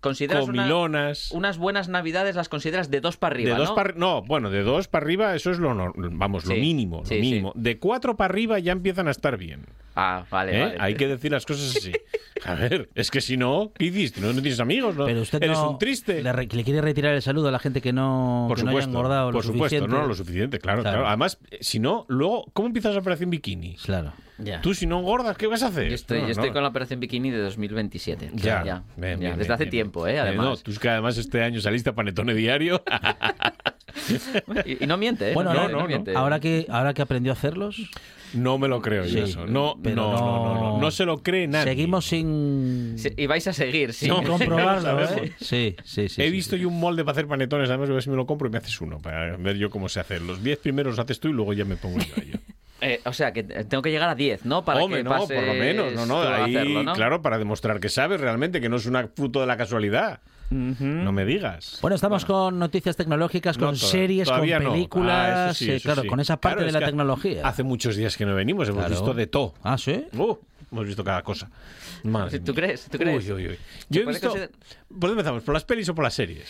consideras 0.00 0.48
una- 0.48 0.62
comilonas. 0.62 1.30
unas 1.32 1.58
buenas 1.58 1.88
navidades 1.88 2.36
las 2.36 2.48
consideras 2.48 2.90
de 2.90 3.00
dos 3.00 3.16
para 3.16 3.34
arriba, 3.34 3.52
de 3.52 3.58
dos 3.58 3.68
¿no? 3.70 3.74
para 3.74 3.94
no, 3.94 4.22
bueno, 4.22 4.50
de 4.50 4.62
dos 4.62 4.88
para 4.88 5.04
arriba 5.04 5.34
eso 5.34 5.50
es 5.50 5.58
lo 5.58 5.74
nor- 5.74 5.92
vamos, 5.96 6.44
lo 6.44 6.54
Sí, 6.54 6.60
mínimo, 6.60 6.98
lo 7.00 7.06
sí. 7.06 7.18
mínimo. 7.20 7.52
De 7.54 7.78
cuatro 7.78 8.16
para 8.16 8.32
arriba 8.32 8.58
ya 8.58 8.72
empiezan 8.72 9.08
a 9.08 9.10
estar 9.10 9.36
bien. 9.36 9.66
Ah, 10.00 10.24
vale, 10.30 10.56
¿eh? 10.56 10.62
vale. 10.62 10.76
Hay 10.78 10.94
que 10.94 11.08
decir 11.08 11.32
las 11.32 11.44
cosas 11.44 11.76
así. 11.76 11.90
A 12.44 12.54
ver, 12.54 12.88
es 12.94 13.10
que 13.10 13.20
si 13.20 13.36
no, 13.36 13.72
¿qué 13.76 13.86
hiciste? 13.86 14.20
No, 14.20 14.28
no 14.32 14.40
tienes 14.40 14.60
amigos, 14.60 14.94
¿no? 14.94 15.06
Pero 15.06 15.22
usted 15.22 15.42
Eres 15.42 15.58
no 15.58 15.72
un 15.72 15.78
triste. 15.78 16.22
Le, 16.22 16.32
re- 16.32 16.46
le 16.50 16.62
quiere 16.62 16.80
retirar 16.80 17.14
el 17.14 17.22
saludo 17.22 17.48
a 17.48 17.50
la 17.50 17.58
gente 17.58 17.80
que 17.80 17.92
no, 17.92 18.44
Por 18.48 18.58
que 18.58 18.62
no 18.62 18.70
haya 18.70 18.82
supuesto, 18.82 18.90
engordado 18.90 19.26
por 19.32 19.34
lo 19.34 19.42
supuesto, 19.42 19.76
suficiente. 19.76 19.88
no 19.96 20.06
lo 20.06 20.14
suficiente, 20.14 20.58
claro, 20.60 20.82
Claro. 20.82 20.98
claro. 20.98 21.08
Además, 21.08 21.40
si 21.60 21.80
no, 21.80 22.04
luego, 22.08 22.44
¿cómo 22.52 22.68
empiezas 22.68 22.94
la 22.94 23.00
operación 23.00 23.30
bikini? 23.30 23.74
Claro. 23.84 24.12
Ya. 24.38 24.60
Tú 24.60 24.72
si 24.72 24.86
no 24.86 25.00
engordas, 25.00 25.36
¿qué 25.36 25.46
vas 25.48 25.62
a 25.64 25.66
hacer? 25.66 25.88
Yo 25.88 25.94
estoy, 25.96 26.20
No, 26.20 26.26
yo 26.26 26.30
estoy 26.30 26.48
no. 26.48 26.52
con 26.54 26.62
la 26.62 26.68
operación 26.68 27.00
bikini 27.00 27.30
de 27.30 27.38
2027. 27.38 28.30
Ya, 28.34 28.62
ya, 28.64 28.84
Bien, 28.96 29.14
ya, 29.14 29.16
bien, 29.16 29.20
desde 29.20 29.36
bien, 29.38 29.52
hace 29.52 29.64
bien. 29.64 29.70
tiempo, 29.70 30.06
¿eh? 30.06 30.14
Eh, 30.14 30.20
Además. 30.20 30.46
no, 30.46 30.56
tú 30.56 30.70
es 30.70 30.78
que 30.78 30.88
además 30.88 31.18
este 31.18 31.42
año 31.42 31.60
saliste 31.60 31.90
a 31.90 31.94
Panetone 31.94 32.34
Diario. 32.34 32.82
y, 34.64 34.84
y 34.84 34.86
no 34.86 34.96
miente, 34.96 35.30
¿eh? 35.30 35.34
Bueno, 35.34 35.52
no, 35.52 35.68
no 35.68 35.86
miente. 35.86 36.14
ahora 36.14 36.40
que 36.40 36.66
ahora 36.68 36.94
que 36.94 37.02
aprendió 37.02 37.32
a 37.32 37.34
hacerlos, 37.34 37.90
No 38.34 38.58
me 38.58 38.68
lo 38.68 38.80
creo 38.82 39.04
yo 39.04 39.10
Sí, 39.26 39.30
eso. 39.30 39.46
No, 39.46 39.74
no, 39.74 39.80
pero 39.82 39.96
no, 39.96 40.12
no, 40.12 40.20
no, 40.54 40.54
no- 40.72 40.78
no 40.78 40.90
se 40.90 41.04
lo 41.04 41.22
cree 41.22 41.46
nadie. 41.48 41.64
Seguimos 41.72 42.04
sin, 42.06 42.94
Sí, 42.96 43.10
Y 43.16 43.26
vais 43.26 43.46
a 43.48 43.52
seguir, 43.52 43.92
sí. 43.92 44.06
sin 44.06 44.14
comprobarlo, 44.24 44.82
ya 44.82 44.92
lo 45.16 45.24
¿eh? 45.24 45.32
Sí, 45.40 45.74
sí, 45.82 46.08
sí. 46.08 46.22
He 46.22 46.26
sí, 46.26 46.30
visto 46.30 46.54
sí. 46.56 46.62
yo 46.62 46.68
un 46.68 46.78
molde 46.78 47.02
para 47.04 47.12
hacer 47.12 47.26
panetones, 47.26 47.68
además 47.70 47.88
voy 47.88 47.94
a 47.94 47.96
ver 47.96 48.02
si 48.04 48.10
me 48.10 48.16
lo 48.16 48.26
compro 48.26 48.46
y 48.48 48.52
me 48.52 48.58
haces 48.58 48.80
uno, 48.80 48.98
para 48.98 49.36
ver 49.36 49.56
yo 49.56 49.68
cómo 49.70 49.88
se 49.88 49.98
hace. 50.00 50.20
Los 50.20 50.42
10 50.44 50.58
primeros 50.58 50.92
los 50.92 50.98
haces 51.04 51.18
tú 51.18 51.28
y 51.28 51.32
luego 51.32 51.52
ya 51.54 51.64
me 51.64 51.76
pongo 51.76 51.98
yo 51.98 52.14
a 52.16 52.20
ello. 52.22 52.38
Eh, 52.80 53.00
o 53.04 53.12
sea, 53.12 53.32
que 53.32 53.42
tengo 53.42 53.82
que 53.82 53.90
llegar 53.90 54.08
a 54.08 54.14
10, 54.14 54.44
¿no? 54.44 54.64
Para 54.64 54.82
Hombre, 54.82 55.00
que 55.00 55.04
no, 55.04 55.10
pases 55.10 55.36
por 55.36 55.46
lo 55.46 55.54
menos, 55.54 55.92
no, 55.94 56.06
no, 56.06 56.20
ahí, 56.22 56.54
hacerlo, 56.54 56.82
¿no? 56.84 56.92
claro, 56.92 57.22
para 57.22 57.36
demostrar 57.38 57.80
que 57.80 57.88
sabes 57.88 58.20
realmente, 58.20 58.60
que 58.60 58.68
no 58.68 58.76
es 58.76 58.86
un 58.86 59.10
fruto 59.16 59.40
de 59.40 59.46
la 59.46 59.56
casualidad. 59.56 60.20
No 60.50 61.12
me 61.12 61.24
digas. 61.26 61.78
Bueno, 61.82 61.94
estamos 61.96 62.24
con 62.24 62.58
noticias 62.58 62.96
tecnológicas, 62.96 63.58
No, 63.58 63.66
con 63.66 63.76
series, 63.76 64.30
con 64.30 64.40
películas, 64.40 65.30
Ah, 65.36 65.50
eso 65.50 65.54
sí, 65.58 65.70
eh, 65.70 65.76
eso 65.76 65.84
claro, 65.84 66.02
sí. 66.02 66.08
con 66.08 66.20
esa 66.20 66.40
parte 66.40 66.56
Claro, 66.56 66.62
de 66.62 66.68
es 66.68 66.80
la 66.80 66.86
tecnología. 66.86 67.46
Hace 67.46 67.62
muchos 67.64 67.96
días 67.96 68.16
que 68.16 68.24
no 68.24 68.34
venimos, 68.34 68.66
hemos 68.68 68.78
Claro. 68.80 68.94
visto 68.94 69.12
de 69.12 69.26
todo. 69.26 69.54
Ah, 69.62 69.76
¿sí? 69.76 70.06
Uh, 70.16 70.36
hemos 70.72 70.86
visto 70.86 71.04
cada 71.04 71.22
cosa. 71.22 71.50
Madre 72.04 72.38
¿Tú 72.40 72.52
mía. 72.52 72.62
crees? 72.62 72.88
¿Tú 72.88 72.96
crees? 72.96 73.26
Uy, 73.28 73.32
uy, 73.32 73.48
uy. 73.48 73.56
¿Se 73.56 73.60
Yo 73.90 74.02
he 74.02 74.06
visto... 74.06 74.30
¿Por 74.30 74.40
dónde 75.00 75.12
empezamos? 75.20 75.42
¿Por 75.42 75.52
las 75.52 75.64
pelis 75.64 75.88
o 75.90 75.94
por 75.94 76.04
las 76.04 76.14
series? 76.14 76.48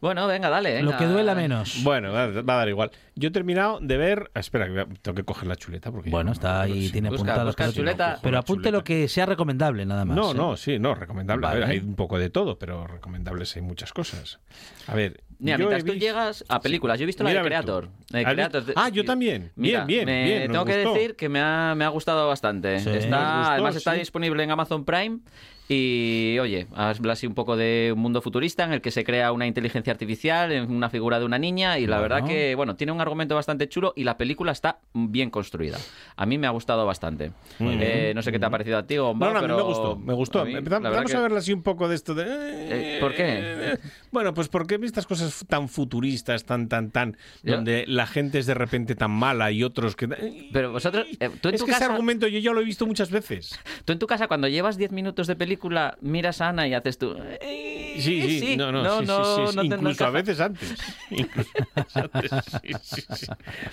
Bueno, 0.00 0.26
venga, 0.26 0.48
dale. 0.50 0.80
Lo 0.82 0.90
venga. 0.90 0.98
que 0.98 1.06
duela 1.06 1.34
menos. 1.34 1.82
Bueno, 1.82 2.12
va, 2.12 2.26
va 2.28 2.54
a 2.54 2.56
dar 2.58 2.68
igual. 2.68 2.90
Yo 3.14 3.28
he 3.28 3.30
terminado 3.30 3.78
de 3.80 3.96
ver... 3.96 4.30
ah, 4.34 4.40
Espera, 4.40 4.66
que 4.66 4.86
tengo 5.02 5.14
que 5.14 5.24
coger 5.24 5.46
la 5.48 5.56
chuleta 5.56 5.90
porque... 5.90 6.10
Bueno, 6.10 6.32
está 6.32 6.60
ahí, 6.62 6.86
si- 6.86 6.92
tiene 6.92 7.08
Busca, 7.08 7.22
apuntadas 7.22 7.46
busca 7.46 7.72
chuleta. 7.72 8.18
Pero 8.22 8.38
apunte 8.38 8.62
chuleta. 8.64 8.76
lo 8.78 8.84
que 8.84 9.08
sea 9.08 9.26
recomendable, 9.26 9.86
nada 9.86 10.04
más. 10.04 10.16
No, 10.16 10.32
¿eh? 10.32 10.34
no, 10.34 10.56
sí, 10.56 10.78
no, 10.78 10.94
recomendable. 10.94 11.46
A 11.46 11.50
ver, 11.52 11.60
Vale. 11.62 11.72
hay 11.74 11.78
un 11.80 11.94
poco 11.94 12.18
de 12.18 12.28
todo, 12.30 12.58
pero 12.58 12.86
recomendables 12.86 13.54
hay 13.56 13.62
muchas 13.62 13.92
cosas. 13.92 14.40
A 14.86 14.94
ver, 14.94 15.22
Mira, 15.38 15.58
mientras 15.58 15.84
tú 15.84 15.92
visto- 15.92 16.06
llegas 16.06 16.44
a 16.48 16.60
películas, 16.60 16.98
yo 16.98 17.04
he 17.04 17.06
visto 17.06 17.22
la 17.24 17.30
Mira, 17.30 17.42
de. 17.42 17.46
Creator. 17.48 17.88
La 18.10 18.18
de 18.20 18.24
¿Has 18.26 18.32
Creator 18.34 18.64
de- 18.64 18.72
Ah, 18.76 18.88
yo 18.88 19.04
también. 19.04 19.52
Mira, 19.56 19.84
bien, 19.84 20.04
bien, 20.04 20.06
me- 20.06 20.24
bien. 20.24 20.52
Tengo 20.52 20.64
que 20.64 20.74
gustó. 20.84 20.94
decir 20.94 21.16
que 21.16 21.28
me 21.28 21.40
ha, 21.40 21.74
me 21.76 21.84
ha 21.84 21.88
gustado 21.88 22.26
bastante. 22.28 22.78
Sí. 22.80 22.90
Está, 22.90 23.36
gustó, 23.38 23.52
además 23.52 23.76
está 23.76 23.92
sí. 23.94 23.98
disponible 24.00 24.42
en 24.42 24.50
Amazon 24.50 24.84
Prime. 24.84 25.18
Y 25.66 26.36
oye, 26.40 26.66
habla 26.74 27.14
así 27.14 27.26
un 27.26 27.32
poco 27.34 27.56
de 27.56 27.92
un 27.94 28.00
mundo 28.00 28.20
futurista 28.20 28.64
en 28.64 28.72
el 28.74 28.82
que 28.82 28.90
se 28.90 29.02
crea 29.02 29.32
una 29.32 29.46
inteligencia 29.46 29.92
artificial 29.92 30.52
en 30.52 30.70
una 30.70 30.90
figura 30.90 31.18
de 31.18 31.24
una 31.24 31.38
niña. 31.38 31.78
Y 31.78 31.86
la 31.86 31.98
Bueno. 31.98 32.14
verdad 32.14 32.28
que, 32.28 32.54
bueno, 32.54 32.76
tiene 32.76 32.92
un 32.92 33.00
argumento 33.00 33.34
bastante 33.34 33.66
chulo 33.68 33.94
y 33.96 34.04
la 34.04 34.18
película 34.18 34.52
está 34.52 34.78
bien 34.92 35.30
construida. 35.30 35.78
A 36.16 36.26
mí 36.26 36.36
me 36.36 36.46
ha 36.46 36.50
gustado 36.50 36.84
bastante. 36.84 37.32
Eh, 37.60 38.12
no 38.14 38.20
sé 38.20 38.30
qué 38.30 38.38
te 38.38 38.44
ha 38.44 38.50
parecido 38.50 38.76
a 38.76 38.86
ti, 38.86 38.96
Gomba, 38.98 39.26
No, 39.28 39.32
no, 39.32 39.38
a 39.38 39.42
mí 39.42 39.46
pero 39.48 39.56
me 39.56 39.62
gustó, 39.62 39.96
me 39.96 40.12
gustó. 40.12 40.40
a 40.40 40.44
mí, 40.44 40.54
vamos 40.60 41.10
que- 41.10 41.16
a 41.16 41.20
verla 41.20 41.38
así 41.38 41.52
un 41.54 41.62
poco 41.62 41.88
de 41.88 41.94
esto 41.94 42.14
de... 42.14 42.24
Eh, 42.26 42.98
¿por 43.00 43.14
qué? 43.14 43.78
Bueno, 44.12 44.34
pues 44.34 44.48
porque 44.48 44.78
estas 44.82 45.06
cosas 45.06 45.44
tan 45.48 45.68
futuristas, 45.70 46.44
tan, 46.44 46.68
tan, 46.68 46.90
tan, 46.90 47.16
Yo- 47.42 47.54
donde 47.56 47.84
la 47.88 48.06
gente 48.06 48.38
es 48.38 48.44
de 48.46 48.54
repente 48.54 48.94
tan 48.96 49.12
mala 49.12 49.50
y 49.50 49.62
otros 49.64 49.96
que... 49.96 50.08
Pero 50.52 50.72
vosotros, 50.72 51.06
eh, 51.20 51.30
tú 51.40 51.48
en 51.48 51.54
es 51.54 51.60
tu 51.60 51.64
que 51.66 51.72
ese 51.72 51.80
casa... 51.80 51.90
argumento 51.92 52.26
yo 52.28 52.38
ya 52.38 52.52
lo 52.52 52.60
he 52.60 52.64
visto 52.64 52.86
muchas 52.86 53.10
veces. 53.10 53.58
Tú 53.86 53.92
en 53.92 53.98
tu 53.98 54.06
casa, 54.06 54.28
cuando 54.28 54.46
llevas 54.48 54.76
10 54.76 54.92
minutos 54.92 55.26
de 55.26 55.36
película, 55.36 55.53
miras 56.00 56.40
a 56.40 56.48
Ana 56.50 56.66
y 56.68 56.74
haces 56.74 56.98
tú. 56.98 57.16
Sí, 57.40 58.00
sí, 58.22 58.40
sí. 58.40 58.56
no, 58.56 58.72
no, 58.72 58.82
No, 58.82 59.00
sí, 59.00 59.06
no, 59.06 59.24
sí, 59.24 59.46
sí, 59.52 59.56
no 59.56 59.64
incluso 59.64 60.04
a 60.06 60.10
veces 60.10 60.40
antes. 60.40 60.74
Incluso 61.10 61.50
a 61.74 62.02
veces 62.08 62.32
antes, 62.32 62.60
sí, 62.62 62.72
sí, 62.82 63.02
sí. 63.14 63.26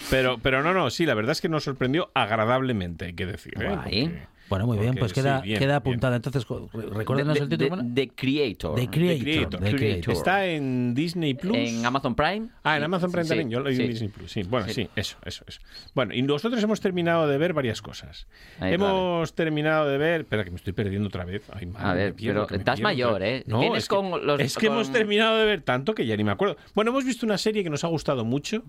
Pero, 0.09 0.37
pero 0.39 0.61
no, 0.63 0.73
no, 0.73 0.89
sí, 0.89 1.05
la 1.05 1.13
verdad 1.15 1.31
es 1.31 1.41
que 1.41 1.49
nos 1.49 1.63
sorprendió 1.63 2.11
agradablemente, 2.13 3.05
hay 3.05 3.13
que 3.13 3.25
decir. 3.25 3.53
¿eh? 3.59 3.65
Guay. 3.67 4.03
Porque- 4.07 4.30
Bueno, 4.51 4.67
muy 4.67 4.77
bien, 4.77 4.93
pues 4.95 5.11
sí, 5.11 5.15
queda, 5.15 5.41
bien, 5.41 5.57
queda 5.57 5.67
bien. 5.67 5.75
apuntada. 5.77 6.15
Entonces, 6.17 6.45
recuérdenos 6.93 7.37
The- 7.37 7.43
el 7.43 7.49
título. 7.49 7.77
The, 7.95 8.09
Creator. 8.09 8.75
The 8.75 8.81
The 8.81 8.87
Creator. 8.91 9.23
Creator. 9.23 9.59
The 9.61 9.75
Creator. 9.75 10.13
Está 10.13 10.45
en 10.45 10.93
Disney 10.93 11.33
Plus. 11.33 11.55
En 11.57 11.85
Amazon 11.85 12.13
Prime. 12.15 12.49
Ah, 12.63 12.75
en 12.77 12.83
Amazon 12.83 13.11
Prime 13.11 13.23
Sí, 13.23 13.29
también, 13.29 13.49
yo 13.49 13.61
lo 13.61 13.69
he 13.69 13.75
sí. 13.75 13.81
en 13.81 13.87
Disney 13.89 14.09
Plus. 14.09 14.31
Sí, 14.31 14.43
bueno, 14.43 14.67
Sí. 14.67 14.73
sí. 14.73 14.89
eso, 14.95 15.17
eso, 15.25 15.45
eso. 15.47 15.61
Bueno, 15.95 16.13
y 16.13 16.21
nosotros 16.21 16.61
hemos 16.61 16.81
terminado 16.81 17.27
de 17.27 17.37
ver 17.37 17.53
varias 17.53 17.81
cosas. 17.81 18.27
Ahí, 18.59 18.73
hemos 18.73 19.33
terminado 19.33 19.87
de 19.87 19.97
ver. 19.97 20.21
Espera, 20.21 20.43
que 20.43 20.51
me 20.51 20.57
estoy 20.57 20.73
perdiendo 20.73 21.07
otra 21.07 21.23
vez. 21.25 21.43
Ay, 21.53 21.65
madre, 21.65 21.87
A 21.89 21.93
ver, 21.93 22.13
pierdo, 22.13 22.45
pero 22.45 22.59
estás 22.59 22.81
mayor. 22.81 23.23
¿eh? 23.23 23.43
No, 23.47 23.61
Vienes 23.61 23.83
es 23.83 23.89
que, 23.89 23.95
con 23.95 24.25
los- 24.27 24.39
es 24.39 24.57
que 24.57 24.67
con- 24.67 24.75
hemos 24.75 24.91
terminado 24.91 25.37
de 25.37 25.45
ver 25.45 25.61
tanto 25.61 25.95
que 25.95 26.05
ya 26.05 26.17
ni 26.17 26.23
me 26.25 26.31
acuerdo. 26.31 26.57
Bueno, 26.75 26.91
hemos 26.91 27.05
visto 27.05 27.25
una 27.25 27.37
serie 27.37 27.63
que 27.63 27.69
nos 27.69 27.85
ha 27.85 27.87
gustado 27.87 28.25
mucho 28.25 28.63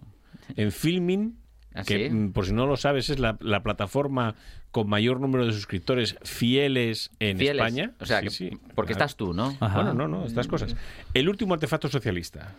en 0.56 0.70
Filming. 0.70 1.36
¿Ah, 1.74 1.82
que, 1.84 2.08
sí? 2.08 2.14
mm, 2.14 2.32
por 2.32 2.46
si 2.46 2.52
no 2.52 2.66
lo 2.66 2.76
sabes, 2.76 3.08
es 3.10 3.18
la, 3.18 3.36
la 3.40 3.62
plataforma 3.62 4.34
con 4.70 4.88
mayor 4.88 5.20
número 5.20 5.46
de 5.46 5.52
suscriptores 5.52 6.16
fieles 6.22 7.10
en 7.20 7.38
Fieles. 7.38 7.56
España. 7.64 7.92
O 8.00 8.06
sea, 8.06 8.18
Sí, 8.20 8.24
que- 8.24 8.30
sí. 8.30 8.50
porque 8.74 8.92
Claro. 8.94 9.04
estás 9.06 9.16
tú, 9.16 9.32
¿no? 9.34 9.56
Ajá. 9.60 9.76
Bueno, 9.76 9.94
no, 9.94 10.08
no, 10.08 10.24
estas 10.26 10.48
cosas. 10.48 10.74
El 11.14 11.28
último 11.28 11.54
artefacto 11.54 11.88
socialista. 11.88 12.54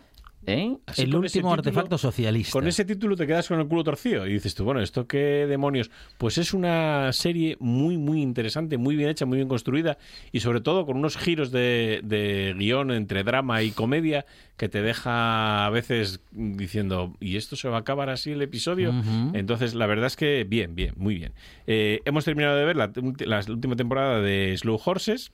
¿Eh? 0.46 0.76
El 0.96 1.14
último 1.14 1.26
título- 1.28 1.52
artefacto 1.52 1.98
socialista. 1.98 2.52
Con 2.52 2.66
ese 2.66 2.84
título 2.84 3.16
te 3.16 3.26
quedas 3.26 3.48
con 3.48 3.60
el 3.60 3.66
culo 3.66 3.84
torcido 3.84 4.26
y 4.26 4.32
dices 4.34 4.54
tú, 4.54 4.64
bueno, 4.64 4.80
¿esto 4.80 5.06
qué 5.06 5.46
demonios? 5.48 5.90
Pues 6.18 6.38
es 6.38 6.52
una 6.54 7.12
serie 7.12 7.56
muy, 7.60 7.96
muy 7.96 8.20
interesante, 8.22 8.76
muy 8.76 8.96
bien 8.96 9.08
hecha, 9.08 9.26
muy 9.26 9.36
bien 9.38 9.48
construida 9.48 9.96
y 10.32 10.40
sobre 10.40 10.60
todo 10.60 10.84
con 10.86 10.96
unos 10.96 11.16
giros 11.16 11.50
de, 11.50 12.00
de 12.04 12.54
guion 12.58 12.90
entre 12.90 13.24
drama 13.24 13.62
y 13.62 13.70
comedia 13.70 14.26
que 14.56 14.68
te 14.68 14.82
deja 14.82 15.66
a 15.66 15.70
veces 15.70 16.20
diciendo, 16.32 17.14
¿y 17.20 17.36
esto 17.36 17.56
se 17.56 17.68
va 17.68 17.78
a 17.78 17.80
acabar 17.80 18.08
así 18.10 18.32
el 18.32 18.42
episodio? 18.42 18.92
Entonces, 19.34 19.74
la 19.74 19.86
verdad 19.86 20.06
es 20.06 20.16
que 20.16 20.44
bien, 20.44 20.74
bien, 20.74 20.94
muy 20.96 21.16
bien. 21.16 21.32
Eh, 21.66 22.00
hemos 22.04 22.24
terminado 22.24 22.56
de 22.56 22.64
ver 22.64 22.76
la, 22.76 22.92
la 23.26 23.44
última 23.48 23.76
temporada 23.76 24.20
de 24.20 24.54
Slow 24.56 24.80
Horses 24.84 25.32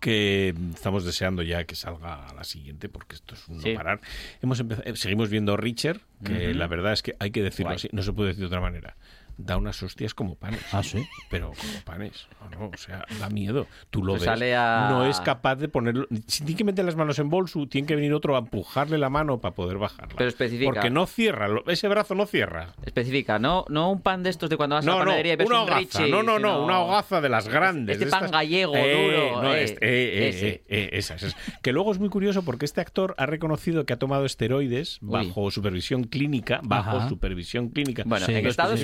Que 0.00 0.54
estamos 0.74 1.04
deseando 1.04 1.42
ya 1.42 1.64
que 1.64 1.74
salga 1.74 2.26
a 2.26 2.34
la 2.34 2.44
siguiente 2.44 2.88
porque 2.88 3.16
esto 3.16 3.34
es 3.34 3.48
un 3.48 3.58
no 3.58 3.74
parar. 3.74 4.00
Hemos 4.42 4.60
empezado, 4.60 4.88
eh, 4.88 4.96
seguimos 4.96 5.30
viendo 5.30 5.56
Richard, 5.56 6.00
que 6.24 6.54
la 6.54 6.66
verdad 6.66 6.92
es 6.92 7.02
que 7.02 7.16
hay 7.18 7.30
que 7.30 7.42
decirlo 7.42 7.70
Guay. 7.70 7.76
así, 7.76 7.88
no 7.92 8.02
se 8.02 8.12
puede 8.12 8.28
decir 8.28 8.40
de 8.42 8.46
otra 8.46 8.60
manera. 8.60 8.96
Da 9.38 9.56
unas 9.56 9.82
hostias 9.82 10.14
como 10.14 10.34
panes. 10.36 10.60
Ah, 10.72 10.82
sí. 10.82 11.06
Pero 11.30 11.52
como 11.58 11.72
panes. 11.84 12.28
No, 12.50 12.58
no, 12.58 12.70
o 12.72 12.76
sea, 12.76 13.04
da 13.18 13.28
miedo. 13.30 13.66
Tú 13.90 14.02
lo 14.04 14.12
Pues 14.12 14.22
ves. 14.22 14.26
sale 14.26 14.54
a- 14.54 14.88
No 14.90 15.06
es 15.06 15.20
capaz 15.20 15.56
de 15.56 15.68
ponerlo. 15.68 16.06
Si 16.26 16.44
tiene 16.44 16.58
que 16.58 16.64
meter 16.64 16.84
las 16.84 16.96
manos 16.96 17.18
en 17.18 17.28
bolso, 17.30 17.66
tiene 17.66 17.86
que 17.86 17.94
venir 17.96 18.12
otro 18.12 18.36
a 18.36 18.40
empujarle 18.40 18.98
la 18.98 19.08
mano 19.10 19.38
para 19.40 19.54
poder 19.54 19.78
bajarla. 19.78 20.14
Pero 20.16 20.28
especifica. 20.28 20.70
Porque 20.72 20.90
no 20.90 21.06
cierra. 21.06 21.48
Ese 21.66 21.88
brazo 21.88 22.14
no 22.14 22.26
cierra. 22.26 22.68
Especifica, 22.84 23.38
no, 23.38 23.64
no 23.68 23.90
un 23.90 24.00
pan 24.02 24.22
de 24.22 24.30
estos 24.30 24.50
de 24.50 24.56
cuando 24.56 24.76
vas 24.76 24.86
a 24.86 24.90
la 24.90 24.94
no, 24.94 24.98
panadería 25.00 25.32
y 25.32 25.36
ves 25.36 25.46
una 25.48 25.62
un 25.62 25.68
hogaza. 25.70 26.06
No, 26.06 26.22
no, 26.22 26.38
no, 26.38 26.64
una 26.64 26.80
hogaza 26.80 27.20
de 27.20 27.28
las 27.28 27.48
grandes. 27.48 27.94
Este 27.94 28.04
de 28.06 28.10
pan 28.10 28.24
estas- 28.24 28.32
gallego 28.32 28.74
Eh, 28.76 28.92
duro, 29.30 29.42
no, 29.42 29.54
eh, 29.54 29.64
este- 29.64 29.78
eh, 29.86 30.28
eh, 30.28 30.62
eh, 30.68 30.88
esas, 30.92 31.22
esas. 31.22 31.36
Que 31.62 31.72
luego 31.72 31.90
es 31.92 31.98
muy 31.98 32.08
curioso 32.10 32.42
porque 32.44 32.64
este 32.64 32.80
actor 32.80 33.14
ha 33.18 33.26
reconocido 33.26 33.86
que 33.86 33.92
ha 33.94 33.98
tomado 33.98 34.24
esteroides 34.24 34.98
Uy. 35.02 35.08
bajo 35.26 35.50
supervisión 35.50 36.04
clínica, 36.04 36.60
bajo 36.62 36.98
Ajá. 36.98 37.08
supervisión 37.08 37.68
clínica. 37.70 38.02
Bueno, 38.06 38.26
Sí. 38.26 38.34
en 38.34 38.46
Estados 38.46 38.82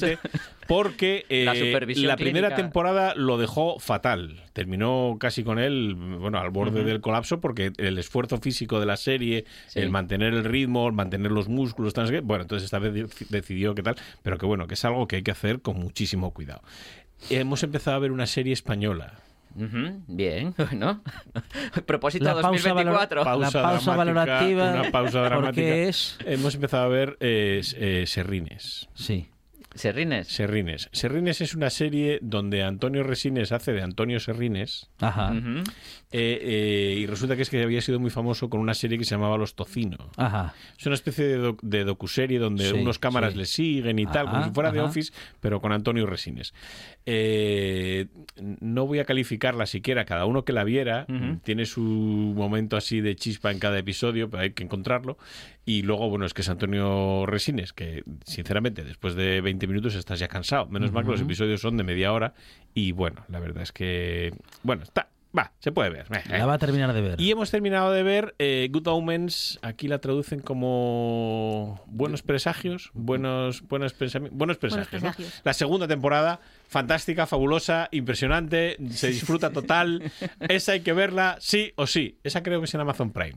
porque 0.68 1.26
eh, 1.28 1.44
La 1.44 1.54
la 1.54 2.16
primera 2.16 2.48
clínica- 2.48 2.54
temporada 2.56 3.14
lo 3.14 3.38
dejó 3.38 3.78
fatal. 3.78 4.42
Terminó 4.52 5.16
casi 5.18 5.44
con 5.44 5.58
él, 5.58 5.94
bueno, 5.94 6.38
al 6.38 6.50
borde 6.50 6.84
del 6.84 7.00
colapso 7.00 7.40
porque 7.40 7.72
el 7.78 7.98
esfuerzo 7.98 8.38
físico 8.38 8.80
de 8.80 8.86
la 8.86 8.96
serie, 8.96 9.44
Sí. 9.68 9.80
el 9.80 9.90
mantener 9.90 10.34
el 10.34 10.44
ritmo, 10.44 10.86
el 10.86 10.92
mantener 10.94 11.32
los 11.32 11.48
músculos, 11.48 11.94
tal, 11.94 12.20
bueno, 12.22 12.42
entonces 12.42 12.64
esta 12.64 12.78
vez 12.78 12.92
dec- 12.94 13.28
decidió 13.28 13.74
que 13.74 13.82
tal, 13.82 13.96
pero 14.22 14.38
que 14.38 14.46
bueno, 14.46 14.66
que 14.66 14.74
es 14.74 14.84
algo 14.84 15.06
que 15.08 15.16
hay 15.16 15.22
que 15.22 15.30
hacer 15.30 15.60
con 15.60 15.78
muchísimo 15.78 16.32
cuidado. 16.32 16.62
Hemos 17.30 17.62
empezado 17.62 17.96
a 17.96 18.00
ver 18.00 18.12
una 18.12 18.26
serie 18.26 18.52
española. 18.52 19.14
Bien, 19.54 20.54
bueno. 20.56 21.02
Propósito 21.86 22.24
La 22.24 22.40
pausa, 22.40 22.72
valor- 22.72 22.86
2024. 22.86 23.18
la 23.18 23.24
pausa 23.50 23.60
dramática, 23.60 23.94
valorativa. 23.96 24.72
Una 24.80 24.90
pausa 24.90 25.20
dramática. 25.22 25.46
Porque 25.48 25.88
es. 25.88 26.18
Hemos 26.24 26.54
empezado 26.54 26.84
a 26.84 26.88
ver 26.88 27.16
eh, 27.20 27.60
eh, 27.76 28.04
Serrines. 28.06 28.88
Sí. 28.94 29.26
Serrines. 29.74 30.28
Serrines. 30.28 30.88
Serrines 30.92 31.40
es 31.40 31.54
una 31.54 31.70
serie 31.70 32.18
donde 32.22 32.62
Antonio 32.62 33.02
Resines 33.02 33.52
hace 33.52 33.72
de 33.72 33.82
Antonio 33.82 34.20
Serrines. 34.20 34.90
Ajá. 35.00 35.34
Eh, 36.12 36.38
eh, 36.42 36.96
y 36.98 37.06
resulta 37.06 37.36
que 37.36 37.42
es 37.42 37.50
que 37.50 37.62
había 37.62 37.80
sido 37.80 37.98
muy 37.98 38.10
famoso 38.10 38.48
con 38.50 38.60
una 38.60 38.74
serie 38.74 38.98
que 38.98 39.04
se 39.04 39.14
llamaba 39.14 39.36
Los 39.38 39.54
Tocino. 39.54 39.96
Ajá. 40.16 40.54
Es 40.78 40.84
una 40.86 40.94
especie 40.94 41.24
de, 41.26 41.38
doc- 41.38 41.60
de 41.62 41.84
docuserie 41.84 42.38
donde 42.38 42.68
Sí, 42.68 42.74
unos 42.74 42.98
cámaras 42.98 43.32
sí. 43.32 43.38
le 43.38 43.46
siguen 43.46 43.98
y 43.98 44.06
tal, 44.06 44.28
como 44.30 44.44
si 44.44 44.50
fuera 44.50 44.70
de. 44.70 44.80
Office, 44.80 45.12
pero 45.40 45.60
con 45.60 45.72
Antonio 45.72 46.06
Resines. 46.06 46.52
Eh, 47.06 48.06
no 48.60 48.86
voy 48.86 48.98
a 48.98 49.04
calificarla 49.04 49.66
siquiera, 49.66 50.04
cada 50.04 50.24
uno 50.26 50.44
que 50.44 50.52
la 50.52 50.64
viera 50.64 51.06
tiene 51.44 51.66
su 51.66 51.80
momento 51.82 52.76
así 52.76 53.00
de 53.00 53.16
chispa 53.16 53.50
en 53.50 53.58
cada 53.58 53.78
episodio, 53.78 54.28
pero 54.30 54.42
hay 54.42 54.50
que 54.50 54.62
encontrarlo. 54.64 55.18
Y 55.64 55.82
luego, 55.82 56.08
bueno, 56.10 56.26
es 56.26 56.34
que 56.34 56.42
es 56.42 56.48
Antonio 56.48 57.24
Resines, 57.26 57.72
que 57.72 58.02
sinceramente 58.24 58.82
después 58.84 59.14
de 59.14 59.40
20 59.40 59.66
minutos 59.68 59.94
estás 59.94 60.18
ya 60.18 60.28
cansado. 60.28 60.66
Menos 60.66 60.90
mal 60.92 61.04
que 61.04 61.10
los 61.12 61.20
episodios 61.20 61.60
son 61.60 61.76
de 61.76 61.84
media 61.84 62.12
hora 62.12 62.34
y 62.74 62.92
bueno, 62.92 63.24
la 63.28 63.38
verdad 63.38 63.62
es 63.62 63.70
que, 63.72 64.32
bueno, 64.62 64.82
está, 64.82 65.08
va, 65.36 65.52
se 65.60 65.72
puede 65.72 65.90
ver. 65.90 66.06
Eh, 66.30 66.38
La 66.38 66.46
va 66.46 66.54
a 66.54 66.58
terminar 66.58 66.92
de 66.92 67.00
ver. 67.00 67.20
y 67.20 67.30
hemos 67.30 67.50
terminado 67.50 67.90
de 67.92 68.02
ver 68.02 68.34
eh, 68.38 68.68
Good 68.72 68.86
Omens, 68.88 69.58
aquí 69.62 69.88
la 69.88 69.98
traducen 69.98 70.40
como 70.40 71.82
buenos 71.86 72.22
presagios, 72.22 72.90
buenos, 72.94 73.62
buenos, 73.68 73.98
pensami- 73.98 74.30
buenos 74.30 74.58
presagios. 74.58 75.02
¿no? 75.02 75.10
presagios. 75.12 75.40
La 75.44 75.52
segunda 75.54 75.88
temporada, 75.88 76.40
fantástica, 76.72 77.26
fabulosa, 77.26 77.88
impresionante, 77.92 78.76
se 78.90 79.08
disfruta 79.08 79.50
total. 79.52 80.10
Esa 80.40 80.72
hay 80.72 80.80
que 80.80 80.92
verla 80.92 81.36
sí 81.38 81.72
o 81.76 81.86
sí. 81.86 82.16
Esa 82.24 82.42
creo 82.42 82.60
que 82.60 82.64
es 82.64 82.74
en 82.74 82.80
Amazon 82.80 83.12
Prime. 83.12 83.36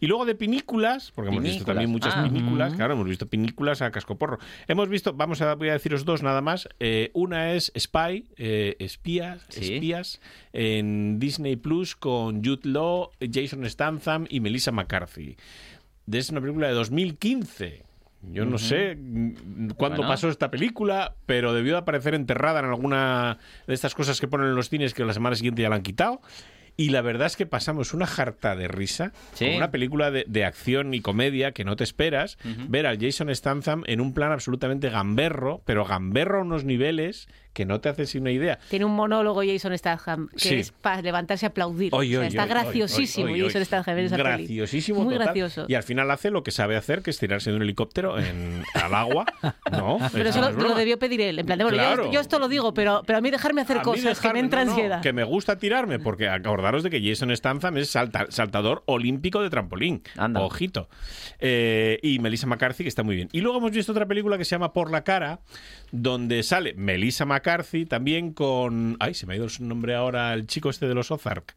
Y 0.00 0.06
luego 0.06 0.24
de 0.24 0.34
películas, 0.34 1.12
porque 1.14 1.30
hemos 1.30 1.42
visto 1.42 1.64
también 1.64 1.90
muchas 1.90 2.14
Ah. 2.16 2.22
películas, 2.28 2.74
claro, 2.74 2.94
hemos 2.94 3.06
visto 3.06 3.26
películas 3.26 3.82
a 3.82 3.90
cascoporro. 3.90 4.38
Hemos 4.68 4.88
visto, 4.88 5.12
vamos 5.12 5.42
a, 5.42 5.54
voy 5.56 5.68
a 5.68 5.72
deciros 5.72 6.04
dos 6.04 6.22
nada 6.22 6.40
más. 6.40 6.68
Eh, 6.80 7.10
una 7.12 7.52
es 7.52 7.72
Spy, 7.76 8.24
eh, 8.36 8.76
espías, 8.78 9.42
Sí. 9.48 9.74
espías, 9.74 10.20
en 10.52 11.18
Disney 11.18 11.56
Plus 11.56 11.96
con 11.96 12.44
Jude 12.44 12.68
Law, 12.70 13.10
Jason 13.20 13.68
Statham 13.68 14.26
y 14.30 14.40
Melissa 14.40 14.70
McCarthy. 14.72 15.36
Es 16.10 16.30
una 16.30 16.40
película 16.40 16.68
de 16.68 16.74
2015. 16.74 17.82
Yo 18.22 18.44
no 18.44 18.58
sé 18.58 18.96
mm, 18.96 19.68
cuándo 19.76 19.98
Bueno. 19.98 20.10
pasó 20.12 20.28
esta 20.28 20.50
película, 20.50 21.14
pero 21.26 21.52
debió 21.54 21.72
de 21.74 21.78
aparecer 21.78 22.14
enterrada 22.14 22.60
en 22.60 22.66
alguna 22.66 23.38
de 23.66 23.74
estas 23.74 23.94
cosas 23.94 24.20
que 24.20 24.26
ponen 24.28 24.48
en 24.48 24.54
los 24.56 24.68
cines 24.68 24.92
que 24.94 25.04
la 25.04 25.12
semana 25.12 25.36
siguiente 25.36 25.62
ya 25.62 25.68
la 25.68 25.76
han 25.76 25.82
quitado. 25.82 26.20
Y 26.80 26.90
la 26.90 27.00
verdad 27.02 27.26
es 27.26 27.36
que 27.36 27.44
pasamos 27.44 27.92
una 27.92 28.06
jarta 28.06 28.54
de 28.54 28.68
risa 28.68 29.12
Sí. 29.34 29.46
con 29.46 29.56
una 29.56 29.72
película 29.72 30.12
de, 30.12 30.24
de 30.28 30.44
acción 30.44 30.94
y 30.94 31.00
comedia 31.00 31.50
que 31.50 31.64
no 31.64 31.74
te 31.74 31.82
esperas. 31.82 32.38
Ver 32.68 32.86
al 32.86 32.98
Jason 33.00 33.34
Statham 33.34 33.82
en 33.86 34.00
un 34.00 34.14
plan 34.14 34.30
absolutamente 34.30 34.88
gamberro, 34.88 35.60
pero 35.64 35.84
gamberro 35.84 36.38
a 36.38 36.42
unos 36.42 36.64
niveles 36.64 37.26
que 37.58 37.66
no 37.66 37.80
te 37.80 37.88
haces 37.88 38.14
una 38.14 38.30
idea. 38.30 38.56
Tiene 38.70 38.84
un 38.84 38.94
monólogo 38.94 39.42
Jason 39.44 39.76
Statham 39.76 40.28
que 40.28 40.38
Sí. 40.38 40.54
es 40.54 40.70
para 40.70 41.02
levantarse 41.02 41.44
a 41.44 41.48
aplaudir. 41.48 41.92
Oy, 41.92 42.14
O 42.14 42.20
sea, 42.20 42.20
oy, 42.20 42.26
está 42.28 42.42
oy, 42.44 42.48
graciosísimo 42.48 43.26
oy, 43.26 43.32
oy, 43.32 43.42
oy. 43.42 43.46
Jason 43.48 43.64
Statham 43.64 43.98
en 43.98 44.04
esa. 44.04 44.16
Graciosísimo 44.16 45.02
Muy 45.02 45.14
total. 45.14 45.26
gracioso. 45.26 45.64
Y 45.66 45.74
al 45.74 45.82
final 45.82 46.08
hace 46.12 46.30
lo 46.30 46.44
que 46.44 46.52
sabe 46.52 46.76
hacer, 46.76 47.02
que 47.02 47.10
es 47.10 47.18
tirarse 47.18 47.50
de 47.50 47.56
un 47.56 47.62
helicóptero 47.62 48.16
en, 48.16 48.62
al 48.74 48.94
agua. 48.94 49.26
No, 49.72 49.98
Pero 50.12 50.28
eso 50.28 50.40
no 50.40 50.50
lo, 50.52 50.74
debió 50.76 51.00
pedir 51.00 51.20
él. 51.20 51.40
En 51.40 51.46
plan 51.46 51.58
de, 51.58 51.64
bueno, 51.64 51.76
yo- 51.78 51.82
Claro. 51.82 52.12
yo, 52.12 52.20
esto 52.20 52.38
lo 52.38 52.46
digo, 52.48 52.72
pero, 52.74 53.02
pero 53.04 53.18
a 53.18 53.20
mí 53.20 53.30
dejarme 53.32 53.62
hacer 53.62 53.78
A 53.78 53.82
cosas 53.82 54.20
que 54.20 54.28
me 54.28 54.34
dejarme- 54.34 54.38
entra 54.38 54.64
no, 54.64 55.00
que 55.00 55.12
me 55.12 55.24
gusta 55.24 55.58
tirarme, 55.58 55.98
porque 55.98 56.28
acordaros 56.28 56.84
de 56.84 56.90
que 56.90 57.02
Jason 57.02 57.36
Statham 57.36 57.76
es 57.78 57.90
salta- 57.90 58.26
saltador 58.30 58.84
olímpico 58.86 59.42
de 59.42 59.50
trampolín. 59.50 60.02
Anda. 60.16 60.40
Ojito. 60.42 60.88
Eh, 61.40 61.98
y 62.02 62.20
Melissa 62.20 62.46
McCarthy, 62.46 62.84
que 62.84 62.88
está 62.88 63.02
muy 63.02 63.16
bien. 63.16 63.28
Y 63.32 63.40
luego 63.40 63.58
hemos 63.58 63.72
visto 63.72 63.90
otra 63.92 64.06
película 64.06 64.38
que 64.38 64.44
se 64.44 64.50
llama 64.54 64.72
Por 64.72 64.90
la 64.92 65.02
cara, 65.02 65.40
donde 65.92 66.42
sale 66.42 66.74
Melissa 66.74 67.24
McCarthy 67.24 67.86
también 67.86 68.32
con. 68.32 68.96
Ay, 69.00 69.14
se 69.14 69.26
me 69.26 69.34
ha 69.34 69.36
ido 69.36 69.48
su 69.48 69.64
nombre 69.64 69.94
ahora, 69.94 70.34
el 70.34 70.46
chico 70.46 70.70
este 70.70 70.88
de 70.88 70.94
los 70.94 71.10
Ozark. 71.10 71.54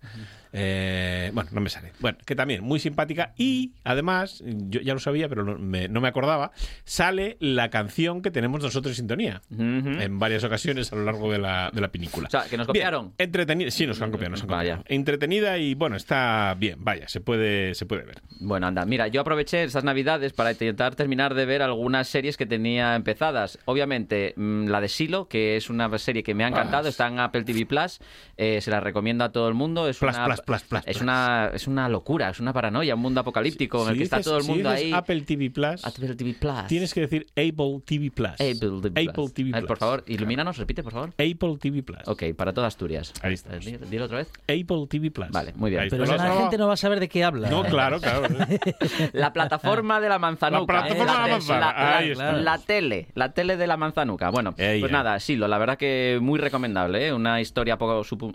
Eh, 0.54 1.32
bueno, 1.34 1.50
no 1.54 1.62
me 1.62 1.70
sale. 1.70 1.92
Bueno, 2.00 2.18
que 2.26 2.36
también 2.36 2.64
muy 2.64 2.80
simpática. 2.80 3.34
Y 3.38 3.72
además, 3.84 4.44
yo 4.46 4.82
ya 4.82 4.94
lo 4.94 5.00
sabía, 5.00 5.30
pero 5.30 5.44
no 5.44 5.58
me, 5.58 5.88
no 5.88 6.02
me 6.02 6.08
acordaba, 6.08 6.52
sale 6.84 7.38
la 7.40 7.70
canción 7.70 8.22
que 8.22 8.32
tenemos 8.32 8.62
nosotros 8.62 8.92
en 8.94 8.96
sintonía. 8.98 9.42
En 9.58 10.20
varias 10.20 10.44
ocasiones 10.44 10.92
a 10.92 10.96
lo 10.96 11.06
largo 11.06 11.32
de 11.32 11.40
la, 11.40 11.72
de 11.74 11.82
la 11.82 11.90
película. 11.90 12.28
O 12.28 12.32
sea, 12.32 12.42
que 12.50 12.58
nos 12.58 12.68
Bien, 12.68 12.86
copiaron. 12.86 13.14
entretenida. 13.18 13.72
Sí, 13.72 13.88
nos 13.88 14.02
han 14.02 14.12
copiado, 14.12 14.32
nos 14.32 14.42
han 14.44 14.48
Vaya. 14.48 14.78
copiado. 14.78 14.96
Entretenida 14.96 15.58
y 15.58 15.74
bueno, 15.76 15.96
está 15.96 16.56
bien. 16.58 16.84
Vaya, 16.84 17.08
se 17.08 17.22
puede, 17.22 17.74
se 17.76 17.86
puede 17.86 18.04
ver. 18.04 18.22
Bueno, 18.40 18.68
anda, 18.68 18.86
mira, 18.86 19.08
yo 19.08 19.22
aproveché 19.22 19.64
estas 19.64 19.84
navidades 19.84 20.34
para 20.34 20.52
intentar 20.52 20.96
terminar 20.96 21.34
de 21.34 21.46
ver 21.46 21.62
algunas 21.62 22.08
series 22.08 22.38
que 22.38 22.46
tenía 22.46 22.96
empezadas. 22.96 23.60
Obviamente, 23.66 24.34
mm, 24.36 24.68
la 24.68 24.82
de 24.82 24.90
Silo, 24.90 25.28
que 25.28 25.56
es 25.58 25.70
una 25.70 25.98
serie 25.98 26.24
que 26.24 26.34
me 26.34 26.44
ha 26.44 26.48
encantado, 26.48 26.90
está 26.90 27.08
en 27.08 27.20
Apple 27.20 27.44
TV 27.44 27.66
Plus, 27.66 28.00
eh, 28.38 28.60
se 28.62 28.72
la 28.72 28.80
recomiendo 28.80 29.24
a 29.24 29.32
todo 29.32 29.48
el 29.48 29.54
mundo. 29.54 29.88
Es 29.88 29.98
Plus, 29.98 30.16
una, 30.16 30.26
plus, 30.26 30.41
plus, 30.46 30.62
plus, 30.64 30.82
es 30.86 30.98
plus. 30.98 31.02
una, 31.02 31.52
es 31.54 31.68
una 31.68 31.90
locura, 31.90 32.30
es 32.30 32.40
una 32.40 32.54
paranoia, 32.54 32.96
un 32.96 33.02
mundo 33.02 33.22
apocalíptico 33.22 33.84
en 33.84 33.90
el 33.90 33.94
Si 33.94 33.98
que 34.00 34.04
está 34.04 34.18
dices- 34.18 34.26
todo 34.26 34.38
el 34.38 34.44
si 34.44 34.52
mundo 34.52 34.70
dices 34.72 34.86
ahí. 34.86 34.92
Apple 34.94 35.22
TV 35.22 35.50
Plus, 35.50 35.86
Apple 35.86 36.16
TV 36.16 36.34
Plus. 36.40 36.68
tienes 36.68 36.94
que 36.94 37.02
decir 37.02 37.28
Apple 37.32 37.82
TV 37.86 38.12
Plus. 38.12 38.32
Apple 38.34 38.56
TV 38.82 38.92
Plus. 38.92 39.10
Apple 39.10 39.30
TV 39.34 39.52
Plus. 39.52 39.64
por 39.66 39.78
favor, 39.78 40.04
ilumínanos, 40.08 40.58
repite, 40.58 40.84
por 40.84 40.94
favor. 40.94 41.10
Apple 41.10 41.58
TV 41.60 41.84
Plus. 41.84 42.00
Ok, 42.08 42.24
para 42.36 42.54
toda 42.54 42.68
Asturias. 42.68 43.14
Ahí 43.22 43.34
estamos. 43.34 43.66
Eh, 43.68 43.80
Dilo 43.90 44.06
otra 44.06 44.18
vez. 44.18 44.32
Apple 44.44 44.86
TV 44.90 45.12
Plus. 45.12 45.30
Vale, 45.32 45.54
muy 45.56 45.72
bien. 45.72 45.88
Pero 45.90 46.04
está. 46.04 46.18
la 46.18 46.36
gente 46.36 46.58
no 46.58 46.68
va 46.68 46.74
a 46.74 46.78
saber 46.78 47.00
de 47.00 47.10
qué 47.10 47.24
habla. 47.24 47.50
No, 47.50 47.64
claro, 47.64 48.00
claro. 48.00 48.24
La 49.14 49.34
plataforma 49.34 50.00
de 50.00 50.10
la 50.10 50.20
manzanuca. 50.20 50.74
La 50.74 50.82
plataforma 50.84 51.12
de 51.14 51.18
la 51.20 51.26
te- 51.26 51.32
manzana, 51.32 51.60
la- 51.60 51.98
ahí 51.98 52.08
la- 52.08 52.12
está. 52.14 52.32
la 52.34 52.58
tele, 52.58 53.08
la 53.16 53.34
tele 53.34 53.58
de 53.58 53.68
la 53.68 53.78
manzanuca. 53.78 54.30
Bueno, 54.30 54.54
Ey, 54.58 54.80
pues 54.80 54.92
nada, 54.92 55.20
sí, 55.20 55.36
lo- 55.36 55.48
la 55.48 55.58
verdad 55.58 55.78
que 55.78 56.20
muy 56.22 56.40
recomendable, 56.40 57.08
¿eh? 57.08 57.14
Una 57.14 57.42
historia 57.42 57.78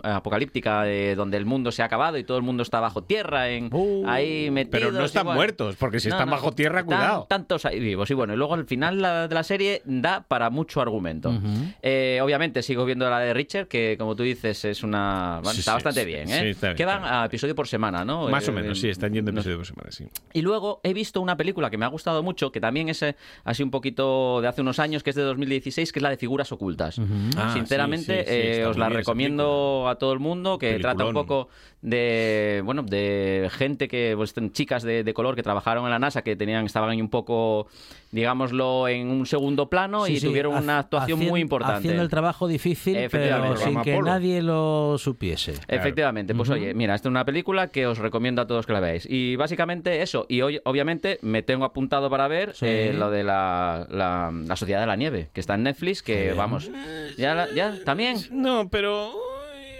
apocalíptica 0.03 0.87
eh, 0.87 1.15
donde 1.15 1.37
el 1.37 1.45
mundo 1.45 1.71
se 1.71 1.83
ha 1.83 1.85
acabado 1.97 2.17
y 2.17 2.23
todo 2.23 2.37
el 2.37 2.43
mundo 2.43 2.63
está 2.63 2.79
bajo 2.79 3.03
tierra, 3.03 3.49
en, 3.49 3.69
Uh, 3.73 4.05
ahí 4.07 4.49
metidos. 4.51 4.79
pero 4.79 4.91
no 4.91 5.03
están 5.05 5.25
muertos, 5.25 5.75
porque 5.77 5.99
si 5.99 6.09
No, 6.09 6.15
están 6.15 6.29
no, 6.29 6.35
bajo 6.35 6.51
tierra, 6.51 6.83
cuidado. 6.83 7.25
tantos 7.29 7.65
ahí 7.65 7.79
vivos. 7.79 8.09
Y 8.11 8.13
bueno, 8.13 8.33
y 8.33 8.37
luego 8.37 8.53
al 8.53 8.65
final 8.65 9.01
la- 9.01 9.27
de 9.27 9.35
la 9.35 9.43
serie 9.43 9.81
da 9.85 10.23
para 10.27 10.49
mucho 10.49 10.81
argumento. 10.81 11.33
Eh, 11.81 12.19
obviamente 12.21 12.61
sigo 12.63 12.85
viendo 12.85 13.09
la 13.09 13.19
de 13.19 13.33
Richard, 13.33 13.67
que 13.67 13.95
como 13.97 14.15
tú 14.15 14.23
dices 14.23 14.63
es 14.65 14.83
una... 14.83 15.39
bueno, 15.43 15.53
Sí, 15.53 15.59
está 15.59 15.71
sí, 15.71 15.75
bastante 15.75 16.01
sí, 16.01 16.05
bien, 16.05 16.29
¿eh? 16.29 16.55
bien, 16.61 16.75
que 16.75 16.85
van 16.85 17.03
a 17.03 17.25
episodio 17.25 17.55
por 17.55 17.67
semana, 17.67 18.05
¿no? 18.05 18.27
Más 18.29 18.47
o 18.47 18.51
Eh, 18.51 18.55
menos, 18.55 18.79
sí, 18.79 18.89
están 18.89 19.13
yendo 19.13 19.31
episodio 19.31 19.57
por 19.57 19.65
semana, 19.65 19.91
sí. 19.91 20.05
y 20.33 20.41
luego 20.41 20.79
he 20.83 20.93
visto 20.93 21.19
una 21.21 21.35
película 21.37 21.69
que 21.69 21.77
me 21.77 21.85
ha 21.85 21.89
gustado 21.89 22.21
mucho, 22.23 22.51
que 22.51 22.59
también 22.61 22.89
es 22.89 23.01
eh, 23.03 23.15
así 23.43 23.63
un 23.63 23.71
poquito 23.71 24.39
de 24.41 24.47
hace 24.47 24.61
unos 24.61 24.79
años, 24.79 25.03
que 25.03 25.09
es 25.09 25.15
de 25.15 25.23
2016, 25.23 25.91
que 25.91 25.99
es 25.99 26.03
la 26.03 26.09
de 26.09 26.17
Figuras 26.17 26.51
Ocultas. 26.51 26.99
Ah, 27.37 27.51
Sinceramente, 27.53 28.65
os 28.65 28.77
la 28.77 28.89
recomiendo 28.89 29.87
a 29.87 29.95
todo 29.95 30.13
el 30.13 30.19
mundo, 30.19 30.57
que 30.57 30.79
trata 30.79 31.05
un 31.05 31.13
poco 31.13 31.49
de, 31.89 32.61
bueno, 32.65 32.83
de 32.83 33.49
gente 33.51 33.87
que, 33.87 34.13
pues, 34.17 34.33
chicas 34.51 34.83
de, 34.83 35.03
de 35.03 35.13
color 35.13 35.35
que 35.35 35.43
trabajaron 35.43 35.85
en 35.85 35.91
la 35.91 35.99
NASA, 35.99 36.21
que 36.21 36.35
tenían, 36.35 36.65
estaban 36.65 36.89
ahí 36.89 37.01
un 37.01 37.09
poco, 37.09 37.67
digámoslo, 38.11 38.87
en 38.87 39.07
un 39.09 39.25
segundo 39.25 39.69
plano 39.69 40.05
Sí, 40.05 40.13
y 40.13 40.19
sí, 40.19 40.27
tuvieron 40.27 40.55
una 40.55 40.79
actuación 40.79 41.19
muy 41.19 41.39
importante. 41.39 41.77
Haciendo 41.79 42.01
el 42.03 42.09
trabajo 42.09 42.47
difícil, 42.47 42.93
pero 42.93 43.05
Efectivamente. 43.05 43.63
sin 43.63 43.81
que 43.81 43.93
Apolo. 43.93 44.07
nadie 44.11 44.41
lo 44.41 44.97
supiese. 44.97 45.53
Efectivamente, 45.67 46.35
pues 46.35 46.49
oye, 46.49 46.73
mira, 46.73 46.93
esta 46.95 47.07
es 47.07 47.11
una 47.11 47.23
película 47.25 47.67
que 47.67 47.87
os 47.87 47.97
recomiendo 47.99 48.41
a 48.41 48.47
todos 48.47 48.65
que 48.65 48.73
la 48.73 48.79
veáis. 48.81 49.07
Y 49.09 49.35
básicamente 49.37 50.01
eso, 50.01 50.25
y 50.27 50.41
hoy 50.41 50.59
obviamente 50.65 51.19
me 51.21 51.41
tengo 51.43 51.63
apuntado 51.65 52.09
para 52.09 52.27
ver 52.27 52.53
Sí. 52.55 52.65
eh, 52.67 52.93
lo 52.93 53.09
de 53.11 53.23
la, 53.23 53.87
la, 53.89 54.31
la 54.45 54.55
Sociedad 54.55 54.81
de 54.81 54.87
la 54.87 54.95
Nieve, 54.95 55.29
que 55.33 55.39
está 55.39 55.55
en 55.55 55.63
Netflix, 55.63 56.03
que 56.03 56.33
vamos, 56.33 56.69
ya, 57.17 57.33
la- 57.33 57.53
ya, 57.53 57.73
también. 57.85 58.17
No, 58.31 58.67
pero 58.69 59.11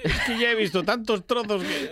es 0.03 0.13
que 0.25 0.37
ya 0.37 0.51
he 0.51 0.55
visto 0.55 0.83
tantos 0.83 1.25
trozos 1.25 1.63
que... 1.63 1.91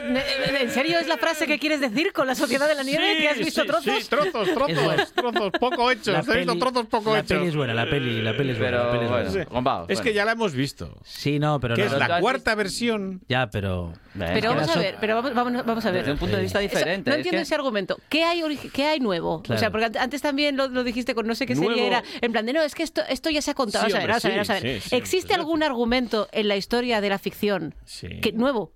¿Qué- 0.00 0.02
ne- 0.08 0.60
¿En 0.62 0.70
serio 0.70 0.98
es 0.98 1.06
la 1.06 1.16
frase 1.16 1.46
que 1.46 1.58
quieres 1.58 1.80
decir 1.80 2.12
con 2.12 2.26
la 2.26 2.34
Sociedad 2.34 2.68
de 2.68 2.74
la 2.74 2.82
Nieve? 2.82 3.14
Sí, 3.16 3.22
¿Que 3.22 3.28
has 3.28 3.38
visto 3.38 3.60
sí, 3.62 3.66
trozos? 3.66 3.84
Sí, 4.02 4.08
trozos, 4.08 4.48
trozos, 4.54 5.12
trozos, 5.14 5.50
poco 5.58 5.90
hechos. 5.90 6.08
La 6.08 6.20
He 6.20 6.36
visto 6.38 6.52
peli- 6.52 6.58
trozos 6.60 6.86
poco 6.86 7.12
la 7.12 7.20
hechos. 7.20 7.28
peli 7.38 7.48
es 7.48 7.56
buena, 7.56 7.74
la 7.74 7.88
peli, 7.88 8.22
la 8.22 8.36
peli 8.36 8.50
es 8.50 8.58
buena. 8.58 8.76
Pero, 8.78 8.84
la 8.84 8.92
peli 8.92 9.04
es 9.04 9.10
bueno. 9.10 9.30
buena. 9.30 9.44
Sí. 9.44 9.50
Gombao, 9.54 9.82
Es 9.82 9.86
bueno. 9.88 10.02
que 10.02 10.12
ya 10.14 10.24
la 10.24 10.32
hemos 10.32 10.52
visto. 10.54 10.96
Sí, 11.04 11.38
no, 11.38 11.60
pero 11.60 11.74
Que 11.74 11.82
no- 11.82 11.86
es 11.86 11.90
¿Tú 11.92 11.96
has 11.96 12.00
la 12.00 12.06
visto? 12.16 12.20
cuarta 12.22 12.54
versión. 12.54 13.20
Ya, 13.28 13.48
pero... 13.50 13.92
Pero 14.18 14.48
vamos 14.50 14.66
la 14.68 14.72
a 14.72 14.78
ver, 14.78 14.96
pero 14.98 15.14
vamos, 15.16 15.34
vamos, 15.34 15.66
vamos 15.66 15.84
a 15.84 15.90
ver. 15.90 16.00
Desde 16.00 16.12
un 16.12 16.18
punto 16.18 16.36
de 16.36 16.42
vista 16.42 16.62
Eso, 16.62 16.68
diferente. 16.74 17.10
no 17.10 17.14
es 17.14 17.18
entiendo 17.18 17.38
que- 17.38 17.42
ese 17.42 17.54
argumento. 17.54 17.98
¿Qué 18.08 18.24
hay, 18.24 18.40
ori- 18.40 18.70
qué 18.72 18.86
hay 18.86 18.98
nuevo? 18.98 19.42
O 19.46 19.58
sea, 19.58 19.70
porque 19.70 19.86
ant- 19.86 19.98
antes 19.98 20.22
también 20.22 20.56
lo, 20.56 20.68
lo 20.68 20.84
dijiste 20.84 21.14
con 21.14 21.26
no 21.26 21.34
sé 21.34 21.44
qué 21.46 21.54
serie 21.54 21.70
Nuevo. 21.70 21.86
era. 21.86 22.02
En 22.22 22.32
plan 22.32 22.46
de, 22.46 22.54
no, 22.54 22.62
es 22.62 22.74
que 22.74 22.82
esto, 22.82 23.02
esto 23.08 23.28
ya 23.28 23.42
se 23.42 23.50
ha 23.50 23.54
contado. 23.54 23.84
Sí, 23.86 23.92
vamos 23.92 24.04
a 24.04 24.06
ver, 24.06 24.08
vamos 24.08 24.24
a 24.24 24.28
ver, 24.28 24.36
vamos 24.38 24.50
a 24.50 24.54
ver. 24.54 24.62
sí, 24.62 24.80
sí, 24.80 24.88
sí, 24.90 24.96
¿Existe 24.96 25.34
algún 25.34 25.62
argumento 25.62 26.28
en 26.32 26.48
la 26.48 26.56
historia 26.56 27.00
de 27.02 27.08
la 27.10 27.18
ficción 27.18 27.74
Sí. 27.84 28.20
que 28.22 28.32
nuevo? 28.32 28.72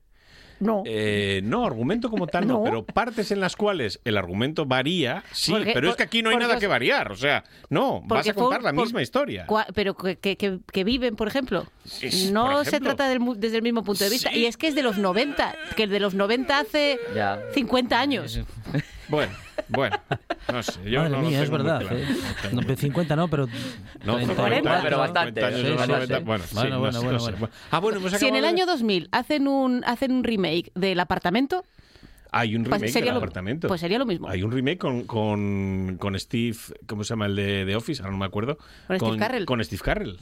No. 0.61 0.82
Eh, 0.86 1.40
no, 1.42 1.64
argumento 1.66 2.11
como 2.11 2.26
tal 2.26 2.46
no, 2.46 2.58
No. 2.58 2.64
pero 2.64 2.84
partes 2.84 3.30
en 3.30 3.40
las 3.40 3.56
cuales 3.56 3.98
el 4.04 4.16
argumento 4.16 4.66
varía, 4.66 5.24
sí, 5.32 5.50
Porque- 5.52 5.72
pero 5.72 5.90
es 5.90 5.96
que 5.96 6.02
aquí 6.02 6.22
no 6.22 6.30
hay 6.30 6.36
nada 6.36 6.58
que 6.58 6.66
variar, 6.66 7.11
o 7.12 7.16
sea, 7.16 7.44
no, 7.70 8.02
vas 8.04 8.28
a 8.28 8.34
contar 8.34 8.61
fue- 8.61 8.70
la 8.70 8.76
por- 8.76 8.84
misma 8.84 9.02
historia. 9.02 9.46
Cua- 9.46 9.66
Pero 9.74 9.96
que, 9.96 10.16
que- 10.16 10.36
que- 10.36 10.58
que 10.72 10.84
viven, 10.84 11.16
por 11.16 11.28
ejemplo. 11.28 11.66
No 12.30 12.52
por 12.52 12.66
se 12.66 12.78
trata 12.80 13.08
del 13.08 13.20
mu- 13.20 13.34
desde 13.34 13.56
el 13.56 13.62
mismo 13.62 13.82
punto 13.82 14.04
de 14.04 14.11
vista. 14.11 14.30
Sí. 14.30 14.40
Y 14.40 14.46
es 14.46 14.56
que 14.56 14.68
es 14.68 14.74
de 14.74 14.82
los 14.82 14.98
90, 14.98 15.54
que 15.76 15.84
el 15.84 15.90
de 15.90 15.98
los 16.00 16.14
90 16.14 16.58
hace 16.61 16.98
Ya. 17.14 17.40
50 17.54 17.98
años. 18.00 18.40
Bueno, 19.11 19.32
bueno, 19.68 19.96
no 20.52 20.62
sé, 20.62 20.80
yo 20.90 20.98
Madre 21.00 21.11
no 21.16 21.22
lo 21.22 21.28
mía, 21.28 21.42
es 21.42 21.50
tengo 21.50 21.58
muy 21.62 21.66
verdad. 21.66 21.80
claro. 21.80 21.96
¿eh? 21.98 22.06
No 22.44 22.50
No, 22.52 22.61
tengo- 22.66 22.76
50 22.80 23.16
no, 23.16 23.28
pero... 23.28 23.46
No, 24.04 24.14
30, 24.16 24.34
40, 24.36 24.82
pero 24.82 24.98
bastante, 24.98 25.40
50 25.40 25.46
años 25.46 25.58
sí, 25.61 25.64
de 25.64 25.70
los 25.70 25.82
sí, 25.82 25.88
90, 25.92 26.18
sí. 26.18 26.24
Bueno, 26.24 26.44
sí, 26.44 26.54
Bueno, 26.54 26.70
no 26.70 26.78
bueno, 26.80 26.92
sé, 26.92 26.98
bueno, 27.04 27.12
no 27.18 27.24
sé. 27.24 27.30
bueno. 27.32 27.48
Ah, 27.70 27.78
bueno, 27.80 27.98
hemos 27.98 28.12
Si 28.12 28.26
en 28.26 28.36
el 28.36 28.44
año 28.44 28.66
2000 28.66 29.08
hacen 29.12 29.48
un, 29.48 29.82
hacen 29.84 30.12
un 30.12 30.24
remake 30.24 30.70
del 30.74 31.00
apartamento, 31.00 31.64
Hay 32.32 32.54
un 32.54 32.62
pues 32.64 32.74
remake 32.80 32.92
sería 32.92 33.06
del 33.06 33.14
lo- 33.14 33.18
apartamento. 33.18 33.68
pues 33.68 33.80
sería 33.80 33.98
lo 33.98 34.06
mismo. 34.06 34.28
Hay 34.28 34.42
un 34.42 34.52
remake 34.52 34.78
con, 34.78 35.02
con, 35.04 35.96
con 35.98 36.18
Steve, 36.18 36.56
¿cómo 36.86 37.02
se 37.04 37.11
llama 37.11 37.26
el 37.26 37.34
de, 37.36 37.64
de 37.64 37.74
Office? 37.76 38.00
Ahora 38.02 38.12
no 38.12 38.18
me 38.18 38.26
acuerdo. 38.26 38.58
Con 38.86 38.98
Steve 38.98 39.18
Carell. 39.18 39.44
Con 39.46 39.64
Steve 39.64 39.82
Carell. 39.84 40.18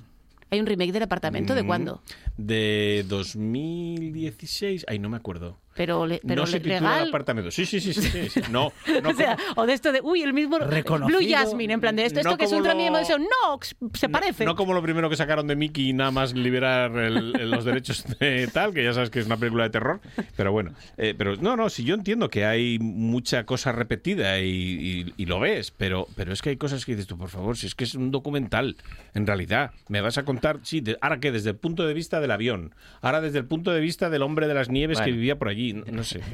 hay 0.51 0.61
un 0.61 0.67
remake 0.67 0.93
del 0.93 1.03
apartamento, 1.03 1.55
¿de 1.55 1.63
Mm, 1.63 1.67
cuándo? 1.67 2.03
De 2.39 3.05
2016. 3.09 4.87
Ay, 4.89 4.99
no 4.99 5.09
me 5.11 5.17
acuerdo. 5.19 5.59
Pero, 5.79 6.07
le- 6.07 6.21
pero 6.27 6.43
no 6.43 6.47
le- 6.47 6.51
se 6.53 6.59
titula 6.61 6.81
legal. 6.81 7.03
el 7.05 7.09
apartamento. 7.09 7.51
Sí, 7.51 7.65
sí, 7.65 7.81
sí, 7.81 7.95
sí, 7.95 8.03
sí, 8.03 8.29
sí. 8.29 8.41
No, 8.51 8.73
no 9.03 9.11
o 9.11 9.15
sea, 9.15 9.39
o 9.57 9.65
de 9.65 9.73
esto 9.73 9.93
de, 9.93 10.01
uy, 10.03 10.23
el 10.23 10.35
mismo 10.35 10.59
Reconocido. 10.59 11.19
Blue 11.21 11.27
Jasmine, 11.31 11.73
en 11.75 11.81
plan 11.81 11.95
de 11.97 12.05
esto, 12.05 12.19
esto 12.21 12.37
que 12.37 12.45
es 12.47 12.53
un 12.53 12.63
tranvía 12.65 12.91
lo-. 12.91 12.99
No, 13.19 13.61
se 13.95 14.09
parece. 14.09 14.45
No 14.45 14.57
como 14.57 14.75
lo 14.75 14.83
primero 14.83 15.09
que 15.09 15.17
sacaron 15.17 15.47
de 15.47 15.55
Mickey 15.57 15.91
y 15.91 15.93
nada 15.93 16.11
más 16.11 16.35
liberar 16.35 16.91
el- 16.99 17.35
el- 17.41 17.51
los 17.51 17.65
derechos 17.65 18.05
de 18.19 18.49
tal, 18.53 18.75
que 18.75 18.83
ya 18.85 18.93
sabes 18.93 19.09
que 19.11 19.21
es 19.21 19.27
una 19.27 19.37
película 19.37 19.63
de 19.65 19.71
terror. 19.71 20.01
Pero 20.37 20.51
bueno, 20.53 20.73
eh, 20.97 21.15
pero 21.17 21.37
no, 21.37 21.57
no, 21.57 21.71
si 21.71 21.85
yo 21.85 21.95
entiendo 21.95 22.29
que 22.29 22.45
hay 22.45 22.79
mucha 22.81 23.45
cosa 23.47 23.71
repetida 23.71 24.41
y, 24.41 24.49
y- 24.49 25.15
y 25.17 25.27
lo 25.27 25.39
ves, 25.39 25.71
pero, 25.71 26.09
pero 26.17 26.33
es 26.33 26.43
que 26.43 26.51
hay 26.51 26.57
cosas 26.57 26.85
que 26.85 26.93
dices 26.93 27.07
tú, 27.07 27.17
por 27.17 27.29
favor, 27.29 27.57
si 27.57 27.67
es 27.69 27.75
que 27.77 27.85
es 27.85 27.95
un 27.95 28.11
documental, 28.11 28.77
en 29.15 29.27
realidad. 29.27 29.71
Me 29.89 30.01
vas 30.01 30.19
a 30.19 30.25
contar, 30.25 30.59
sí, 30.65 30.81
de- 30.81 30.99
ahora 31.01 31.21
que 31.21 31.31
desde 31.31 31.51
el 31.51 31.57
punto 31.57 31.87
de 31.87 31.95
vista 31.95 32.21
del 32.21 32.33
avión, 32.33 32.75
ahora 33.01 33.21
desde 33.21 33.39
el 33.39 33.45
punto 33.45 33.71
de 33.71 33.81
vista 33.81 34.11
del 34.11 34.23
hombre 34.23 34.49
de 34.49 34.55
las 34.55 34.69
nieves 34.71 35.01
que 35.01 35.13
vivía 35.13 35.39
por 35.39 35.49
allí, 35.49 35.68
no, 35.75 35.85
no 35.91 36.05
sé. 36.05 36.21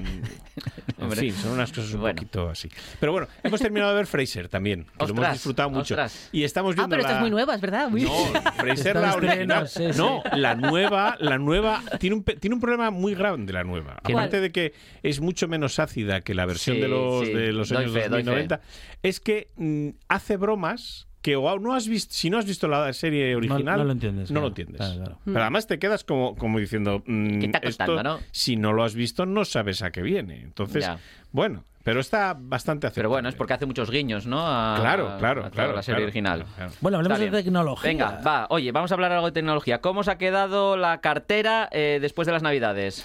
En 0.96 1.10
fin, 1.12 1.34
son 1.34 1.52
unas 1.52 1.70
cosas 1.70 1.92
un 1.92 2.00
Bueno. 2.00 2.16
poquito 2.16 2.48
así. 2.48 2.70
Pero 2.98 3.12
bueno, 3.12 3.26
hemos 3.42 3.60
terminado 3.60 3.90
de 3.90 3.96
ver 3.96 4.06
Fraser 4.06 4.48
también, 4.48 4.84
que 4.98 5.06
lo 5.06 5.10
hemos 5.10 5.32
disfrutado 5.32 5.68
mucho. 5.68 5.94
ostras. 5.94 6.30
Y 6.32 6.44
estamos 6.44 6.72
ah, 6.72 6.76
viendo 6.76 6.90
pero 6.90 7.02
esta 7.02 7.14
es 7.16 7.20
muy 7.20 7.30
nueva, 7.30 7.54
es 7.54 7.60
verdad. 7.60 7.90
Muy- 7.90 8.02
no, 8.04 8.10
Fraser 8.56 8.96
la 8.96 9.14
original. 9.14 9.68
sí, 9.68 9.92
sí. 9.92 9.98
No, 9.98 10.22
la 10.32 10.54
nueva, 10.54 11.16
la 11.20 11.36
nueva 11.36 11.82
tiene 11.98 12.16
un 12.16 12.24
tiene 12.24 12.54
un 12.54 12.60
problema 12.60 12.90
muy 12.90 13.14
grande 13.14 13.52
la 13.52 13.64
nueva. 13.64 13.98
¿Cuál? 14.02 14.14
Aparte 14.14 14.40
de 14.40 14.50
que 14.52 14.72
es 15.02 15.20
mucho 15.20 15.46
menos 15.48 15.78
ácida 15.78 16.22
que 16.22 16.34
la 16.34 16.46
versión 16.46 16.76
Sí, 16.76 16.82
de 16.82 16.88
los 16.88 17.26
sí, 17.26 17.32
de 17.34 17.52
los 17.52 17.70
años 17.72 17.92
fe, 17.92 18.08
doy 18.08 18.22
2090, 18.22 18.60
es 19.02 19.20
que 19.20 19.48
mm, 19.56 19.88
hace 20.08 20.36
bromas 20.38 21.08
que 21.24 21.36
o 21.36 21.58
no 21.58 21.72
has 21.74 21.88
visto 21.88 22.12
si 22.12 22.28
no 22.28 22.36
has 22.38 22.44
visto 22.44 22.68
la 22.68 22.92
serie 22.92 23.34
original 23.34 23.78
no 23.78 23.84
lo 23.84 23.92
entiendes, 23.92 24.30
no 24.30 24.34
claro. 24.34 24.42
lo 24.42 24.48
entiendes 24.48 24.76
Claro, 24.76 24.94
claro. 24.96 25.18
pero 25.24 25.40
además 25.40 25.66
te 25.66 25.78
quedas 25.78 26.04
como 26.04 26.36
como 26.36 26.58
diciendo 26.58 27.02
mm, 27.06 27.38
¿Qué 27.40 27.46
está 27.46 27.60
costando, 27.62 27.96
esto, 27.96 28.02
no? 28.04 28.18
si 28.30 28.56
no 28.56 28.74
lo 28.74 28.84
has 28.84 28.94
visto 28.94 29.24
no 29.24 29.46
sabes 29.46 29.80
a 29.80 29.90
qué 29.90 30.02
viene 30.02 30.42
entonces 30.42 30.84
Ya. 30.84 30.98
bueno 31.32 31.64
pero 31.82 32.00
está 32.00 32.34
bastante 32.38 32.86
aceptable 32.86 33.02
Pero 33.02 33.08
bueno, 33.10 33.28
es 33.28 33.34
porque 33.34 33.52
hace 33.52 33.66
muchos 33.66 33.90
guiños, 33.90 34.26
¿no? 34.26 34.40
A- 34.46 34.76
claro 34.80 35.16
claro 35.18 35.44
a 35.46 35.50
claro 35.50 35.74
la 35.74 35.82
serie 35.82 35.96
claro, 35.96 36.04
original. 36.06 36.38
claro, 36.40 36.54
claro. 36.56 36.72
Bueno, 36.80 36.96
hablemos 36.96 37.18
de 37.20 37.30
tecnología. 37.30 37.90
Venga, 37.90 38.20
va. 38.26 38.46
Oye, 38.48 38.72
vamos 38.72 38.90
a 38.90 38.94
hablar 38.94 39.12
algo 39.12 39.26
de 39.26 39.32
tecnología. 39.32 39.82
¿Cómo 39.82 40.00
os 40.00 40.08
ha 40.08 40.16
quedado 40.16 40.78
la 40.78 41.02
cartera 41.02 41.68
eh, 41.72 41.98
después 42.00 42.24
de 42.24 42.32
las 42.32 42.42
Navidades? 42.42 43.04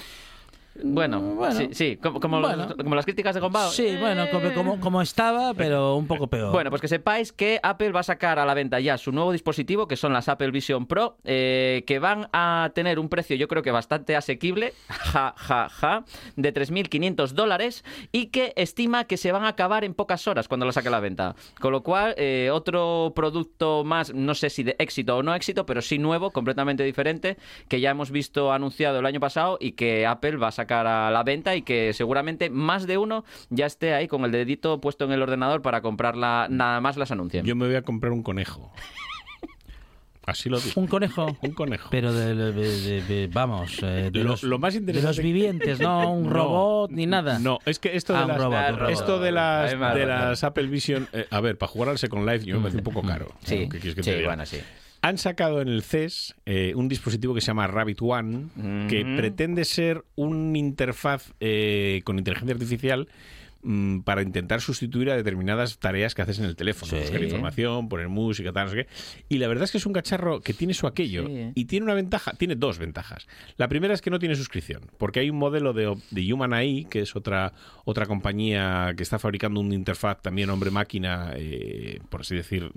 Bueno, 0.84 1.20
bueno. 1.22 1.54
sí, 1.56 1.70
sí, 1.72 1.98
como, 1.98 2.20
como, 2.20 2.40
Bueno. 2.40 2.66
los- 2.68 2.76
como 2.76 2.96
las 2.96 3.06
críticas 3.06 3.36
de 3.36 3.42
Gombao. 3.42 3.70
Sí, 3.72 3.96
bueno, 4.00 4.26
como, 4.32 4.54
como, 4.54 4.80
como 4.80 5.02
estaba, 5.02 5.54
pero 5.54 5.96
un 5.96 6.08
poco 6.08 6.28
peor. 6.28 6.52
Bueno, 6.52 6.70
pues 6.70 6.82
que 6.82 6.88
sepáis 6.88 7.32
que 7.34 7.60
Apple 7.64 7.92
va 7.92 8.00
a 8.02 8.04
sacar 8.04 8.40
a 8.40 8.46
la 8.46 8.54
venta 8.54 8.80
ya 8.80 8.98
su 8.98 9.12
nuevo 9.12 9.32
dispositivo, 9.32 9.88
que 9.88 9.96
son 9.96 10.14
las 10.14 10.30
Apple 10.30 10.52
Vision 10.52 10.86
Pro, 10.88 11.18
eh, 11.24 11.84
que 11.86 12.00
van 12.00 12.30
a 12.34 12.72
tener 12.74 13.00
un 13.00 13.10
precio 13.10 13.36
yo 13.36 13.48
creo 13.48 13.62
que 13.64 13.72
bastante 13.72 14.16
asequible, 14.16 14.74
ja, 14.90 15.34
ja, 15.38 15.70
ja, 15.70 16.04
de 16.36 16.54
3.500 16.54 17.32
dólares 17.34 17.84
y 18.12 18.28
que 18.28 18.54
estima 18.56 19.04
que 19.06 19.18
se 19.18 19.32
van 19.32 19.44
a 19.44 19.50
acabar 19.50 19.84
en 19.84 19.94
pocas 19.94 20.28
horas 20.28 20.48
cuando 20.48 20.66
la 20.66 20.72
saque 20.72 20.88
a 20.88 20.92
la 20.92 21.00
venta. 21.00 21.36
Con 21.60 21.72
lo 21.72 21.84
cual, 21.84 22.14
eh, 22.18 22.50
otro 22.52 23.12
producto 23.16 23.84
más, 23.84 24.14
no 24.14 24.36
sé 24.36 24.50
si 24.50 24.64
de 24.64 24.76
éxito 24.80 25.18
o 25.18 25.24
no 25.24 25.36
éxito, 25.36 25.66
pero 25.66 25.82
sí 25.82 25.98
nuevo, 26.00 26.32
completamente 26.32 26.84
diferente, 26.84 27.38
que 27.68 27.80
ya 27.82 27.92
hemos 27.92 28.12
visto 28.12 28.52
anunciado 28.54 29.00
el 29.00 29.06
año 29.06 29.20
pasado 29.20 29.58
y 29.60 29.74
que 29.74 30.06
Apple 30.06 30.38
va 30.38 30.48
a 30.48 30.52
sacar 30.52 30.69
a 30.72 31.10
la 31.12 31.24
venta 31.24 31.56
y 31.56 31.62
que 31.62 31.94
seguramente 31.94 32.50
más 32.50 32.88
de 32.88 32.98
uno 32.98 33.26
ya 33.50 33.66
esté 33.66 33.94
ahí 33.94 34.08
con 34.08 34.24
el 34.26 34.32
dedito 34.32 34.80
puesto 34.82 35.06
en 35.06 35.12
el 35.12 35.22
ordenador 35.22 35.62
para 35.62 35.82
comprarla, 35.82 36.48
nada 36.50 36.80
más 36.82 36.98
las 36.98 37.12
anuncien. 37.12 37.46
yo 37.46 37.56
me 37.56 37.66
voy 37.68 37.76
a 37.76 37.82
comprar 37.82 38.12
un 38.12 38.24
conejo 38.24 38.72
así 40.26 40.48
lo 40.48 40.60
digo 40.60 40.80
un 40.80 40.86
conejo. 40.86 41.36
un 41.42 41.52
conejo 41.54 41.88
Pero 41.90 42.14
de, 42.14 42.36
de- 42.36 42.52
de- 42.54 43.02
de- 43.02 43.28
vamos, 43.34 43.80
eh, 43.82 44.12
de, 44.14 44.20
Lo- 44.24 44.32
los, 44.32 44.44
lo 44.44 44.60
más 44.60 44.74
de 44.86 44.94
los 45.02 45.18
vivientes, 45.18 45.80
no 45.80 46.12
un 46.14 46.24
No. 46.26 46.30
robot 46.30 46.92
ni 46.92 47.08
nada. 47.08 47.40
No, 47.40 47.58
es 47.66 47.80
que 47.80 47.96
esto 47.96 48.16
Ah, 48.16 48.20
de 48.20 48.24
un 48.26 48.30
las, 48.30 48.38
robot, 48.38 48.70
un 48.74 48.78
robot. 48.78 48.92
esto 48.94 49.20
de 49.20 49.32
las, 49.32 49.72
de 49.72 50.06
las 50.06 50.44
Apple 50.44 50.68
Vision, 50.68 51.08
eh, 51.14 51.26
a 51.32 51.42
ver, 51.42 51.58
para 51.58 51.72
jugar 51.72 51.90
al 51.90 51.98
Second 51.98 52.30
Life 52.30 52.46
yo 52.46 52.56
me 52.58 52.62
parece 52.62 52.78
un 52.78 52.84
poco 52.84 53.02
caro. 53.02 53.28
Sí, 53.44 53.68
¿Qué 53.72 53.80
quieres 53.80 53.96
que 53.96 54.02
te 54.04 54.20
sí, 54.20 54.24
bueno, 54.24 54.46
sí. 54.46 54.60
Han 55.02 55.18
sacado 55.18 55.62
en 55.62 55.70
el 55.70 55.82
CES 55.84 56.36
eh, 56.46 56.74
un 56.76 56.90
dispositivo 56.90 57.34
que 57.34 57.42
se 57.42 57.48
llama 57.48 57.68
Rabbit 57.68 58.02
One, 58.02 58.48
que 58.90 59.06
pretende 59.18 59.64
ser 59.66 60.04
un 60.16 60.56
interfaz 60.56 61.32
eh, 61.40 62.02
con 62.04 62.18
inteligencia 62.18 62.54
artificial 62.54 63.08
mm, 63.64 64.00
para 64.02 64.22
intentar 64.22 64.60
sustituir 64.60 65.10
a 65.10 65.16
determinadas 65.16 65.80
tareas 65.80 66.14
que 66.16 66.22
haces 66.22 66.40
en 66.40 66.46
el 66.46 66.58
teléfono. 66.58 66.92
Sí. 66.92 66.98
Buscar 67.00 67.24
información, 67.24 67.88
poner 67.88 68.10
música, 68.10 68.52
tal, 68.52 68.66
no 68.66 68.72
sé 68.72 68.78
qué. 68.84 68.88
Y 69.30 69.38
la 69.38 69.48
verdad 69.48 69.64
es 69.64 69.72
que 69.72 69.78
es 69.78 69.86
un 69.86 69.94
cacharro 69.94 70.42
que 70.42 70.54
tiene 70.54 70.74
su 70.74 70.86
aquello 70.86 71.26
Sí. 71.28 71.52
y 71.56 71.66
tiene 71.66 71.86
una 71.86 71.94
ventaja, 71.94 72.34
tiene 72.34 72.56
dos 72.58 72.78
ventajas. 72.78 73.26
La 73.56 73.70
primera 73.70 73.94
es 73.94 74.02
que 74.02 74.10
no 74.10 74.20
tiene 74.20 74.36
suscripción, 74.36 74.82
porque 74.98 75.22
hay 75.22 75.30
un 75.30 75.38
modelo 75.38 75.72
de, 75.72 75.96
de 76.12 76.34
Human 76.34 76.52
AI, 76.52 76.88
que 76.90 77.00
es 77.00 77.16
otra, 77.16 77.54
otra 77.86 78.06
compañía 78.06 78.94
que 78.98 79.04
está 79.04 79.18
fabricando 79.18 79.62
una 79.62 79.76
interfaz 79.76 80.22
también 80.22 80.50
hombre-máquina, 80.50 81.32
eh, 81.38 82.00
por 82.10 82.20
así 82.22 82.36
decir, 82.36 82.70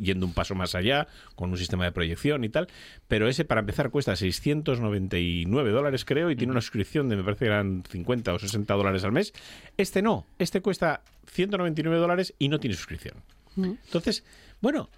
yendo 0.00 0.26
un 0.26 0.34
paso 0.34 0.54
más 0.54 0.74
allá, 0.74 1.06
con 1.36 1.50
un 1.50 1.56
sistema 1.56 1.84
de 1.84 1.92
proyección 1.92 2.44
y 2.44 2.48
tal, 2.48 2.68
pero 3.08 3.28
ese 3.28 3.44
para 3.44 3.60
empezar 3.60 3.90
cuesta 3.90 4.16
699 4.16 5.70
dólares 5.70 6.04
creo 6.04 6.30
y 6.30 6.36
tiene 6.36 6.52
una 6.52 6.60
suscripción 6.60 7.08
de 7.08 7.16
me 7.16 7.22
parece 7.22 7.40
que 7.40 7.50
eran 7.50 7.84
50 7.88 8.34
o 8.34 8.38
60 8.38 8.74
dólares 8.74 9.04
al 9.04 9.12
mes. 9.12 9.32
Este 9.76 10.02
no, 10.02 10.26
este 10.38 10.60
cuesta 10.60 11.02
199 11.26 11.98
dólares 11.98 12.34
y 12.38 12.48
no 12.48 12.58
tiene 12.58 12.76
suscripción. 12.76 13.22
Entonces, 13.56 14.24
bueno, 14.60 14.88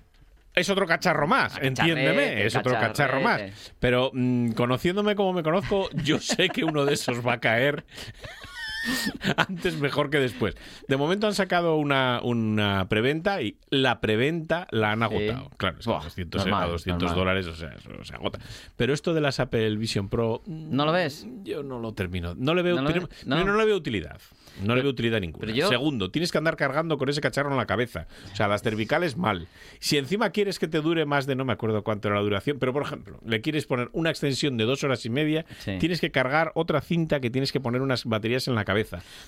es 0.55 0.69
otro 0.69 0.87
cacharro 0.87 1.27
más, 1.27 1.59
entiéndeme, 1.61 2.45
es 2.45 2.55
otro 2.55 2.73
cacharro 2.73 3.21
más. 3.21 3.43
Pero 3.81 4.11
mm, 4.13 4.53
conociéndome 4.53 5.15
como 5.15 5.33
me 5.33 5.43
conozco, 5.43 5.89
yo 6.05 6.21
sé 6.21 6.49
que 6.49 6.65
uno 6.65 6.85
de 6.85 6.95
esos 6.95 7.27
va 7.27 7.35
a 7.35 7.41
caer 7.41 7.85
antes 9.37 9.79
mejor 9.79 10.11
que 10.11 10.19
después. 10.19 10.57
De 10.89 10.97
momento 10.97 11.27
han 11.27 11.35
sacado 11.35 11.77
una, 11.77 12.21
una 12.23 12.89
preventa 12.89 13.43
y 13.43 13.57
la 13.71 14.01
preventa 14.01 14.67
la 14.71 14.93
han 14.93 15.03
agotado. 15.03 15.51
Claro, 15.57 15.79
es 15.79 15.87
Buah, 15.87 16.03
200, 16.05 16.43
normal, 16.47 16.63
a 16.65 16.67
200 16.73 17.03
normal. 17.03 17.19
dólares, 17.19 17.47
o 17.47 17.55
sea, 17.55 17.71
eso 17.73 17.91
se 18.05 18.15
agota. 18.15 18.39
Pero 18.77 18.93
esto 18.95 19.15
de 19.15 19.21
las 19.21 19.41
Apple 19.41 19.77
Vision 19.77 20.09
Pro, 20.09 20.43
mm, 20.47 20.75
¿No 20.75 20.85
lo 20.85 20.93
ves? 20.93 21.27
yo 21.45 21.63
no 21.63 21.79
lo 21.79 21.93
termino. 21.95 22.35
No 22.37 22.55
le 22.55 22.63
veo, 22.63 22.77
¿No 22.77 22.83
lo 22.83 22.89
primero- 22.89 23.09
ves? 23.09 23.27
No. 23.27 23.37
primero, 23.37 23.53
no 23.55 23.59
le 23.61 23.67
veo 23.67 23.77
utilidad. 23.77 24.21
No 24.63 24.75
le 24.75 24.83
veo 24.83 24.91
utilidad 24.91 25.21
ninguna. 25.21 25.51
yo- 25.53 25.69
Segundo, 25.69 26.11
tienes 26.11 26.31
que 26.31 26.39
andar 26.39 26.57
cargando 26.57 26.99
con 26.99 27.09
ese 27.09 27.21
cacharro 27.23 27.51
en 27.51 27.57
la 27.57 27.67
cabeza. 27.67 28.07
O 28.33 28.37
sea, 28.37 28.49
las 28.49 28.63
cervicales 28.63 29.17
mal. 29.17 29.49
Si 29.79 29.97
encima 29.97 30.31
quieres 30.31 30.59
que 30.59 30.69
te 30.69 30.81
dure 30.83 31.07
más 31.07 31.27
de 31.27 31.35
no 31.35 31.45
me 31.47 31.53
acuerdo 31.55 31.83
cuánto 31.83 32.09
era 32.09 32.19
la 32.19 32.23
duración, 32.23 32.59
pero 32.59 32.73
por 32.73 32.83
ejemplo, 32.83 33.19
le 33.25 33.41
quieres 33.41 33.67
poner 33.67 33.89
una 33.93 34.11
extensión 34.11 34.57
de 34.59 34.65
dos 34.65 34.85
horas 34.85 35.07
y 35.07 35.11
media, 35.11 35.47
Sí. 35.61 35.79
tienes 35.79 36.01
que 36.01 36.11
cargar 36.11 36.53
otra 36.55 36.81
cinta 36.83 37.21
que 37.21 37.31
tienes 37.31 37.51
que 37.51 37.61
poner 37.61 37.81
unas 37.81 38.05
baterías 38.05 38.47
en 38.47 38.55
la 38.55 38.65
cabeza, 38.65 38.72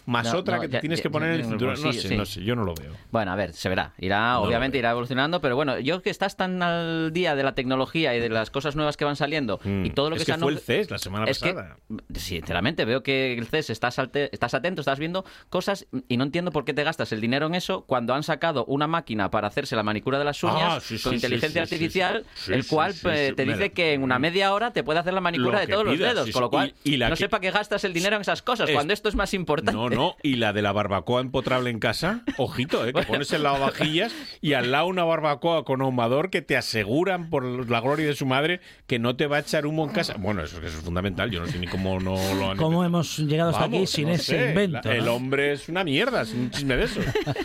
más 0.07 0.33
No, 0.33 0.39
otra 0.39 0.57
no, 0.57 0.63
que 0.63 0.69
te 0.69 0.73
ya- 0.75 0.81
tienes 0.81 0.99
ya- 0.99 1.03
que 1.05 1.11
poner 1.11 1.31
en 1.31 1.41
el 1.41 1.47
cinturón. 1.47 1.81
No 1.83 1.93
sé, 1.93 2.09
sí. 2.09 2.17
no 2.17 2.25
sé, 2.27 2.43
yo 2.45 2.55
no 2.57 2.65
lo 2.65 2.75
veo. 2.75 2.93
Bueno, 3.11 3.33
a 3.33 3.37
ver, 3.37 3.53
se 3.53 3.69
verá. 3.69 3.93
Irá, 3.99 4.39
obviamente 4.41 4.79
irá 4.79 4.91
evolucionando, 4.91 5.41
pero 5.41 5.57
bueno, 5.57 5.79
yo 5.79 6.03
que 6.03 6.11
estás 6.11 6.37
tan 6.37 6.63
al 6.63 7.13
día 7.13 7.35
de 7.35 7.43
la 7.43 7.55
tecnología 7.55 8.15
y 8.15 8.21
de 8.21 8.29
las 8.29 8.51
cosas 8.51 8.77
nuevas 8.77 8.97
que 8.97 9.05
van 9.05 9.17
saliendo 9.17 9.61
Mm. 9.65 9.85
y 9.87 9.91
todo 9.91 10.11
lo 10.11 10.17
es 10.17 10.23
que, 10.23 10.27
que 10.27 10.33
se 10.33 10.39
fue 10.39 10.53
el 10.53 10.59
CES 10.59 10.91
la 10.91 10.99
semana 10.99 11.25
es 11.27 11.39
que, 11.39 11.53
pasada. 11.55 11.77
sinceramente, 12.15 12.85
veo 12.85 13.03
que 13.03 13.35
el 13.37 13.47
CES 13.47 13.71
estás, 13.71 13.99
alte- 13.99 14.31
estás 14.33 14.55
atento, 14.55 14.81
estás 14.81 14.99
viendo 14.99 15.25
cosas 15.49 15.87
y 16.09 16.17
no 16.17 16.25
entiendo 16.25 16.51
por 16.53 16.65
qué 16.65 16.75
te 16.75 16.83
gastas 16.85 17.13
el 17.13 17.21
dinero 17.21 17.47
en 17.47 17.55
eso 17.55 17.83
cuando 17.87 18.15
han 18.15 18.23
sacado 18.23 18.65
una 18.67 18.87
máquina 18.87 19.31
para 19.31 19.49
hacerse 19.49 19.77
la 19.77 19.83
manicura 19.83 20.19
de 20.19 20.25
las 20.25 20.43
uñas 20.43 20.55
Ah, 20.77 20.81
sí, 20.81 20.99
con 20.99 21.15
inteligencia 21.15 21.63
artificial, 21.63 22.25
el 22.49 22.67
cual 22.67 22.95
te 22.95 23.33
dice 23.35 23.45
Mira. 23.47 23.69
que 23.71 23.93
en 23.95 24.03
una 24.03 24.19
media 24.19 24.53
hora 24.53 24.73
te 24.73 24.83
puede 24.83 24.99
hacer 25.01 25.13
la 25.15 25.21
manicura 25.21 25.53
Lo 25.53 25.59
de 25.61 25.67
que 25.67 25.73
todos 25.73 25.85
los 25.87 25.99
dedos, 25.99 26.31
con 26.31 26.43
lo 26.43 26.51
cual 26.51 26.75
Y- 26.85 26.95
y 26.95 26.97
la 26.97 27.09
no 27.11 27.17
que- 27.17 27.29
para 27.29 27.41
qué 27.41 27.51
gastas 27.51 27.85
el 27.85 27.93
dinero 27.93 28.17
en 28.17 28.23
esas 28.23 28.43
cosas, 28.43 28.69
Es- 28.69 28.75
cuando 28.75 28.93
esto 28.93 29.09
es 29.09 29.15
más 29.15 29.34
importante. 29.35 29.73
No, 29.73 29.91
no, 29.91 30.17
y 30.23 30.37
la 30.37 30.53
de 30.53 30.63
la 30.63 30.73
barbacoa 30.73 31.21
empotrable 31.21 31.71
en 31.71 31.79
casa, 31.79 32.23
ojito, 32.39 32.87
¿eh? 32.87 32.93
que 32.93 33.03
pones 33.03 33.33
el 33.33 33.43
lavavajillas 33.43 34.15
y 34.41 34.55
al 34.55 34.71
lado 34.73 34.87
una 34.87 35.05
barbacoa 35.05 35.65
con 35.65 35.83
ahumador 35.83 36.31
que 36.31 36.43
te 36.43 36.57
aseguran 36.57 37.29
por 37.31 37.45
la 37.71 37.81
gloria 37.81 38.07
de 38.07 38.15
su 38.15 38.27
madre 38.27 38.61
que 38.87 38.99
no 38.99 39.17
te 39.17 39.27
va 39.27 39.37
a 39.37 39.41
echar 39.41 39.67
humo 39.67 39.85
en 39.85 39.91
casa. 39.91 40.15
Bueno, 40.19 40.43
eso, 40.43 40.59
eso 40.59 40.79
es 40.79 40.85
fundamental, 40.85 41.31
yo 41.31 41.41
no 41.41 41.47
sé 41.47 41.59
ni 41.59 41.67
cómo 41.67 42.01
no 42.01 42.17
lo 42.35 42.51
han 42.51 42.57
¿Cómo 42.57 42.85
hemos 42.85 43.19
llegado 43.19 43.51
hasta 43.51 43.65
aquí 43.65 43.87
sin 43.87 44.09
no 44.09 44.15
ese 44.15 44.25
sé, 44.39 44.49
invento? 44.51 44.89
la- 44.89 44.95
el 44.97 45.09
hombre 45.09 45.53
es 45.53 45.69
una 45.69 45.85
mierda, 45.85 46.23
es 46.23 46.33
un 46.33 46.51
chisme 46.51 46.77
de 46.77 46.85
eso. 46.85 47.01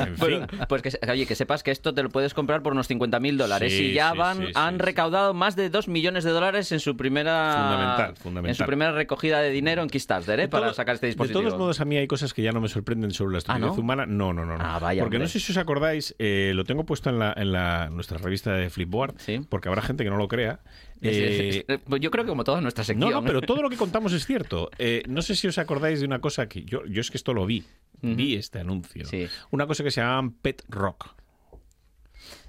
En 0.00 0.16
fin. 0.16 0.46
pues 0.68 0.82
que, 0.82 0.90
se- 0.90 0.98
oye, 1.10 1.26
que 1.26 1.34
sepas 1.34 1.62
que 1.62 1.70
esto 1.70 1.92
te 1.94 2.02
lo 2.02 2.08
puedes 2.10 2.34
comprar 2.34 2.62
por 2.62 2.72
unos 2.72 2.88
50.000 2.90 3.36
dólares 3.36 3.72
Sí, 3.72 3.86
y 3.86 3.92
ya 3.92 4.12
sí, 4.12 4.18
van 4.18 4.38
sí, 4.38 4.46
sí, 4.46 4.52
han 4.54 4.74
sí. 4.74 4.78
recaudado 4.82 5.34
más 5.34 5.56
de 5.56 5.70
2 5.70 5.88
millones 5.88 6.24
de 6.24 6.30
dólares 6.30 6.72
en 6.72 6.80
su 6.80 6.96
primera 6.96 7.52
Fundamental, 7.56 8.16
fundamental. 8.16 8.50
en 8.50 8.54
su 8.54 8.64
primera 8.66 8.92
recogida 8.92 9.40
de 9.40 9.50
dinero 9.50 9.82
en 9.82 9.88
Kickstarter, 9.88 10.40
¿eh? 10.40 10.48
Para 10.48 10.72
sacar 10.74 10.94
este 10.96 11.06
dispositivo. 11.06 11.29
De 11.32 11.40
todos 11.40 11.58
modos, 11.58 11.80
a 11.80 11.84
mí 11.84 11.96
hay 11.96 12.06
cosas 12.06 12.32
que 12.34 12.42
ya 12.42 12.52
no 12.52 12.60
me 12.60 12.68
sorprenden 12.68 13.10
sobre 13.12 13.32
la 13.32 13.38
estupidez 13.38 13.66
¿no? 13.66 13.74
humana. 13.74 14.06
No, 14.06 14.32
no, 14.32 14.44
no. 14.44 14.56
no. 14.58 14.64
Ah, 14.64 14.78
vaya, 14.78 15.02
porque 15.02 15.18
no 15.18 15.26
sé 15.28 15.40
si 15.40 15.52
os 15.52 15.58
acordáis, 15.58 16.14
eh, 16.18 16.52
lo 16.54 16.64
tengo 16.64 16.84
puesto 16.84 17.10
en, 17.10 17.18
la, 17.18 17.32
en 17.36 17.52
la, 17.52 17.88
nuestra 17.90 18.18
revista 18.18 18.52
de 18.54 18.70
Flipboard, 18.70 19.14
Sí. 19.18 19.40
porque 19.48 19.68
habrá 19.68 19.82
gente 19.82 20.04
que 20.04 20.10
no 20.10 20.16
lo 20.16 20.28
crea. 20.28 20.60
Es- 21.00 21.16
es- 21.16 21.56
Eh, 21.56 21.64
es- 21.68 21.80
pues 21.88 22.00
yo 22.00 22.10
creo 22.10 22.24
que 22.24 22.28
como 22.30 22.44
toda 22.44 22.60
nuestra 22.60 22.84
sección. 22.84 23.10
No, 23.10 23.20
no, 23.20 23.26
pero 23.26 23.40
todo 23.40 23.62
lo 23.62 23.70
que 23.70 23.76
contamos 23.78 24.12
es 24.12 24.26
cierto. 24.26 24.70
Eh, 24.78 25.02
no 25.08 25.22
sé 25.22 25.34
si 25.34 25.46
os 25.48 25.58
acordáis 25.58 26.00
de 26.00 26.06
una 26.06 26.20
cosa 26.20 26.48
que 26.48 26.64
yo, 26.64 26.84
yo 26.86 27.00
es 27.00 27.10
que 27.10 27.16
esto 27.16 27.32
lo 27.34 27.46
vi. 27.46 27.64
Vi 28.02 28.34
este 28.34 28.58
anuncio. 28.60 29.04
Sí. 29.04 29.26
Una 29.50 29.66
cosa 29.66 29.84
que 29.84 29.90
se 29.90 30.00
llamaban 30.00 30.30
Pet 30.32 30.62
Rock. 30.68 31.14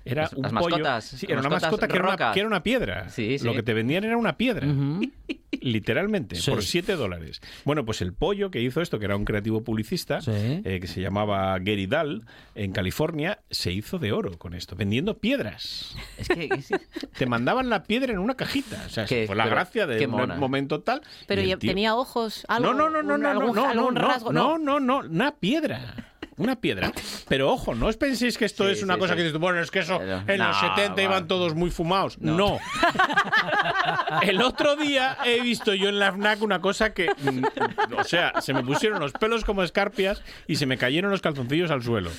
Era 0.04 0.24
Las- 0.24 0.34
un 0.34 0.42
las 0.44 0.52
pollo. 0.52 0.70
mascotas, 0.78 1.06
Sí, 1.06 1.26
era 1.30 1.40
una 1.42 1.50
mascota 1.50 1.88
que 1.88 1.94
era 1.96 2.04
una, 2.04 2.12
rocas. 2.14 2.34
que 2.34 2.40
era 2.40 2.48
una 2.48 2.64
piedra. 2.64 3.10
Sí, 3.10 3.38
sí. 3.38 3.46
Lo 3.46 3.54
que 3.54 3.62
te 3.64 3.74
vendían 3.74 4.04
era 4.04 4.18
una 4.18 4.36
piedra. 4.38 4.66
Literalmente, 5.62 6.38
Sí. 6.38 6.50
por 6.50 6.64
7 6.64 6.96
dólares. 6.96 7.40
Bueno, 7.66 7.86
pues 7.86 8.02
el 8.02 8.14
pollo 8.14 8.50
que 8.50 8.62
hizo 8.62 8.82
esto, 8.82 8.98
que 9.00 9.06
era 9.06 9.16
un 9.16 9.26
creativo 9.26 9.64
publicista, 9.64 10.22
Sí. 10.22 10.32
eh, 10.32 10.80
que 10.82 10.88
se 10.88 11.02
llamaba 11.02 11.58
Gary 11.60 11.86
Dahl, 11.86 12.26
en 12.56 12.72
California, 12.72 13.40
se 13.52 13.72
hizo 13.72 14.00
de 14.00 14.12
oro 14.12 14.38
con 14.40 14.54
esto, 14.56 14.76
vendiendo 14.76 15.18
piedras. 15.20 15.96
Es 16.18 16.28
que... 16.30 16.46
es- 16.52 16.70
Te 17.18 17.26
mandaban 17.28 17.70
la 17.70 17.84
piedra 17.84 18.12
en 18.14 18.20
una 18.20 18.36
cajita. 18.36 18.84
O 18.88 18.90
sea, 18.90 19.06
fue 19.06 19.28
la 19.36 19.44
pero 19.44 19.56
gracia 19.56 19.86
de 19.86 20.08
un 20.08 20.40
momento 20.40 20.80
tal. 20.82 21.02
Pero 21.28 21.42
ya 21.44 21.58
tío- 21.58 21.70
tenía 21.72 21.96
ojos, 21.96 22.44
algo. 22.48 22.74
no, 22.74 22.90
no, 22.90 22.90
no, 22.90 23.04
no, 23.04 23.16
un- 23.16 23.22
no, 23.22 23.30
algún, 23.30 23.56
no, 23.56 23.62
no, 23.64 23.70
algún 23.70 23.94
no, 23.94 24.02
rasgo, 24.02 24.34
no, 24.34 24.58
no, 24.58 24.80
no, 24.80 25.00
una 25.00 25.36
piedra. 25.36 26.11
Una 26.38 26.56
piedra. 26.60 26.92
Pero 27.28 27.52
ojo, 27.52 27.76
no 27.76 27.88
os 27.88 27.98
penséis 27.98 28.38
que 28.38 28.46
esto 28.46 28.66
Sí, 28.66 28.72
es 28.72 28.84
una 28.84 28.96
sí, 28.96 29.00
cosa 29.02 29.14
sí. 29.14 29.18
que 29.18 29.24
dices, 29.26 29.40
bueno, 29.40 29.60
es 29.60 29.70
que 29.70 29.80
eso 29.80 30.00
Pero- 30.00 30.24
en 30.28 30.38
los 30.40 30.62
no, 30.62 30.76
70 30.76 31.02
iban 31.02 31.28
todos 31.28 31.54
muy 31.56 31.70
fumados. 31.72 32.18
No. 32.20 32.36
No. 32.38 32.60
El 34.24 34.42
otro 34.42 34.76
día 34.76 35.18
he 35.26 35.42
visto 35.42 35.74
yo 35.74 35.90
en 35.90 36.00
la 36.00 36.12
FNAC 36.12 36.42
una 36.42 36.62
cosa 36.62 36.94
que, 36.94 37.10
mm, 37.10 37.96
o 37.98 38.04
sea, 38.04 38.42
se 38.42 38.54
me 38.54 38.64
pusieron 38.64 39.00
los 39.00 39.12
pelos 39.14 39.44
como 39.44 39.64
escarpias 39.64 40.22
y 40.48 40.56
se 40.56 40.66
me 40.66 40.78
cayeron 40.78 41.12
los 41.12 41.22
calzoncillos 41.22 41.72
al 41.72 41.84
suelo. 41.84 42.12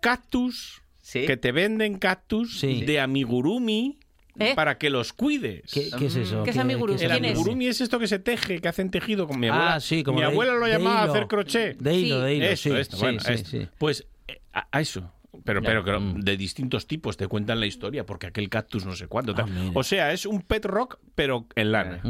Cactus, 0.00 0.82
que 1.12 1.36
te 1.36 1.52
venden 1.52 1.98
cactus 1.98 2.60
de 2.60 3.00
amigurumi 3.00 3.98
¿Eh? 4.38 4.52
para 4.54 4.78
que 4.78 4.90
los 4.90 5.12
cuides. 5.12 5.62
¿Qué, 5.72 5.90
qué 5.98 6.06
es 6.06 6.16
eso? 6.16 6.42
¿Qué 6.42 6.50
es 6.50 6.58
amigurumi? 6.58 7.00
El 7.00 7.12
amigurumi 7.12 7.66
es 7.68 7.80
esto 7.80 7.98
que 7.98 8.08
se 8.08 8.18
teje, 8.18 8.60
que 8.60 8.68
hacen 8.68 8.90
tejido 8.90 9.26
con 9.28 9.38
mi 9.38 9.48
abuela. 9.48 9.74
Ah, 9.74 9.80
sí, 9.80 10.02
como 10.02 10.18
mi 10.18 10.24
de- 10.24 10.30
abuela 10.32 10.54
lo 10.54 10.66
de 10.66 10.72
llamaba 10.72 11.02
hilo. 11.04 11.12
hacer 11.12 11.26
crochet. 11.28 11.78
De 11.78 11.94
hilo, 11.94 12.20
de 12.20 12.34
hilo. 12.34 12.46
Eso, 12.46 12.70
sí, 12.70 12.76
esto, 12.76 12.96
sí, 12.96 13.02
bueno, 13.02 13.20
sí, 13.20 13.32
esto. 13.32 13.50
sí. 13.50 13.68
Pues 13.78 14.06
a, 14.52 14.66
a 14.70 14.80
eso. 14.80 15.10
Pero, 15.44 15.62
pero 15.62 16.00
Mm. 16.00 16.20
de 16.20 16.36
distintos 16.36 16.86
tipos 16.86 17.16
te 17.16 17.26
cuentan 17.28 17.60
la 17.60 17.66
historia, 17.66 18.04
porque 18.06 18.26
aquel 18.26 18.48
cactus 18.48 18.84
no 18.86 18.94
sé 18.96 19.06
cuánto. 19.06 19.34
Ah, 19.36 19.46
o 19.74 19.82
sea, 19.82 20.12
es 20.12 20.26
un 20.26 20.42
pet 20.42 20.64
rock, 20.64 20.98
pero 21.14 21.46
en 21.56 21.72
lana. 21.72 22.00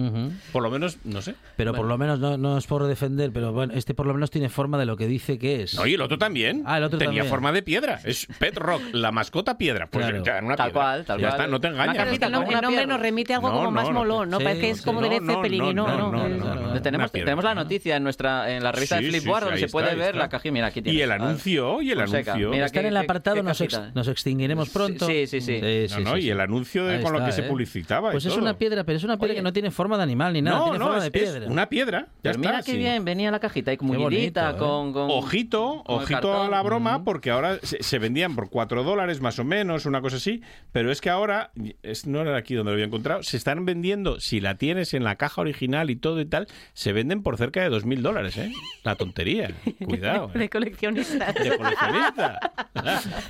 Por 0.53 0.63
lo 0.63 0.71
menos, 0.71 0.99
no 1.05 1.23
sé. 1.23 1.35
Pero 1.57 1.73
por 1.75 1.87
lo 1.87 1.97
menos, 1.99 2.19
no, 2.19 2.37
no 2.37 2.59
es 2.59 2.67
por 2.67 2.85
defender, 2.87 3.31
pero 3.33 3.53
bueno, 3.53 3.73
este 3.75 3.95
por 3.95 4.07
lo 4.07 4.15
menos 4.15 4.31
tiene 4.31 4.49
forma 4.49 4.79
de 4.79 4.87
lo 4.87 4.97
que 4.97 5.07
dice 5.07 5.39
que 5.39 5.63
es. 5.63 5.75
No, 5.75 5.87
y 5.87 5.95
el 5.95 6.01
otro 6.01 6.19
también. 6.19 6.63
Ah, 6.67 6.79
el 6.79 6.85
otro 6.85 6.99
Tenía 6.99 7.09
también. 7.23 7.27
forma 7.31 7.53
de 7.53 7.63
piedra. 7.63 8.01
Es 8.05 8.27
pet 8.39 8.57
rock, 8.57 8.83
la 8.93 9.13
mascota 9.13 9.57
piedra. 9.59 9.87
Pues 9.89 10.07
Claro. 10.07 10.25
ya, 10.25 10.41
una 10.43 10.57
Tal 10.57 10.71
piedra. 10.71 10.73
cual, 10.73 11.05
tal 11.05 11.21
ya 11.21 11.29
cual. 11.29 11.41
está, 11.41 11.51
no 11.51 11.61
te 11.61 11.69
engañas. 11.69 11.97
Pero 11.97 12.11
es 12.11 12.19
que 12.19 12.25
el 12.27 12.33
nombre, 12.33 12.83
el 12.83 12.89
nos 12.89 13.01
remite 13.01 13.33
a 13.33 13.37
algo 13.37 13.49
No, 13.49 13.55
como 13.55 13.65
no, 13.67 13.71
más 13.71 13.89
no. 13.89 13.93
molón, 13.95 14.31
¿no? 14.31 14.39
Sí, 14.39 14.45
Parece 14.45 14.61
que 14.61 14.71
es 14.71 14.79
sí. 14.79 14.85
como 14.85 15.01
de 15.01 15.09
No, 15.09 15.15
Led 15.15 15.21
no, 15.23 15.33
Zeppelin 15.35 15.59
no, 15.63 15.71
y 15.71 15.75
no, 15.75 16.83
tenemos, 16.83 17.45
la 17.45 17.55
noticia 17.55 17.97
en 17.97 18.03
nuestra 18.05 18.51
en 18.55 18.63
la 18.63 18.73
revista 18.73 18.99
Sí, 18.99 19.05
de 19.05 19.11
Flipboard 19.11 19.43
sí, 19.43 19.45
donde 19.51 19.61
se 19.61 19.69
puede 19.69 19.95
ver 19.95 20.17
la 20.17 20.29
cajita. 20.29 20.53
Mira, 20.53 20.67
aquí 20.69 20.83
Y 20.85 21.01
el 21.01 21.11
anuncio, 21.13 21.83
y 21.83 21.91
el 21.91 22.01
anuncio. 22.01 22.51
Mira 22.51 22.67
en 22.67 22.73
qué- 22.73 22.79
apartado, 23.17 23.37
qué 23.37 23.43
nos, 23.43 23.61
ex- 23.61 23.95
nos 23.95 24.09
extinguiremos 24.09 24.71
pronto. 24.71 25.07
Sí, 25.07 25.27
sí, 25.27 25.41
sí. 25.41 25.61
No, 25.91 26.01
no, 26.13 26.19
y 26.19 26.31
el 26.31 26.41
anuncio 26.41 26.85
de- 26.87 27.01
con 27.03 27.13
lo 27.13 27.19
que 27.21 27.25
está, 27.31 27.37
se 27.43 27.47
¿eh? 27.47 27.49
publicitaba 27.51 28.11
y 28.11 28.13
Pues 28.13 28.25
es 28.25 28.33
todo. 28.33 28.43
una 28.43 28.57
piedra, 28.59 28.85
pero 28.85 28.97
es 28.99 29.05
una 29.05 29.17
piedra 29.17 29.33
Oye. 29.33 29.37
que 29.37 29.43
no 29.43 29.53
tiene 29.53 29.71
forma 29.71 29.97
de 29.97 30.03
animal 30.03 30.33
ni 30.33 30.43
nada, 30.43 30.59
no, 30.59 30.65
tiene 30.65 30.79
no, 30.79 30.85
forma 30.87 30.99
es, 30.99 31.05
de 31.05 31.11
piedra. 31.11 31.45
es 31.45 31.51
una 31.51 31.69
piedra. 31.69 32.01
Ya 32.01 32.31
Pero 32.31 32.39
mira 32.39 32.51
está, 32.59 32.65
qué 32.67 32.73
sí. 32.73 32.79
bien, 32.79 33.05
venía 33.05 33.31
la 33.31 33.41
cajita 33.41 33.73
y 33.73 33.77
Qué 33.77 33.85
mullidita 33.85 34.53
bonito, 34.53 34.65
¿eh? 34.65 34.69
con, 34.69 34.93
con... 34.93 35.11
Ojito, 35.11 35.83
con 35.85 35.97
ojito 35.97 36.43
a 36.43 36.49
la 36.49 36.63
broma, 36.63 37.05
porque 37.05 37.31
ahora 37.31 37.59
se, 37.63 37.83
se 37.83 37.99
vendían 37.99 38.35
por 38.35 38.51
4 38.51 38.83
dólares 38.85 39.21
más 39.21 39.39
o 39.39 39.45
menos, 39.45 39.87
una 39.87 40.01
cosa 40.01 40.17
así, 40.17 40.43
pero 40.73 40.91
es 40.91 41.01
que 41.01 41.11
ahora, 41.11 41.51
es, 41.83 42.07
no 42.07 42.21
era 42.21 42.37
aquí 42.37 42.55
donde 42.55 42.71
lo 42.71 42.75
había 42.75 42.87
encontrado, 42.87 43.23
se 43.23 43.37
están 43.37 43.65
vendiendo, 43.65 44.21
si 44.21 44.41
la 44.41 44.57
tienes 44.57 44.95
en 44.95 45.05
la 45.05 45.17
caja 45.17 45.41
original 45.41 45.91
y 45.91 45.97
todo 45.97 46.21
y 46.21 46.27
tal, 46.27 46.47
se 46.73 46.93
venden 46.93 47.23
por 47.23 47.37
cerca 47.37 47.63
de 47.63 47.71
2.000 47.71 48.01
dólares, 48.01 48.37
¿eh? 48.39 48.53
La 48.83 48.97
tontería, 48.97 49.51
cuidado. 49.85 50.31
¿eh? 50.35 50.39
De 50.39 50.49
coleccionistas. 50.51 51.35
De 51.35 51.57
coleccionista. 51.59 52.53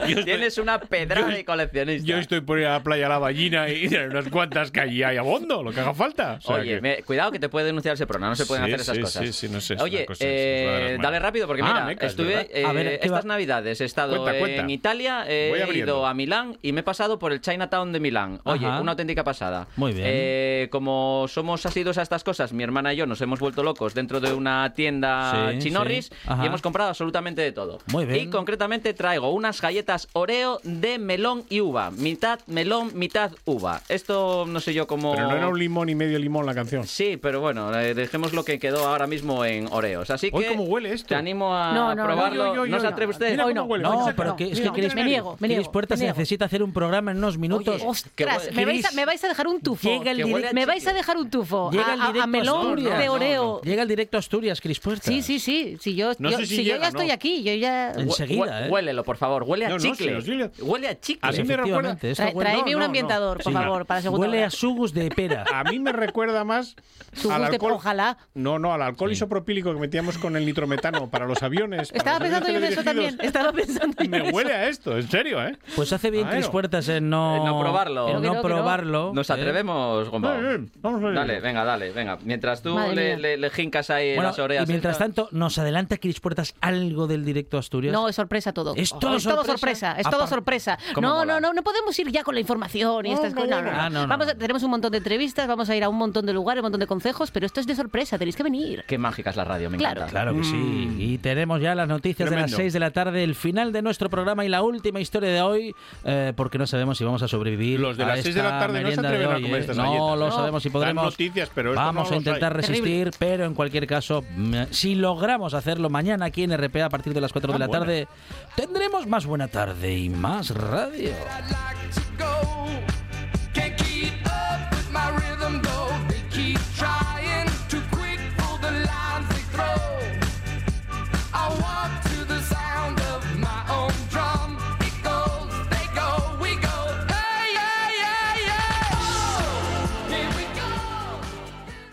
Yo 0.00 0.06
estoy, 0.08 0.24
Tienes 0.24 0.58
una 0.58 0.80
pedra 0.80 1.26
de 1.26 1.44
coleccionista. 1.44 2.06
yo 2.06 2.18
estoy 2.18 2.40
por 2.40 2.58
ir 2.58 2.66
a 2.66 2.72
la 2.72 2.82
playa 2.82 3.06
a 3.06 3.08
la 3.08 3.18
ballina 3.18 3.68
y 3.68 3.86
hay 3.94 4.06
unas 4.06 4.28
cuantas 4.28 4.70
que 4.70 4.80
allí 4.80 5.02
hay 5.02 5.16
a 5.16 5.22
bondo, 5.22 5.62
lo 5.62 5.72
que 5.72 5.80
haga 5.80 5.94
falta. 5.94 6.34
O 6.38 6.40
sea 6.40 6.56
Oye, 6.56 6.74
que- 6.76 6.80
me- 6.80 7.02
cuidado 7.02 7.30
que 7.32 7.38
te 7.38 7.48
puede 7.48 7.66
denunciar 7.66 7.94
ese 7.94 8.06
programa, 8.06 8.30
no 8.30 8.36
se 8.36 8.46
pueden 8.46 8.64
Sí, 8.66 8.70
hacer 8.72 8.80
esas 8.80 8.96
sí, 8.96 9.02
cosas. 9.02 9.26
sí, 9.26 9.32
sí, 9.32 9.48
no 9.52 9.60
sé, 9.60 9.76
Oye, 9.80 10.06
cosa, 10.06 10.24
eh, 10.26 10.98
dale 11.00 11.18
rápido 11.18 11.46
porque 11.46 11.62
Ah, 11.62 11.66
mira, 11.72 11.84
mecas, 11.86 12.10
estuve 12.10 12.48
eh, 12.52 12.64
A 12.64 12.72
ver, 12.72 12.98
¿qué 13.00 13.06
estas 13.06 13.24
va? 13.24 13.28
navidades 13.28 13.80
he 13.80 13.84
estado 13.84 14.22
Cuenta, 14.22 14.38
cuenta. 14.38 14.60
en 14.62 14.70
Italia, 14.70 15.24
he 15.28 15.68
ido 15.74 16.06
a 16.06 16.14
Milán 16.14 16.58
y 16.62 16.72
me 16.72 16.80
he 16.80 16.84
pasado 16.84 17.18
por 17.18 17.32
el 17.32 17.40
Chinatown 17.40 17.92
de 17.92 18.00
Milán. 18.00 18.40
Oye, 18.44 18.66
Ajá. 18.66 18.80
una 18.80 18.92
auténtica 18.92 19.24
pasada. 19.24 19.66
Muy 19.76 19.92
bien. 19.92 20.06
Eh, 20.08 20.68
como 20.70 21.26
somos 21.28 21.64
asiduos 21.66 21.98
a 21.98 22.02
estas 22.02 22.24
cosas, 22.24 22.52
mi 22.52 22.62
hermana 22.62 22.92
y 22.94 22.96
yo 22.96 23.06
nos 23.06 23.20
hemos 23.20 23.40
vuelto 23.40 23.62
locos 23.62 23.94
dentro 23.94 24.20
de 24.20 24.32
una 24.32 24.72
tienda 24.74 25.50
Sí, 25.52 25.58
chinorris 25.58 26.06
sí. 26.06 26.12
Y 26.42 26.46
hemos 26.46 26.62
comprado 26.62 26.90
absolutamente 26.90 27.42
de 27.42 27.52
todo. 27.52 27.78
Muy 27.92 28.04
bien. 28.06 28.28
Y 28.28 28.30
concretamente 28.30 28.92
traigo 28.94 29.30
unas 29.32 29.60
galletas 29.64 30.08
Oreo 30.12 30.60
de 30.62 30.98
melón 30.98 31.44
y 31.48 31.60
uva. 31.60 31.90
Mitad 31.90 32.38
melón, 32.46 32.92
mitad 32.94 33.32
uva. 33.46 33.80
Esto 33.88 34.44
no 34.46 34.60
sé 34.60 34.74
yo 34.74 34.86
cómo... 34.86 35.14
Pero 35.14 35.28
no 35.28 35.36
era 35.36 35.48
un 35.48 35.58
limón 35.58 35.88
y 35.88 35.94
medio 35.94 36.18
limón 36.18 36.44
la 36.46 36.54
canción. 36.54 36.86
Sí, 36.86 37.16
pero 37.16 37.40
bueno, 37.40 37.74
eh, 37.78 37.94
dejemos 37.94 38.32
lo 38.32 38.44
que 38.44 38.58
quedó 38.58 38.86
ahora 38.86 39.06
mismo 39.06 39.44
en 39.44 39.66
Oreos. 39.72 40.10
Así 40.10 40.30
que 40.30 40.36
Hoy, 40.36 40.44
¿cómo 40.44 40.64
huele 40.64 40.92
esto? 40.92 41.08
te 41.08 41.14
animo 41.14 41.54
a 41.56 41.72
No, 41.72 41.94
no, 41.94 42.04
probarlo. 42.04 42.62
Oy, 42.62 42.70
¿No 42.70 42.78
se 42.80 42.86
atreve 42.86 43.12
usted? 43.12 43.30
Mira 43.30 43.46
Hoy 43.46 43.54
cómo 43.54 43.64
no. 43.66 43.70
huele, 43.72 43.84
No, 43.84 44.12
pero 44.16 44.36
que 44.36 44.50
es 44.52 44.60
que 44.60 44.66
no, 44.66 44.72
Cris, 44.72 44.94
me 44.94 45.04
niego, 45.04 45.32
me 45.40 45.48
Cris 45.48 45.58
niego, 45.58 45.72
Puertas 45.72 45.98
me 45.98 46.04
niego. 46.04 46.18
necesita 46.18 46.44
hacer 46.44 46.62
un 46.62 46.72
programa 46.72 47.10
en 47.12 47.18
unos 47.18 47.38
minutos. 47.38 47.76
Oye, 47.76 47.84
Ostras, 47.86 48.50
me 48.54 48.64
vais, 48.66 48.84
a, 48.84 48.88
Cris- 48.90 48.94
me 48.94 49.04
vais 49.06 49.24
a 49.24 49.28
dejar 49.28 49.46
un 49.46 49.60
tufo. 49.60 49.88
Llega 49.88 50.10
el 50.10 50.18
Que 50.18 50.24
huele 50.24 50.46
direct- 50.48 50.50
a 50.50 50.52
Me 50.54 50.66
vais 50.66 50.86
a 50.86 50.92
dejar 50.92 51.16
un 51.16 51.30
tufo. 51.30 51.70
Llega 51.70 51.86
a, 51.92 51.94
el 51.94 52.00
a- 52.00 52.04
a 52.04 52.08
directo 52.08 52.28
melón 52.28 52.66
Asturias. 52.68 52.98
de 52.98 53.08
Oreo. 53.08 53.60
Llega 53.62 53.82
el 53.82 53.88
directo 53.88 54.16
a 54.16 54.20
Asturias, 54.20 54.60
Cris 54.60 54.78
Puertas. 54.80 55.06
Sí, 55.06 55.22
sí, 55.22 55.38
sí. 55.38 55.78
Si 55.80 55.94
yo, 55.94 56.12
No 56.18 56.30
yo- 56.30 56.38
sé 56.38 56.46
si 56.46 56.56
si 56.56 56.64
yo 56.64 56.76
ya 56.76 56.88
estoy 56.88 57.08
¿no? 57.08 57.12
aquí, 57.14 57.42
yo 57.42 57.54
ya. 57.54 57.92
En- 57.92 58.00
Enseguida, 58.00 58.66
¿eh? 58.66 58.70
Huélelo, 58.70 59.04
por 59.04 59.16
favor. 59.16 59.44
Huele 59.55 59.66
a 59.66 59.68
No, 59.68 59.74
no, 59.76 59.80
chicle. 59.80 60.18
huele- 60.61 60.88
a 60.88 61.00
chicle. 61.00 61.28
A 61.28 61.32
mí 61.32 61.38
me 61.44 61.57
recuerda- 61.57 61.92
Efectivamente, 61.92 62.11
esto 62.11 62.22
Trae- 62.24 62.34
huele, 62.34 62.50
Tráeme 62.50 62.70
no, 62.72 62.76
un 62.76 62.80
no, 62.80 62.86
ambientador, 62.86 63.36
por 63.42 63.52
sí. 63.52 63.59
favor, 63.59 63.86
para 63.86 64.02
segunda 64.02 64.26
huele 64.26 64.44
a 64.44 64.50
sugus 64.50 64.92
de 64.92 65.09
pera. 65.11 65.44
A 65.52 65.64
mí 65.64 65.78
me 65.78 65.92
recuerda 65.92 66.44
más 66.44 66.74
gusto, 67.14 67.32
alcohol. 67.32 67.72
ojalá. 67.72 68.18
No, 68.34 68.59
no, 68.59 68.74
al 68.74 68.82
alcohol 68.82 69.12
isopropílico 69.12 69.72
que 69.72 69.78
metíamos 69.80 70.18
con 70.18 70.36
el 70.36 70.44
nitrometano 70.44 71.09
para 71.11 71.26
los 71.26 71.42
aviones. 71.42 71.90
Estaba 71.92 72.18
los 72.18 72.28
pensando 72.28 72.50
yo 72.50 72.59
en 72.59 72.64
eso 72.64 72.82
también. 72.82 73.18
Estaba 73.22 73.52
pensando 73.52 73.94
en 74.02 74.11
Me 74.11 74.18
eso. 74.28 74.34
huele 74.36 74.52
a 74.52 74.68
esto, 74.68 74.96
en 74.98 75.09
serio, 75.09 75.42
¿eh? 75.44 75.57
Pues 75.76 75.92
hace 75.92 76.11
bien. 76.11 76.26
Cris 76.28 76.48
Puertas 76.48 76.88
en 76.88 77.09
no, 77.09 77.36
En 77.36 77.44
no 77.44 77.61
probarlo. 77.61 78.09
en 78.09 78.22
no, 78.22 78.42
probarlo. 78.42 79.12
Nos 79.14 79.30
¿eh? 79.30 79.32
atrevemos, 79.34 80.09
Gombao. 80.09 80.34
Vamos 80.80 81.02
a 81.02 81.07
ver. 81.07 81.14
Dale, 81.14 81.40
venga, 81.40 81.64
dale, 81.64 81.92
venga. 81.92 82.18
Mientras 82.24 82.62
tú 82.62 82.76
le, 82.92 83.50
jincas 83.50 83.90
ahí 83.90 84.14
Bueno, 84.14 84.30
las 84.30 84.38
orejas. 84.38 84.68
y 84.68 84.72
mientras 84.72 84.98
tanto, 84.98 85.28
¿nos 85.30 85.59
adelanta 85.59 85.98
Cris 85.98 86.18
Puertas 86.20 86.55
algo 86.61 87.07
del 87.07 87.24
directo 87.24 87.59
Asturias? 87.59 87.92
No, 87.92 88.09
es 88.09 88.16
sorpresa 88.16 88.52
todo. 88.52 88.74
¿Es 88.76 88.90
todo 88.98 89.16
es 89.16 89.22
todo 89.37 89.45
sorpresa? 89.45 89.89
sorpresa. 89.89 90.01
Es 90.01 90.11
todo 90.14 90.24
Apar- 90.24 90.28
sorpresa. 90.28 90.78
¿Cómo 90.95 91.07
No, 91.09 91.24
no, 91.24 91.41
no, 91.41 91.53
no 91.53 91.62
podemos 91.62 91.99
ir 91.99 92.11
ya 92.11 92.22
con 92.24 92.35
la 92.35 92.41
información 92.41 93.07
y 93.07 93.12
estas 93.12 93.35
cosas. 93.35 93.51
No, 93.51 93.62
no, 93.62 93.70
no. 93.72 93.80
Ah, 93.80 93.91
no, 93.91 94.03
no, 94.03 94.09
Vamos 94.09 94.28
a- 94.28 94.32
no. 94.35 94.39
tenemos 94.39 94.62
un 94.62 94.70
montón 94.70 94.93
de 94.93 94.99
entrevistas, 94.99 95.47
vamos 95.47 95.68
a 95.70 95.76
ir 95.76 95.85
a 95.85 95.89
un 95.89 95.97
montón 95.97 96.26
de 96.26 96.32
lugares, 96.32 96.61
un 96.61 96.66
montón 96.66 96.80
de 96.80 96.87
consejos, 96.87 97.30
pero 97.30 97.47
esto 97.47 97.61
es 97.61 97.66
de 97.66 97.74
sorpresa, 97.74 98.18
tenéis 98.18 98.37
que 98.37 98.43
venir. 98.43 98.85
Qué 98.87 98.99
mágica 98.99 99.30
es 99.30 99.37
la 99.37 99.45
radio, 99.45 99.70
me 99.70 99.78
Claro. 99.78 100.01
encanta. 100.03 100.11
Claro 100.11 100.35
que 100.37 100.45
sí. 100.45 100.97
Y 100.99 101.18
tenemos 101.18 101.61
ya 101.61 101.74
las 101.74 101.89
noticias 101.89 102.28
de 102.30 102.37
las 102.37 102.45
Tremendo. 102.47 102.57
6 102.57 102.72
de 102.72 102.80
la 102.80 102.91
tarde, 102.91 103.24
el 103.24 103.35
final 103.35 103.72
de 103.72 103.82
nuestro 103.82 104.09
programa 104.11 104.45
y 104.45 104.49
la 104.49 104.62
última 104.62 105.01
historia 105.01 105.30
de 105.30 105.43
hoy, 105.43 105.74
eh, 106.05 106.32
porque 106.37 106.59
no 106.59 106.66
sabemos 106.66 106.99
si 106.99 107.05
vamos 107.05 107.22
a 107.22 107.28
sobrevivir. 107.28 107.80
Los 107.80 107.97
de 107.97 108.05
a 108.05 108.07
las 108.09 108.20
6 108.22 108.35
de 108.35 108.43
la 108.43 108.59
tarde 108.59 108.82
no 108.82 108.91
se 108.91 108.97
merienda 108.97 109.09
de 109.11 109.14
atreven 109.16 109.32
a 109.32 109.37
hoy, 109.37 109.43
comer 109.43 109.57
¿eh? 109.57 109.61
estas 109.61 109.76
No 109.76 109.82
galletas. 109.85 110.18
lo 110.18 110.26
No. 110.26 110.32
sabemos 110.32 110.62
si 110.62 110.70
podremos. 110.70 111.05
noticias, 111.05 111.51
pero 111.55 111.70
esto 111.70 111.80
vamos 111.80 112.09
no 112.11 112.14
a 112.14 112.18
intentar 112.18 112.53
hay. 112.53 112.61
resistir, 112.62 113.11
pero 113.18 113.45
en 113.45 113.55
cualquier 113.55 113.87
caso, 113.87 114.22
mm, 114.37 114.55
si 114.70 114.95
logramos 114.95 115.55
hacerlo 115.55 115.91
mañana 115.91 116.26
aquí 116.26 116.43
en 116.43 116.53
RPA 116.53 116.87
a 116.87 116.89
partir 116.91 117.12
de 117.14 117.20
las 117.20 117.32
4 117.32 117.53
de 117.53 117.57
Ah, 117.57 117.59
la 117.59 117.66
buena. 117.66 117.85
tarde, 117.85 118.09
tendremos 118.57 119.07
más 119.07 119.23
buena 119.26 119.48
tarde 119.48 119.96
y 119.96 120.08
más 120.08 120.50
radio. 120.50 121.12